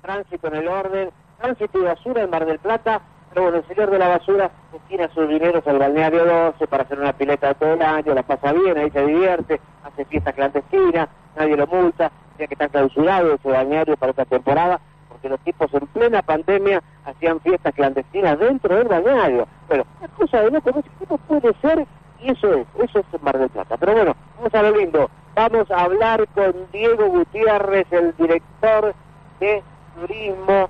[0.01, 1.09] Tránsito en el orden,
[1.41, 5.09] tránsito y basura en Mar del Plata, pero bueno, el señor de la basura destina
[5.13, 8.77] sus dineros al balneario 12 para hacer una pileta todo el año, la pasa bien,
[8.77, 13.97] ahí se divierte, hace fiestas clandestinas, nadie lo multa, ya que está clausurado ese balneario
[13.97, 14.79] para esta temporada,
[15.09, 19.47] porque los tipos en plena pandemia hacían fiestas clandestinas dentro del balneario.
[19.67, 20.71] Bueno, es cosa de loco,
[21.07, 21.85] cómo puede ser,
[22.21, 23.77] y eso es, eso es Mar del Plata.
[23.77, 28.93] Pero bueno, vamos a lo lindo, vamos a hablar con Diego Gutiérrez, el director
[29.39, 29.63] de
[29.99, 30.69] turismo,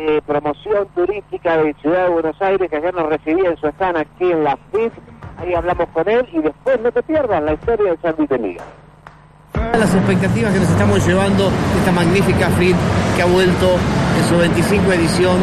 [0.00, 3.96] eh, promoción turística de Ciudad de Buenos Aires, que ayer nos recibía en su stand
[3.96, 4.92] aquí en la FIT.
[5.38, 8.56] Ahí hablamos con él y después no te pierdas la historia del San de.
[9.76, 12.76] Las expectativas que nos estamos llevando esta magnífica FIT
[13.16, 13.74] que ha vuelto
[14.18, 15.36] en su 25 edición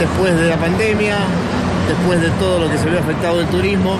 [0.00, 1.14] después de la pandemia,
[1.86, 3.96] después de todo lo que se vio afectado el turismo.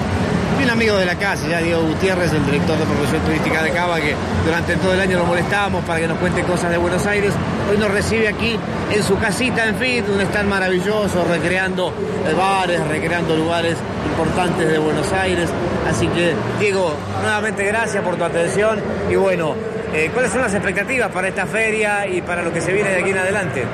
[0.64, 3.70] Y un amigo de la casa, ya Diego Gutiérrez, el director de promoción turística de
[3.70, 4.14] Cava, que
[4.46, 7.34] durante todo el año lo molestábamos para que nos cuente cosas de Buenos Aires.
[7.70, 8.58] Hoy nos recibe aquí
[8.90, 11.92] en su casita en FIT, un stand maravilloso, recreando
[12.34, 13.76] bares, recreando lugares
[14.06, 15.50] importantes de Buenos Aires.
[15.86, 18.80] Así que, Diego, nuevamente gracias por tu atención
[19.10, 19.54] y bueno,
[19.92, 23.00] eh, ¿cuáles son las expectativas para esta feria y para lo que se viene de
[23.00, 23.64] aquí en adelante?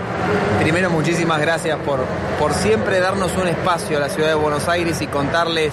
[0.60, 2.00] Primero, muchísimas gracias por,
[2.40, 5.72] por siempre darnos un espacio a la ciudad de Buenos Aires y contarles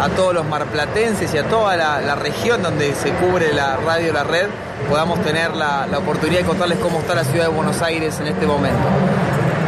[0.00, 4.24] a todos los marplatenses y a toda la, región donde se cubre la radio La
[4.24, 4.48] Red,
[4.88, 8.46] podamos tener la, oportunidad de contarles cómo está la ciudad de Buenos Aires en este
[8.46, 8.78] momento.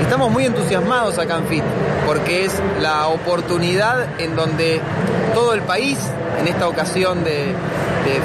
[0.00, 1.64] Estamos muy entusiasmados acá en FIT,
[2.06, 4.80] porque es la oportunidad en donde
[5.34, 5.98] todo el país,
[6.38, 7.54] en esta ocasión de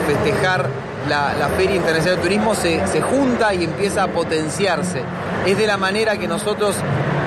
[0.07, 5.01] festejar la, Feria Internacional de Turismo, se, junta y empieza a potenciarse.
[5.45, 6.75] Es de la manera que nosotros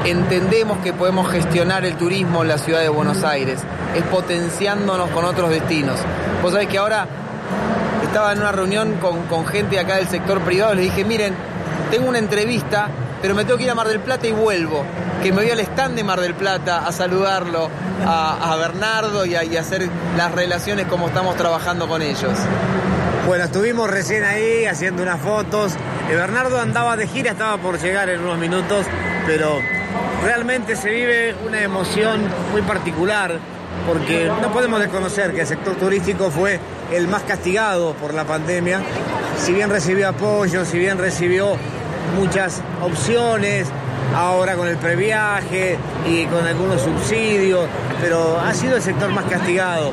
[0.05, 3.61] entendemos que podemos gestionar el turismo en la ciudad de Buenos Aires,
[3.95, 5.99] es potenciándonos con otros destinos.
[6.43, 7.07] Vos sabés que ahora
[8.05, 11.35] estaba en una reunión con, gente acá del sector privado, les dije, miren,
[11.91, 12.89] tengo una entrevista,
[13.21, 14.85] pero me tengo que ir a Mar del Plata y vuelvo.
[15.23, 17.69] Que me voy al stand de Mar del Plata a saludarlo,
[18.07, 22.39] a, Bernardo y y hacer las relaciones como estamos trabajando con ellos.
[23.27, 25.75] Bueno, estuvimos recién ahí haciendo unas fotos.
[26.11, 28.87] Eh, Bernardo andaba de gira, estaba por llegar en unos minutos,
[29.27, 29.61] pero
[30.25, 32.23] realmente se vive una emoción
[32.53, 33.39] muy particular
[33.87, 36.59] porque no podemos desconocer que el sector turístico fue
[36.93, 38.81] el más castigado por la pandemia.
[39.39, 41.57] Si bien recibió apoyo, si bien recibió
[42.17, 43.69] muchas opciones,
[44.15, 47.67] ahora con el previaje y con algunos subsidios,
[48.01, 49.93] pero ha sido el sector más castigado.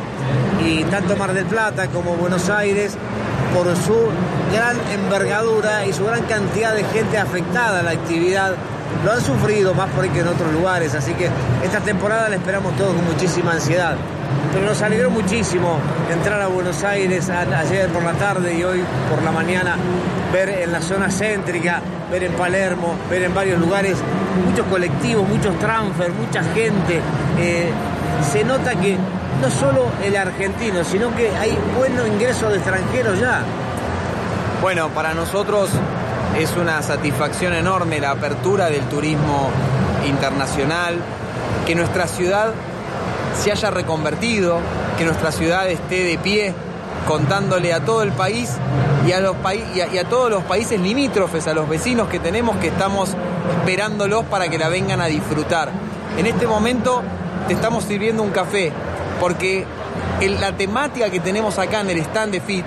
[0.66, 2.98] Y tanto Mar del Plata como Buenos Aires,
[3.54, 3.96] por su
[4.54, 8.56] gran envergadura y su gran cantidad de gente afectada a la actividad,
[9.04, 10.96] lo han sufrido más por ahí que en otros lugares.
[10.96, 11.30] Así que
[11.64, 13.96] esta temporada la esperamos todos con muchísima ansiedad.
[14.54, 15.78] Pero nos alegró muchísimo
[16.12, 19.76] entrar a Buenos Aires ayer por la tarde y hoy por la mañana,
[20.32, 21.82] ver en la zona céntrica,
[22.12, 23.98] ver en Palermo, ver en varios lugares
[24.46, 27.02] muchos colectivos, muchos transfer, mucha gente.
[27.38, 27.72] Eh,
[28.32, 28.98] se nota que
[29.42, 33.42] no solo el argentino, sino que hay buen ingreso de extranjeros ya.
[34.62, 35.70] Bueno, para nosotros
[36.40, 39.50] es una satisfacción enorme la apertura del turismo
[40.08, 40.96] internacional,
[41.66, 42.54] que nuestra ciudad
[43.42, 44.60] se haya reconvertido,
[44.98, 46.54] que nuestra ciudad esté de pie
[47.08, 48.50] contándole a todo el país
[49.08, 49.36] y a, los
[49.76, 53.12] y a- todos los países limítrofes, a los vecinos que tenemos que estamos
[53.60, 55.70] esperándolos para que la vengan a disfrutar.
[56.18, 57.02] En este momento
[57.48, 58.72] te estamos sirviendo un café
[59.20, 59.66] porque
[60.40, 62.66] la temática que tenemos acá en el stand de FIT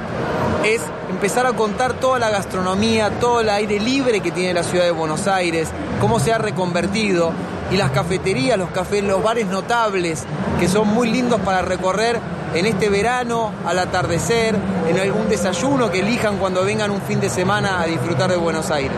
[0.65, 0.81] es
[1.11, 4.91] empezar a contar toda la gastronomía, todo el aire libre que tiene la ciudad de
[4.91, 5.69] Buenos Aires,
[6.01, 7.33] cómo se ha reconvertido
[7.71, 10.25] y las cafeterías, los cafés, los bares notables
[10.59, 12.19] que son muy lindos para recorrer
[12.55, 14.57] en este verano, al atardecer,
[14.89, 18.71] en algún desayuno que elijan cuando vengan un fin de semana a disfrutar de Buenos
[18.71, 18.97] Aires.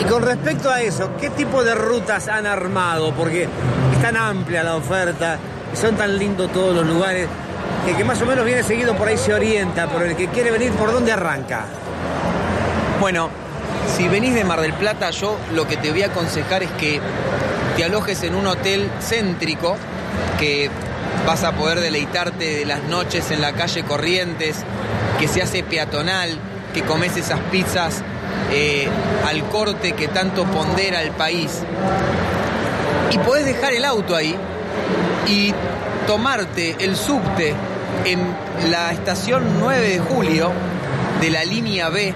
[0.00, 3.12] Y con respecto a eso, ¿qué tipo de rutas han armado?
[3.14, 5.38] Porque es tan amplia la oferta,
[5.72, 7.28] y son tan lindos todos los lugares,
[7.84, 10.28] que el que más o menos viene seguido por ahí se orienta, pero el que
[10.28, 11.64] quiere venir, ¿por dónde arranca?
[13.00, 13.28] Bueno,
[13.94, 17.00] si venís de Mar del Plata, yo lo que te voy a aconsejar es que
[17.76, 19.76] te alojes en un hotel céntrico,
[20.38, 20.70] que
[21.26, 24.56] vas a poder deleitarte de las noches en la calle Corrientes,
[25.18, 26.38] que se hace peatonal,
[26.74, 28.02] que comes esas pizzas
[28.52, 28.88] eh,
[29.26, 31.62] al corte que tanto pondera el país.
[33.10, 34.36] Y podés dejar el auto ahí
[35.26, 35.54] y
[36.06, 37.54] tomarte el subte
[38.04, 38.20] en
[38.70, 40.52] la estación 9 de julio
[41.20, 42.14] de la línea B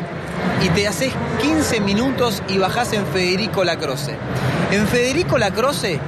[0.62, 4.16] y te haces 15 minutos y bajás en Federico Lacroce.
[4.70, 5.98] En Federico Lacroce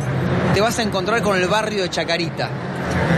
[0.54, 2.50] te vas a encontrar con el barrio de Chacarita,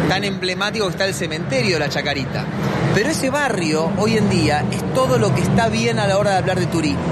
[0.09, 2.45] tan emblemático que está el cementerio de la Chacarita.
[2.95, 6.31] Pero ese barrio hoy en día es todo lo que está bien a la hora
[6.31, 7.03] de hablar de turismo.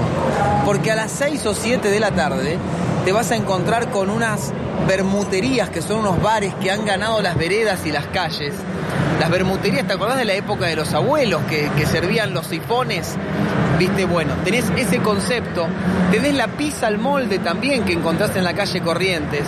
[0.65, 2.57] Porque a las 6 o 7 de la tarde
[3.03, 4.53] te vas a encontrar con unas
[4.87, 8.53] bermuterías que son unos bares que han ganado las veredas y las calles.
[9.19, 13.15] Las bermuterías, ¿te acordás de la época de los abuelos que, servían los sifones?
[13.77, 15.67] Viste, bueno, tenés ese concepto.
[16.11, 19.45] Tenés la pizza al molde también que encontraste en la calle Corrientes.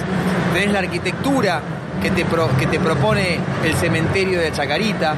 [0.54, 1.62] Tenés la arquitectura
[2.02, 2.26] que te,
[2.60, 5.16] que te propone el cementerio de Chacarita.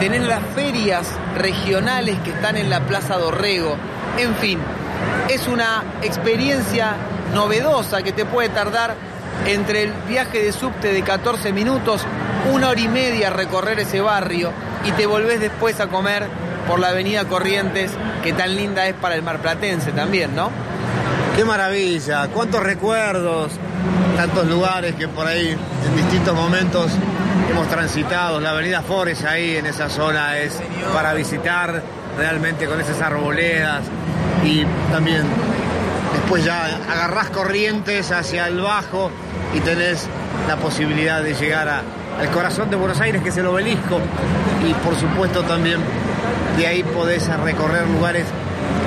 [0.00, 1.06] Tenés las ferias
[1.36, 3.76] regionales que están en la Plaza Dorrego.
[4.18, 4.58] En fin,
[5.28, 6.96] es una experiencia
[7.34, 8.94] novedosa que te puede tardar
[9.46, 12.02] entre el viaje de subte de 14 minutos,
[12.50, 14.50] una hora y media recorrer ese barrio
[14.84, 16.26] y te volvés después a comer
[16.66, 17.90] por la avenida Corrientes,
[18.22, 20.50] que tan linda es para el marplatense también, ¿no?
[21.36, 23.52] Qué maravilla, cuántos recuerdos,
[24.16, 26.92] tantos lugares que por ahí en distintos momentos
[27.50, 28.38] hemos transitado.
[28.40, 30.52] La avenida Forest ahí en esa zona es
[30.92, 31.82] para visitar
[32.18, 33.80] realmente con esas arboledas
[34.44, 35.22] y también
[36.12, 39.10] después ya agarrás corrientes hacia el bajo
[39.54, 40.06] y tenés
[40.48, 41.82] la posibilidad de llegar a-
[42.18, 43.98] al corazón de Buenos Aires que es el obelisco
[44.68, 45.80] y por supuesto también
[46.56, 48.26] de ahí podés recorrer lugares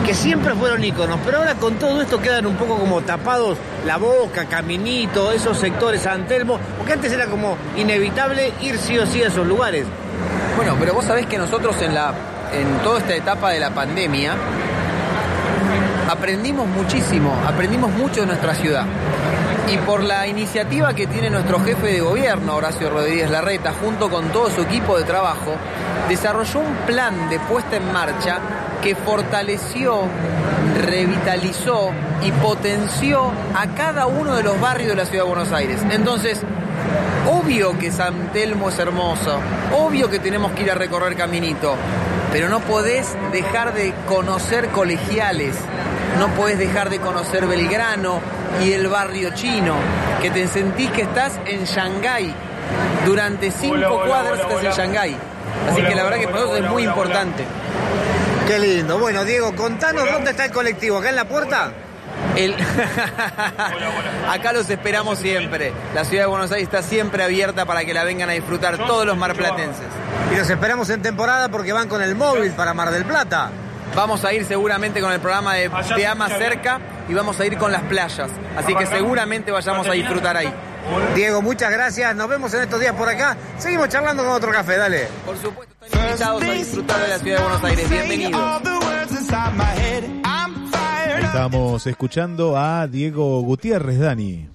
[0.05, 3.97] que siempre fueron íconos, pero ahora con todo esto quedan un poco como tapados la
[3.97, 9.23] boca, Caminito, esos sectores, San Telmo, porque antes era como inevitable ir sí o sí
[9.23, 9.85] a esos lugares.
[10.55, 12.13] Bueno, pero vos sabés que nosotros en la
[12.53, 14.35] en toda esta etapa de la pandemia
[16.09, 18.85] aprendimos muchísimo, aprendimos mucho de nuestra ciudad.
[19.67, 24.29] Y por la iniciativa que tiene nuestro jefe de gobierno, Horacio Rodríguez Larreta, junto con
[24.29, 25.55] todo su equipo de trabajo,
[26.07, 28.39] desarrolló un plan de puesta en marcha
[28.83, 30.03] que fortaleció,
[30.85, 31.89] revitalizó
[32.23, 35.81] y potenció a cada uno de los barrios de la ciudad de Buenos Aires.
[35.89, 36.41] Entonces,
[37.27, 39.39] obvio que San Telmo es hermoso,
[39.75, 41.75] obvio que tenemos que ir a recorrer caminito,
[42.31, 45.55] pero no podés dejar de conocer colegiales,
[46.19, 48.19] no podés dejar de conocer Belgrano
[48.63, 49.75] y el barrio chino,
[50.21, 52.33] que te sentís que estás en Shanghái.
[53.05, 54.69] Durante cinco Hola, hola, cuadras hola, estás hola.
[54.69, 55.17] en Shanghái.
[55.71, 57.01] Así Hola, que la verdad hola, que para nosotros es muy hola, hola.
[57.03, 57.45] importante.
[58.47, 58.99] Qué lindo.
[58.99, 61.71] Bueno, Diego, contanos dónde está el colectivo, acá en la puerta.
[62.35, 62.55] El-
[64.29, 65.73] Acá los esperamos siempre.
[65.93, 69.05] La ciudad de Buenos Aires está siempre abierta para que la vengan a disfrutar todos
[69.05, 69.85] los marplatenses.
[70.33, 73.49] Y los esperamos en temporada porque van con el móvil para Mar del Plata.
[73.95, 77.57] Vamos a ir seguramente con el programa de Te Ama Cerca y vamos a ir
[77.57, 78.31] con las playas.
[78.57, 80.51] Así que seguramente vayamos a disfrutar ahí.
[81.15, 82.15] Diego, muchas gracias.
[82.15, 83.35] Nos vemos en estos días por acá.
[83.57, 85.07] Seguimos charlando con otro café, dale.
[85.25, 87.89] Por supuesto, están invitados a disfrutar de la ciudad de Buenos Aires.
[87.89, 88.61] Bienvenidos.
[91.21, 94.49] Estamos escuchando a Diego Gutiérrez, Dani.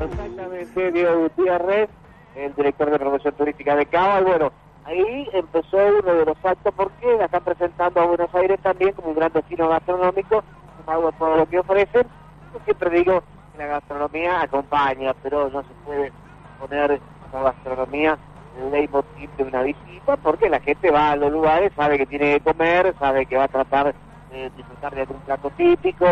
[0.00, 1.88] Exactamente, Diego Gutiérrez.
[2.34, 4.52] el director de promoción turística de Cava, y bueno,
[4.84, 9.10] ahí empezó uno de los actos porque la están presentando a Buenos Aires también como
[9.10, 10.42] un gran destino gastronómico,
[10.86, 12.06] a todo lo que ofrecen.
[12.52, 16.12] Yo siempre digo que la gastronomía acompaña, pero no se puede
[16.58, 17.00] poner
[17.30, 18.18] como gastronomía
[18.58, 22.34] el leitmotiv de una visita, porque la gente va a los lugares, sabe que tiene
[22.34, 23.94] que comer, sabe que va a tratar
[24.30, 26.06] de disfrutar de algún plato típico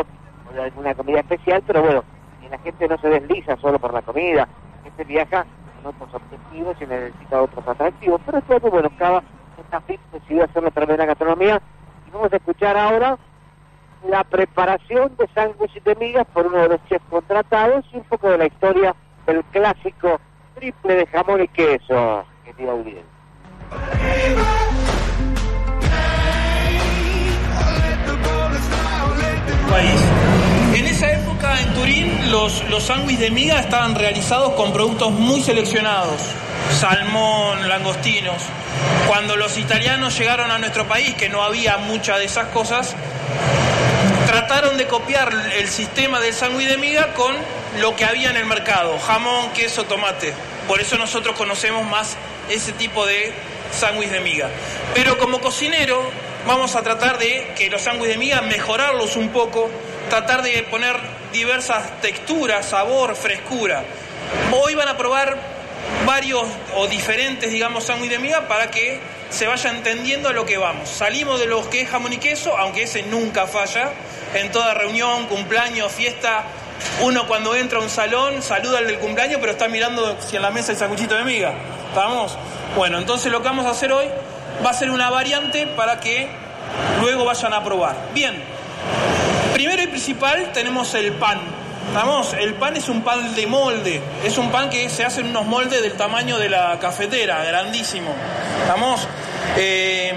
[0.50, 2.04] o de alguna comida especial, pero bueno,
[2.50, 4.46] la gente no se desliza solo por la comida,
[4.76, 5.46] la gente viaja
[5.76, 9.22] con otros objetivos y necesita otros atractivos, pero después, bueno, cada
[9.86, 11.62] FIT decidió hacer la tremenda gastronomía
[12.06, 13.16] y vamos a escuchar ahora
[14.08, 18.30] la preparación de sándwiches de migas por uno de los chefs contratados y un poco
[18.30, 18.94] de la historia
[19.26, 20.20] del clásico
[20.54, 23.12] triple de jamón y queso, querida audiencia.
[31.72, 36.20] En Turín los, los sándwiches de miga estaban realizados con productos muy seleccionados,
[36.78, 38.42] salmón, langostinos.
[39.08, 42.94] Cuando los italianos llegaron a nuestro país, que no había muchas de esas cosas,
[44.26, 47.34] trataron de copiar el sistema del sándwich de miga con
[47.80, 50.34] lo que había en el mercado, jamón, queso, tomate.
[50.68, 52.18] Por eso nosotros conocemos más
[52.50, 53.32] ese tipo de
[53.72, 54.50] sándwich de miga.
[54.94, 56.02] Pero como cocinero
[56.46, 59.70] vamos a tratar de que los sándwiches de miga mejorarlos un poco,
[60.08, 60.96] tratar de poner
[61.32, 63.84] diversas texturas, sabor, frescura.
[64.52, 65.36] Hoy van a probar
[66.06, 66.44] varios
[66.76, 69.00] o diferentes, digamos, sándwiches de miga para que
[69.30, 70.88] se vaya entendiendo a lo que vamos.
[70.88, 73.90] Salimos de los que es jamón y queso, aunque ese nunca falla.
[74.34, 76.44] En toda reunión, cumpleaños, fiesta,
[77.00, 80.42] uno cuando entra a un salón saluda al del cumpleaños, pero está mirando si en
[80.42, 81.52] la mesa hay sanguchito de miga.
[81.88, 82.36] ¿Estamos?
[82.76, 84.06] Bueno, entonces lo que vamos a hacer hoy
[84.64, 86.28] va a ser una variante para que
[87.00, 87.96] luego vayan a probar.
[88.14, 88.42] Bien,
[89.54, 91.40] primero y principal tenemos el pan.
[91.88, 92.32] ¿Estamos?
[92.34, 95.44] El pan es un pan de molde, es un pan que se hace en unos
[95.46, 98.14] moldes del tamaño de la cafetera, grandísimo.
[98.62, 99.06] ¿Estamos?
[99.56, 100.14] Eh,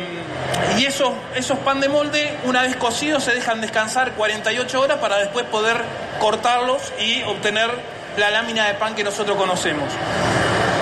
[0.78, 5.18] y esos, esos pan de molde, una vez cocidos, se dejan descansar 48 horas para
[5.18, 5.84] después poder
[6.20, 7.70] cortarlos y obtener
[8.18, 9.92] la lámina de pan que nosotros conocemos.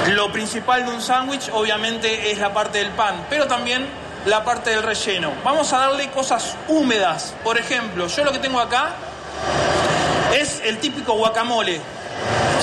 [0.10, 3.88] Lo principal de un sándwich obviamente es la parte del pan, pero también
[4.26, 5.32] la parte del relleno.
[5.44, 7.34] Vamos a darle cosas húmedas.
[7.44, 8.90] Por ejemplo, yo lo que tengo acá
[10.34, 11.82] es el típico guacamole.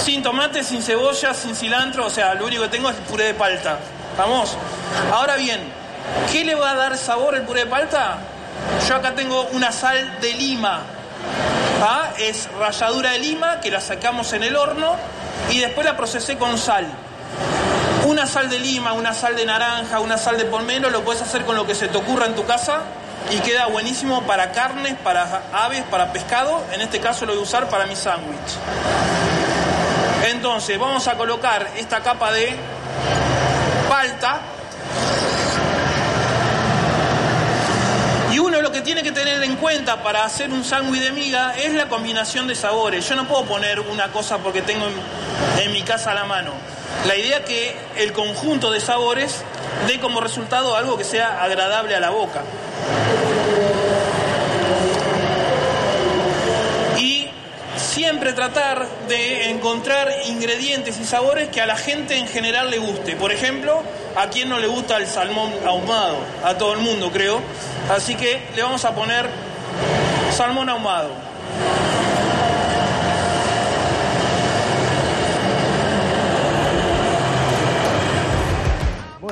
[0.02, 3.34] Sin tomate, sin cebolla, sin cilantro, o sea, lo único que tengo es puré de
[3.34, 3.78] palta.
[4.16, 4.56] ¿Vamos?
[5.12, 5.60] Ahora bien,
[6.32, 8.18] ¿qué le va a dar sabor el puré de palta?
[8.88, 10.80] Yo acá tengo una sal de lima.
[11.82, 12.10] ¿Ah?
[12.18, 14.96] Es ralladura de lima que la sacamos en el horno
[15.50, 16.86] y después la procesé con sal.
[18.10, 21.44] Una sal de lima, una sal de naranja, una sal de pomelo, lo puedes hacer
[21.44, 22.80] con lo que se te ocurra en tu casa
[23.30, 26.60] y queda buenísimo para carnes, para aves, para pescado.
[26.72, 28.58] En este caso lo voy a usar para mi sándwich.
[30.28, 32.56] Entonces vamos a colocar esta capa de
[33.88, 34.40] palta.
[38.32, 41.54] Y uno lo que tiene que tener en cuenta para hacer un sándwich de miga
[41.56, 43.08] es la combinación de sabores.
[43.08, 46.79] Yo no puedo poner una cosa porque tengo en, en mi casa a la mano.
[47.06, 49.42] La idea que el conjunto de sabores
[49.86, 52.42] dé como resultado algo que sea agradable a la boca.
[56.98, 57.28] Y
[57.76, 63.16] siempre tratar de encontrar ingredientes y sabores que a la gente en general le guste.
[63.16, 63.82] Por ejemplo,
[64.16, 67.40] a quien no le gusta el salmón ahumado, a todo el mundo creo.
[67.90, 69.26] Así que le vamos a poner
[70.36, 71.10] salmón ahumado.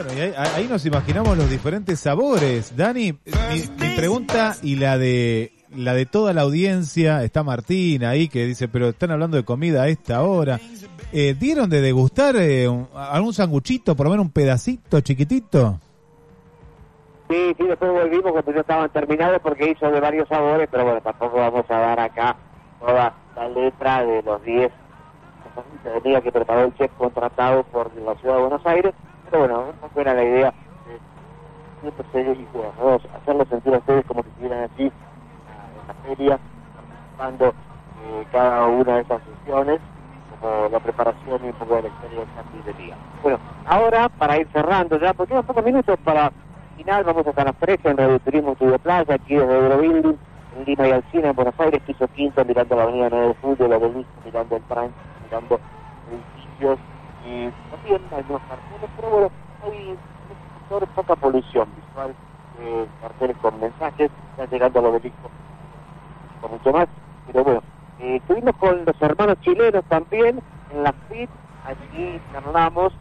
[0.03, 2.77] Bueno, y ahí, ahí nos imaginamos los diferentes sabores.
[2.77, 8.29] Dani, mi, mi pregunta y la de la de toda la audiencia, está Martín ahí
[8.29, 10.61] que dice, pero están hablando de comida a esta hora.
[11.13, 15.81] Eh, ¿Dieron de degustar eh, un- algún sanguchito, por lo menos un pedacito chiquitito?
[17.29, 21.01] Sí, sí, después volvimos cuando ya estaban terminados porque hizo de varios sabores, pero bueno,
[21.01, 22.37] tampoco vamos a dar acá
[22.79, 24.71] toda la letra de los 10
[25.83, 28.95] que tenía que preparó el chef contratado por la ciudad de Buenos Aires,
[29.31, 30.55] pero bueno, no buena la idea
[31.83, 35.87] de ser y bueno, vamos a hacerlo sentir a ustedes como que estuvieran aquí en
[35.87, 36.39] la feria,
[36.75, 39.81] participando eh, cada una de esas sesiones,
[40.41, 42.97] como la preparación y un poco de la historia del sándwich de día.
[43.23, 46.33] Bueno, ahora para ir cerrando ya, porque quedan pocos minutos para
[46.77, 50.17] final, vamos a San Fresca en Radio Turismo Estudio Playa, aquí desde Eurobuilding,
[50.57, 53.67] en Lima y Alcina, en Buenos Aires, piso quinto, mirando la avenida 9 de Julio,
[53.67, 54.91] el obelisco, mirando el Frank,
[55.25, 55.61] mirando
[56.11, 56.79] edificios
[57.29, 59.31] y también algunos carteles, pero bueno,
[59.65, 59.99] hay
[60.61, 62.15] sector poca polución visual,
[62.61, 65.31] eh, carteles con mensajes, ya llegando al obelisco
[66.41, 66.89] con mucho más,
[67.27, 67.63] pero bueno,
[67.99, 70.41] eh, estuvimos con los hermanos chilenos también
[70.73, 71.29] en la FIT,
[71.67, 72.93] allí charlamos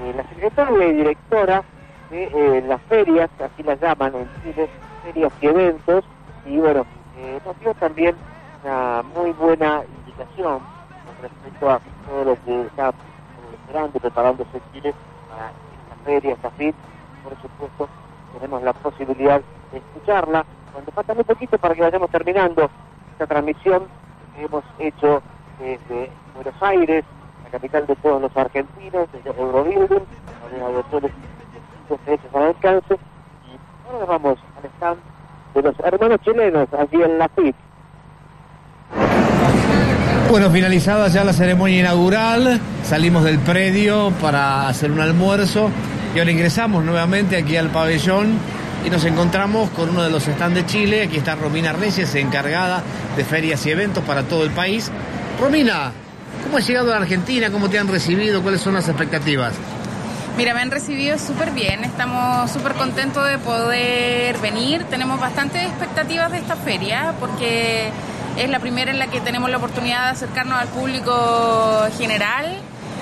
[0.00, 1.62] eh, la secretaria y directora
[2.10, 4.68] de eh, las ferias, así las llaman en Chile,
[5.02, 6.04] ferias y eventos,
[6.46, 6.86] y bueno,
[7.16, 8.14] eh, nos dio también
[8.64, 12.68] una muy buena indicación con respecto a todo lo que
[13.72, 14.94] y preparándose Chile
[15.30, 16.74] para esta feria, esta FIT,
[17.24, 17.88] por supuesto,
[18.34, 19.40] tenemos la posibilidad
[19.72, 20.44] de escucharla.
[20.72, 22.68] Cuando falta muy poquito para que vayamos terminando
[23.12, 23.84] esta transmisión
[24.36, 25.22] que hemos hecho
[25.58, 27.04] desde Buenos Aires,
[27.44, 30.04] la capital de todos los argentinos, desde Eurobuilding,
[30.42, 31.12] cadena de hoteles
[31.88, 35.00] de precios al alcance, y ahora vamos al stand
[35.54, 37.56] de los hermanos chilenos, allí en la FIT.
[40.32, 45.68] Bueno, finalizada ya la ceremonia inaugural, salimos del predio para hacer un almuerzo
[46.14, 48.38] y ahora ingresamos nuevamente aquí al pabellón
[48.82, 51.02] y nos encontramos con uno de los stands de Chile.
[51.02, 52.82] Aquí está Romina Reyes, encargada
[53.14, 54.90] de ferias y eventos para todo el país.
[55.38, 55.92] Romina,
[56.44, 57.50] ¿cómo has llegado a la Argentina?
[57.50, 58.40] ¿Cómo te han recibido?
[58.40, 59.52] ¿Cuáles son las expectativas?
[60.38, 66.32] Mira, me han recibido súper bien, estamos súper contentos de poder venir, tenemos bastantes expectativas
[66.32, 67.90] de esta feria porque
[68.36, 72.58] es la primera en la que tenemos la oportunidad de acercarnos al público general,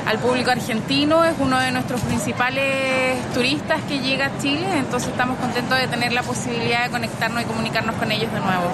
[0.06, 5.38] al público argentino, es uno de nuestros principales turistas que llega a Chile, entonces estamos
[5.38, 8.70] contentos de tener la posibilidad de conectarnos y comunicarnos con ellos de nuevo.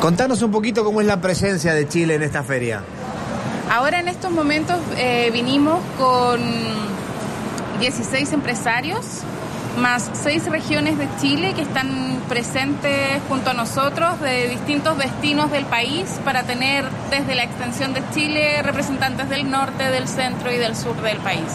[0.00, 2.82] Contanos un poquito cómo es la presencia de Chile en esta feria.
[3.70, 6.40] Ahora en estos momentos eh, vinimos con
[7.80, 9.22] 16 empresarios,
[9.76, 15.64] más 6 regiones de Chile que están presentes junto a nosotros de distintos destinos del
[15.66, 20.74] país para tener desde la extensión de Chile representantes del norte, del centro y del
[20.74, 21.46] sur del país.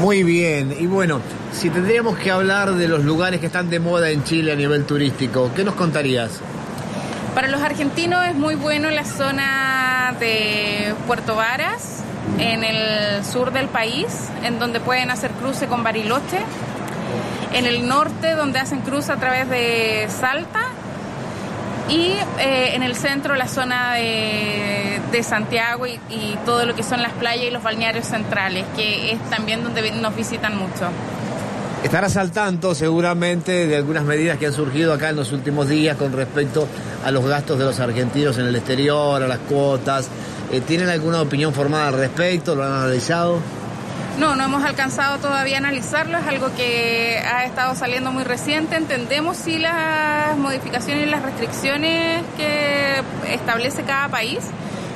[0.00, 1.20] Muy bien, y bueno,
[1.52, 4.84] si tendríamos que hablar de los lugares que están de moda en Chile a nivel
[4.84, 6.40] turístico, ¿qué nos contarías?
[7.34, 12.02] Para los argentinos es muy bueno la zona de Puerto Varas,
[12.38, 14.06] en el sur del país,
[14.42, 16.38] en donde pueden hacer cruce con Bariloche.
[17.54, 20.60] En el norte, donde hacen cruce a través de Salta.
[21.88, 27.00] Y eh, en el centro, la zona de, Santiago y, y todo lo que son
[27.00, 30.90] las playas y los balnearios centrales, que es también donde nos visitan mucho.
[31.84, 35.98] Estarás al tanto seguramente de algunas medidas que han surgido acá en los últimos días
[35.98, 36.66] con respecto
[37.04, 40.08] a los gastos de los argentinos en el exterior, a las cuotas.
[40.50, 42.54] Eh, ¿Tienen alguna opinión formada al respecto?
[42.54, 43.38] ¿Lo han analizado?
[44.18, 48.76] No, no hemos alcanzado todavía a analizarlo, es algo que ha estado saliendo muy reciente.
[48.76, 54.38] Entendemos sí las modificaciones y las restricciones que establece cada país,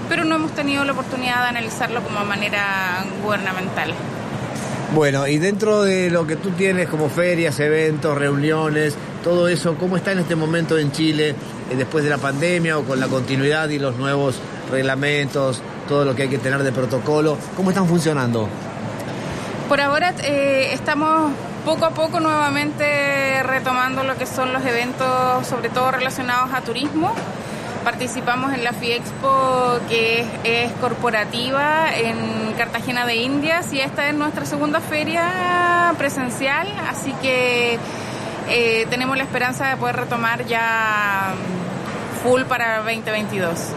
[0.08, 3.92] pero no hemos tenido la oportunidad de analizarlo como manera gubernamental.
[4.94, 9.96] Bueno, y dentro de lo que tú tienes como ferias, eventos, reuniones, todo eso, ¿cómo
[9.96, 13.68] está en este momento en Chile eh, después de la pandemia o con la continuidad
[13.68, 14.36] y los nuevos
[14.70, 17.36] reglamentos, todo lo que hay que tener de protocolo?
[17.56, 18.48] ¿Cómo están funcionando?
[19.68, 21.30] Por ahora eh, estamos
[21.66, 27.12] poco a poco nuevamente retomando lo que son los eventos, sobre todo relacionados a turismo.
[27.84, 34.14] Participamos en la FIEXPO, que es, es corporativa en Cartagena de Indias, y esta es
[34.14, 37.78] nuestra segunda feria presencial, así que
[38.48, 41.34] eh, tenemos la esperanza de poder retomar ya
[42.22, 43.74] full para 2022.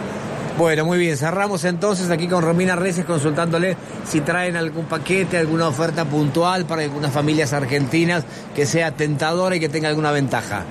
[0.58, 5.68] Bueno, muy bien, cerramos entonces aquí con Romina Reyes consultándole si traen algún paquete, alguna
[5.68, 8.26] oferta puntual para algunas familias argentinas
[8.56, 10.64] que sea tentadora y que tenga alguna ventaja.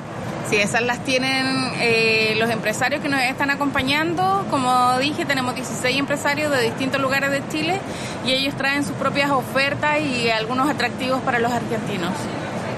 [0.51, 1.47] Sí, esas las tienen
[1.81, 4.45] eh, los empresarios que nos están acompañando.
[4.51, 7.81] Como dije, tenemos 16 empresarios de distintos lugares de Chile
[8.27, 12.13] y ellos traen sus propias ofertas y algunos atractivos para los argentinos.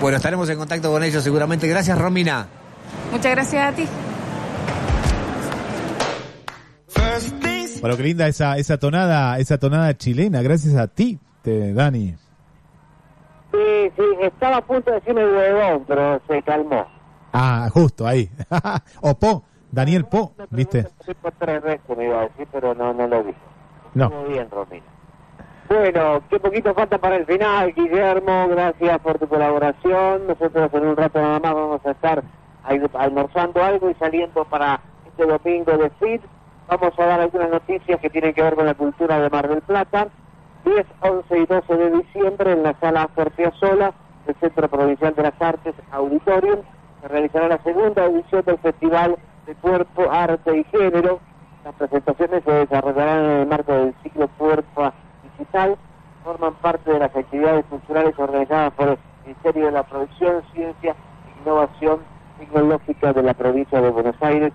[0.03, 1.67] Bueno, estaremos en contacto con ellos seguramente.
[1.67, 2.47] Gracias, Romina.
[3.11, 3.87] Muchas gracias a ti.
[7.83, 12.15] Bueno, qué linda esa, esa tonada, esa tonada chilena, gracias a ti, te, Dani.
[13.51, 16.87] Sí, sí, estaba a punto de decirme huevón, pero se calmó.
[17.33, 18.31] Ah, justo ahí.
[19.01, 19.43] o Po,
[19.73, 20.87] Daniel Po, ¿viste?
[21.05, 23.39] Sí, por tres veces me iba a decir, pero no, no lo dije.
[23.95, 24.11] No.
[24.11, 24.87] Muy bien, Romina.
[25.69, 28.47] Bueno, qué poquito falta para el final, Guillermo.
[28.49, 30.29] Gracias por tu colaboración.
[30.29, 32.23] Nosotros en un rato nada más vamos a estar
[32.95, 36.23] almorzando algo y saliendo para este domingo de FIT.
[36.81, 39.61] Vamos a dar algunas noticias que tienen que ver con la cultura de Mar del
[39.61, 40.09] Plata.
[40.65, 43.93] 10, 11 y 12 de diciembre en la sala Piazzolla
[44.25, 46.61] del Centro Provincial de las Artes Auditorium
[47.03, 51.21] se realizará la segunda edición del Festival de Cuerpo, Arte y Género.
[51.63, 54.95] Las presentaciones se desarrollarán en el marco del ciclo Cuerpo
[55.25, 55.77] Digital.
[56.25, 61.43] Forman parte de las actividades culturales organizadas por el Ministerio de la Producción, Ciencia e
[61.43, 61.99] Innovación
[62.39, 64.55] Tecnológica de la provincia de Buenos Aires,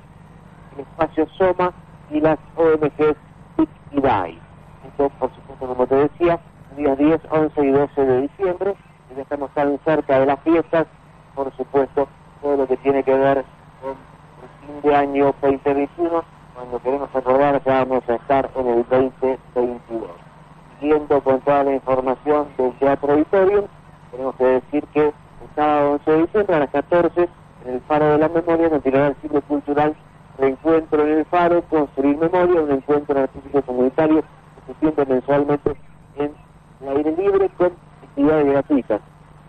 [0.73, 1.73] el espacio Soma
[2.09, 3.17] y las ONGs
[3.57, 4.39] TIC y DAI.
[4.87, 6.39] Esto, por supuesto, como te decía,
[6.75, 8.75] días 10, 11 y 12 de diciembre.
[9.15, 10.85] Ya estamos tan cerca de las fiestas,
[11.33, 12.07] por supuesto,
[12.41, 13.43] todo lo que tiene que ver
[13.81, 16.23] con el fin de año 2021,
[16.53, 20.11] cuando queremos acordar que vamos a estar en el 2022.
[20.79, 23.65] Siguiendo con toda la información del Teatro Auditorium,
[24.11, 25.13] tenemos que decir que el
[25.55, 27.29] sábado 11 de diciembre a las 14,
[27.65, 29.95] en el Faro de la Memoria, continuará el ciclo cultural
[30.37, 35.75] Reencuentro en el Faro, Construir Memoria, un encuentro artístico comunitario que se siente mensualmente
[36.17, 36.31] en
[36.81, 37.71] el aire libre con
[38.03, 39.01] actividades gratuitas.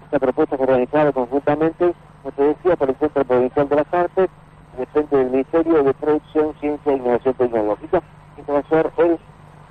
[0.04, 4.30] Esta propuesta fue organizada conjuntamente, como te decía, por el Centro Provincial de las Artes
[4.78, 8.02] el Frente del Ministerio de Producción, Ciencia e Innovación Tecnológica,
[8.36, 9.18] que va a ser el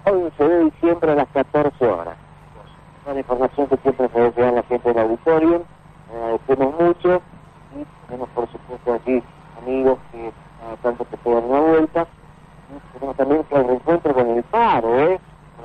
[0.05, 2.17] 11 de diciembre a las 14 horas.
[3.03, 5.63] Toda la información que siempre se desea la gente del auditorio,
[6.13, 7.21] agradecemos mucho
[7.75, 9.23] y tenemos por supuesto aquí
[9.61, 10.31] amigos que
[10.81, 12.07] tanto te pueden dar una vuelta.
[12.93, 15.19] Tenemos también que el reencuentro con el paro, ¿eh?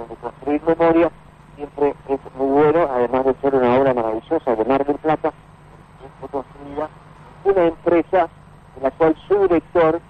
[0.09, 1.10] De construir memoria,
[1.56, 6.09] siempre es muy bueno, además de ser una obra maravillosa de Mar del Plata, que
[6.20, 6.89] fue construida
[7.44, 8.28] una empresa
[8.77, 10.01] de la cual su director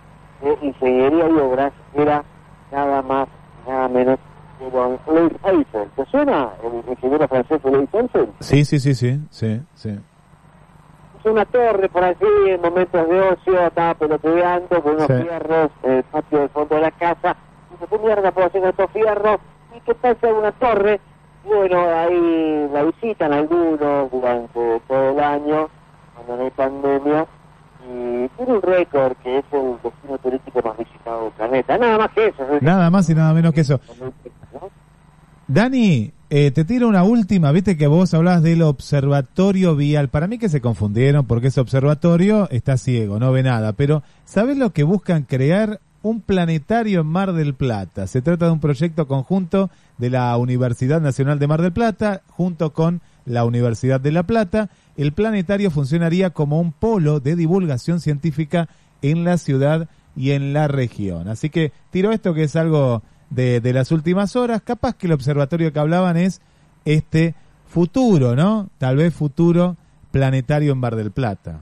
[0.42, 2.24] de ingeniería y obras era
[2.70, 3.28] nada más,
[3.66, 4.18] nada menos
[4.58, 5.88] que don Louis Eiffel.
[5.96, 8.32] ¿Te suena el ingeniero francés Louis Eiffel?
[8.40, 9.98] Sí, sí, sí, sí, sí, sí.
[11.24, 15.12] Una torre por allí, en momentos de ocio, estaba pelotudeando con unos Sí.
[15.22, 17.36] fierros en el patio del fondo de la casa.
[17.70, 19.38] Y dice, ¿qué mierda puedo hacer con estos fierros?
[19.76, 21.00] ¿Y qué pasa una torre?
[21.44, 25.68] Y bueno, ahí la visitan algunos durante todo el año,
[26.14, 27.26] cuando no hay pandemia.
[27.88, 31.78] Y tiene un récord que es el destino turístico más visitado del planeta.
[31.78, 32.44] Nada más que eso.
[32.50, 32.58] ¿sí?
[32.60, 33.80] Nada más y nada menos que eso.
[35.52, 37.52] Dani, eh, te tiro una última.
[37.52, 40.08] Viste que vos hablabas del observatorio vial.
[40.08, 43.74] Para mí que se confundieron porque ese observatorio está ciego, no ve nada.
[43.74, 45.80] Pero, ¿sabés lo que buscan crear?
[46.00, 48.06] Un planetario en Mar del Plata.
[48.06, 52.72] Se trata de un proyecto conjunto de la Universidad Nacional de Mar del Plata junto
[52.72, 54.70] con la Universidad de La Plata.
[54.96, 58.68] El planetario funcionaría como un polo de divulgación científica
[59.02, 61.28] en la ciudad y en la región.
[61.28, 63.02] Así que tiro esto que es algo
[63.34, 64.62] de, de las últimas horas.
[64.62, 66.40] Capaz que el observatorio que hablaban es
[66.84, 67.34] este
[67.66, 68.68] futuro, ¿no?
[68.78, 69.76] Tal vez futuro
[70.10, 71.60] planetario en Bar del Plata.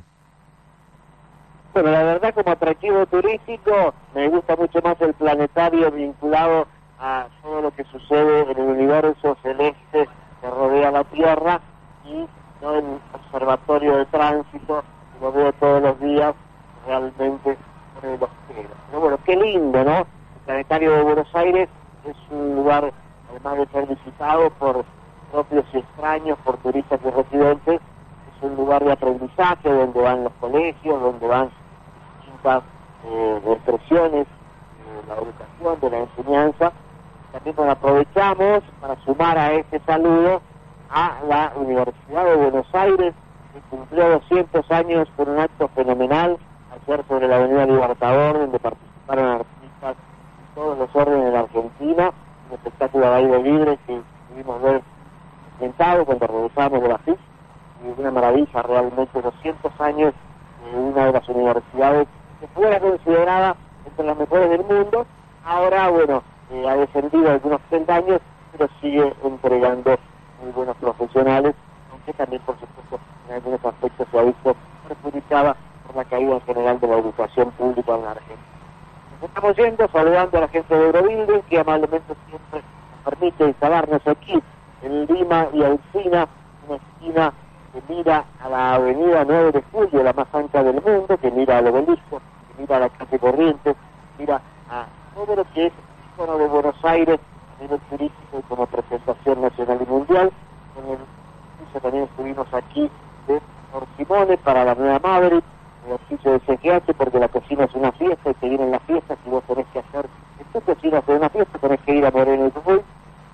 [1.72, 6.66] Bueno, la verdad como atractivo turístico me gusta mucho más el planetario vinculado
[6.98, 10.08] a todo lo que sucede en el universo celeste
[10.40, 11.60] que rodea la Tierra
[12.04, 12.26] y
[12.60, 12.84] no el
[13.14, 14.82] observatorio de tránsito
[15.14, 16.34] que lo veo todos los días
[16.86, 17.56] realmente
[18.02, 18.70] los pelos.
[18.88, 20.06] Pero bueno, qué lindo, ¿no?
[20.46, 21.68] Planetario de Buenos Aires
[22.04, 22.92] es un lugar,
[23.30, 24.84] además de ser visitado por
[25.30, 27.80] propios y extraños, por turistas y residentes,
[28.36, 31.50] es un lugar de aprendizaje donde van los colegios, donde van
[32.18, 32.62] distintas
[33.06, 36.72] eh, expresiones de la educación, de la enseñanza.
[37.32, 40.40] También nos aprovechamos para sumar a este saludo
[40.90, 43.14] a la Universidad de Buenos Aires,
[43.52, 46.38] que cumplió 200 años por un acto fenomenal
[46.82, 49.96] ayer sobre la Avenida Libertador, donde participaron artistas
[50.54, 52.10] todos los órdenes de la Argentina,
[52.48, 54.82] un espectáculo de aire libre que pudimos ver
[55.58, 57.16] presentado cuando regresamos de la FIS,
[57.84, 60.14] y una maravilla realmente, 200 años
[60.64, 62.08] de una de las universidades
[62.40, 63.56] que fuera considerada
[63.86, 65.06] entre las mejores del mundo,
[65.44, 68.20] ahora, bueno, eh, ha descendido algunos 30 años,
[68.52, 69.96] pero sigue entregando
[70.42, 71.54] muy buenos profesionales,
[71.92, 72.98] aunque también, por supuesto,
[73.28, 74.56] en algunos aspectos se ha visto
[74.88, 75.56] perjudicada
[75.86, 78.49] por la caída en general de la educación pública en la Argentina.
[79.22, 84.42] Estamos yendo saludando a la gente de Eurobuilding, que amablemente siempre nos permite instalarnos aquí
[84.82, 86.26] en Lima y Alcina,
[86.66, 87.32] una esquina
[87.72, 91.58] que mira a la avenida 9 de julio, la más ancha del mundo, que mira
[91.58, 93.76] al obelisco, que mira a la calle Corrientes,
[94.18, 94.40] mira
[94.70, 95.72] a todo lo que es
[96.14, 97.20] icono de Buenos Aires
[97.58, 100.32] a nivel turístico y como presentación nacional y mundial.
[100.78, 100.94] El
[101.62, 102.90] oficio también estuvimos aquí
[103.28, 103.40] de
[103.98, 105.44] Simone para la nueva Maverick,
[105.86, 109.18] el oficio de CGH, porque la cocina es una fiesta y te vienen las fiestas
[109.26, 110.06] y vos tenés que hacer,
[110.38, 112.82] en tu cocina hacer una fiesta, tenés que ir a Moreno y Jujuy,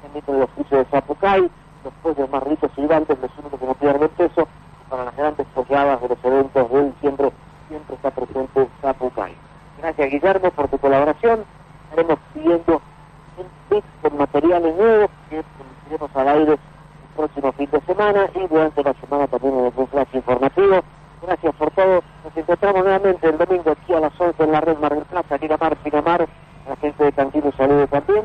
[0.03, 1.51] también con el oficio de Zapucay,
[1.85, 4.49] los pollos más ricos y gigantes, los únicos que no pierden peso,
[4.89, 7.33] para las grandes polladas de los eventos de él siempre,
[7.69, 9.35] siempre está presente Zapucay.
[9.79, 11.45] Gracias Guillermo por tu colaboración,
[11.91, 12.81] estaremos siguiendo
[13.37, 15.43] un tip con materiales nuevos que
[15.89, 16.59] iremos al aire el
[17.17, 20.83] próximo fin de semana y durante la semana también en el flash informativo.
[21.23, 22.03] Gracias por todo.
[22.25, 25.39] Nos encontramos nuevamente el domingo aquí a las 11 en la red Mar del Plata,
[25.41, 26.29] Miramar, Pinamar,
[26.69, 28.25] la gente de Cantino Saludo también.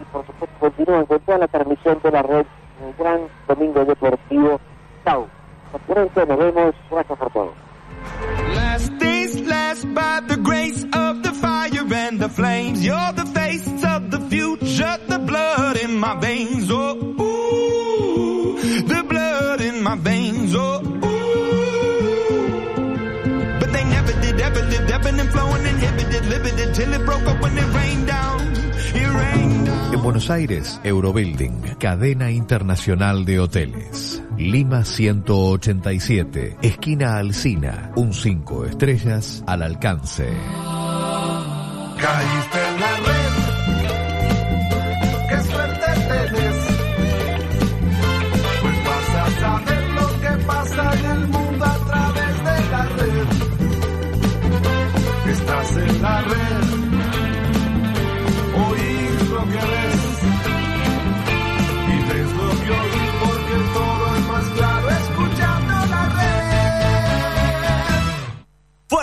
[0.00, 2.46] Y por supuesto continúan con toda la transmisión de la red
[2.84, 4.60] el gran domingo deportivo.
[5.04, 5.26] Chau.
[5.66, 6.74] Hasta pronto, nos vemos.
[6.90, 7.52] Gracias por todo.
[8.54, 12.84] Last days last by the grace of the fire and the flames.
[12.84, 16.70] You're the face of the future, the blood in my veins.
[16.70, 17.42] Oh, ooh.
[19.82, 20.54] my veins.
[20.54, 21.71] Oh, ooh.
[24.42, 28.40] Lived, ebbing and flowing, inhibited, limited, till it broke up when it rained down.
[28.94, 29.94] It rained down.
[29.94, 34.20] En Buenos Aires, Eurobuilding, cadena internacional de hoteles.
[34.36, 40.28] Lima 187, esquina Alcina, un 5 estrellas al alcance.
[42.00, 43.11] Caíste en la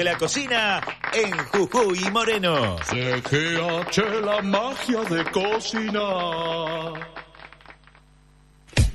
[0.00, 0.80] De la cocina
[1.12, 2.78] en Jujuy Moreno.
[2.84, 7.29] CGH, la magia de cocinar.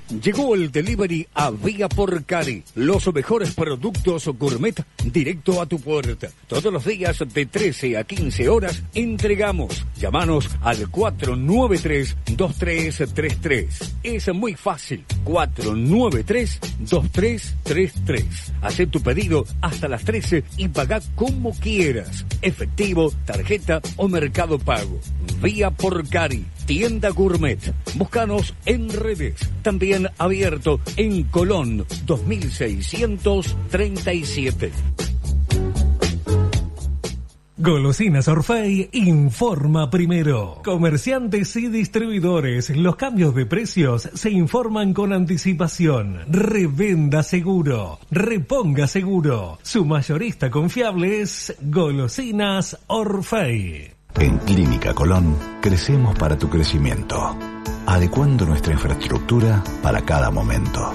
[0.10, 2.64] Llegó el delivery a Vía por Cari.
[2.76, 6.28] Los mejores productos gourmet directo a tu puerta.
[6.48, 9.84] Todos los días de 13 a 15 horas entregamos.
[9.98, 13.68] Llámanos al 493-2333.
[14.04, 15.04] Es muy fácil.
[15.26, 18.26] 493-2333.
[18.62, 22.26] Haz tu pedido hasta las 13 y paga como quieras.
[22.42, 25.00] Efectivo, tarjeta o mercado pago.
[25.42, 26.46] Vía por Cari.
[26.66, 27.60] Tienda Gourmet.
[27.96, 29.36] Búscanos en redes.
[29.62, 34.72] También abierto en Colón 2637.
[37.58, 40.62] Golosinas Orfei informa primero.
[40.64, 46.20] Comerciantes y distribuidores, los cambios de precios se informan con anticipación.
[46.28, 49.58] Revenda seguro, reponga seguro.
[49.64, 53.95] Su mayorista confiable es Golosinas Orfei.
[54.18, 57.36] En Clínica Colón crecemos para tu crecimiento,
[57.86, 60.94] adecuando nuestra infraestructura para cada momento.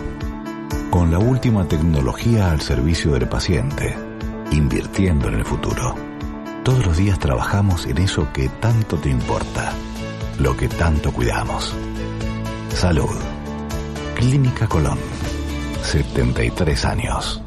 [0.88, 3.94] Con la última tecnología al servicio del paciente,
[4.52, 5.94] invirtiendo en el futuro.
[6.64, 9.74] Todos los días trabajamos en eso que tanto te importa,
[10.38, 11.74] lo que tanto cuidamos.
[12.74, 13.16] Salud.
[14.14, 14.98] Clínica Colón.
[15.82, 17.42] 73 años.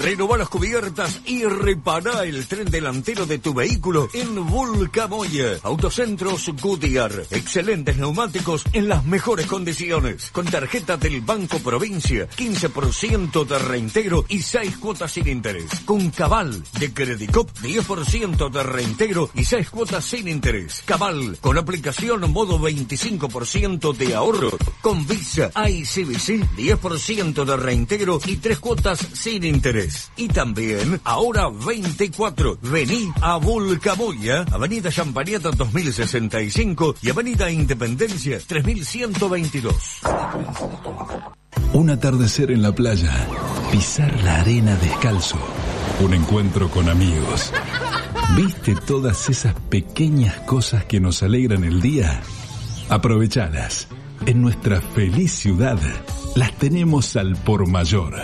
[0.00, 5.58] Renová las cubiertas y repara el tren delantero de tu vehículo en Vulcamoya.
[5.62, 7.12] Autocentros Goodyear.
[7.30, 10.30] Excelentes neumáticos en las mejores condiciones.
[10.30, 12.26] Con tarjeta del Banco Provincia.
[12.30, 15.68] 15% de reintegro y 6 cuotas sin interés.
[15.84, 17.50] Con Cabal de Credicop.
[17.58, 20.82] 10% de reintegro y 6 cuotas sin interés.
[20.86, 24.50] Cabal con aplicación modo 25% de ahorro.
[24.80, 26.56] Con Visa ICBC.
[26.56, 29.89] 10% de reintegro y 3 cuotas sin interés.
[30.16, 40.00] Y también, ahora 24, vení a Vulcamoya, Avenida Champaniata 2065 y Avenida Independencia 3122.
[41.72, 43.12] Un atardecer en la playa,
[43.70, 45.38] pisar la arena descalzo,
[46.00, 47.52] un encuentro con amigos.
[48.36, 52.20] ¿Viste todas esas pequeñas cosas que nos alegran el día?
[52.88, 53.88] Aprovechalas.
[54.26, 55.78] En nuestra feliz ciudad
[56.36, 58.14] las tenemos al por mayor.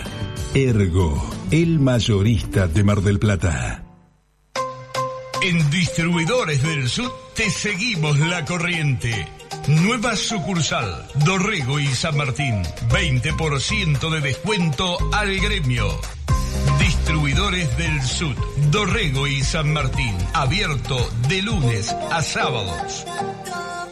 [0.57, 3.85] Ergo, el mayorista de Mar del Plata.
[5.43, 9.29] En Distribuidores del Sur te seguimos la corriente.
[9.69, 12.63] Nueva sucursal, Dorrego y San Martín.
[12.89, 15.89] 20% de descuento al gremio.
[16.81, 18.35] Distribuidores del Sur,
[18.71, 20.17] Dorrego y San Martín.
[20.33, 20.97] Abierto
[21.29, 23.05] de lunes a sábados.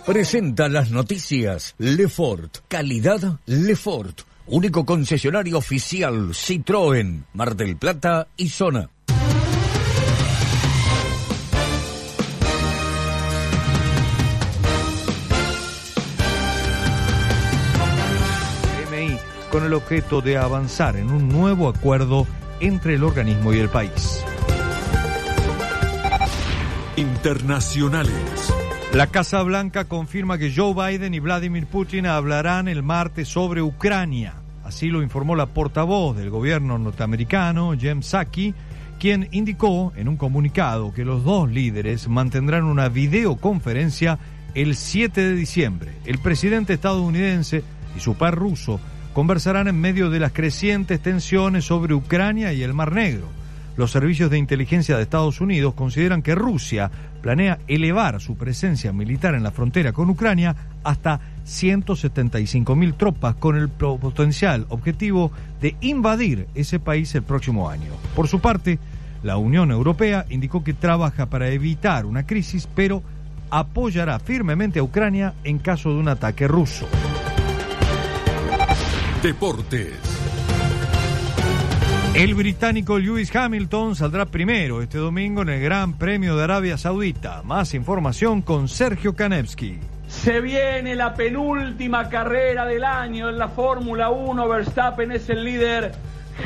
[0.07, 2.61] Presenta las noticias Lefort.
[2.69, 4.23] Calidad Lefort.
[4.47, 8.91] Único concesionario oficial Citroën, Mar del Plata y Zona.
[18.91, 19.17] PMI
[19.51, 22.27] con el objeto de avanzar en un nuevo acuerdo
[22.61, 24.23] entre el organismo y el país.
[26.97, 28.64] Internacionales.
[28.95, 34.35] La Casa Blanca confirma que Joe Biden y Vladimir Putin hablarán el martes sobre Ucrania.
[34.63, 38.55] Así lo informó la portavoz del gobierno norteamericano, Jem Psaki,
[39.01, 44.21] quien indicó en un comunicado que los dos líderes mantendrán una videoconferencia
[44.55, 45.91] el 7 de diciembre.
[46.05, 47.65] El presidente estadounidense
[47.97, 48.79] y su par ruso
[49.13, 53.27] conversarán en medio de las crecientes tensiones sobre Ucrania y el Mar Negro.
[53.77, 56.91] Los servicios de inteligencia de Estados Unidos consideran que Rusia
[57.23, 63.57] planea elevar su presencia militar en la frontera con Ucrania hasta 175 mil tropas con
[63.57, 67.91] el potencial objetivo de invadir ese país el próximo año.
[68.15, 68.79] Por su parte,
[69.25, 73.03] la Unión Europea indicó que trabaja para evitar una crisis, pero
[73.51, 76.87] apoyará firmemente a Ucrania en caso de un ataque ruso.
[79.23, 80.14] Deportes.
[82.15, 87.43] El británico Lewis Hamilton saldrá primero este domingo en el Gran Premio de Arabia Saudita.
[87.43, 89.81] Más información con Sergio Kanevsky.
[90.07, 94.49] Se viene la penúltima carrera del año en la Fórmula 1.
[94.49, 95.91] Verstappen es el líder.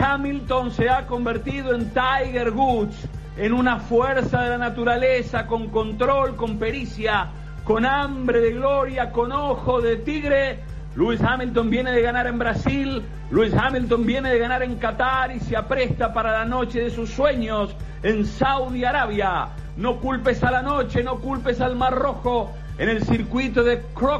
[0.00, 6.34] Hamilton se ha convertido en Tiger Woods, en una fuerza de la naturaleza, con control,
[6.36, 7.28] con pericia,
[7.64, 10.60] con hambre de gloria, con ojo de tigre.
[10.96, 15.40] Lewis Hamilton viene de ganar en Brasil, Lewis Hamilton viene de ganar en Qatar y
[15.40, 19.48] se apresta para la noche de sus sueños en Saudi Arabia.
[19.76, 24.18] No culpes a la noche, no culpes al Mar Rojo en el circuito de Crocodile.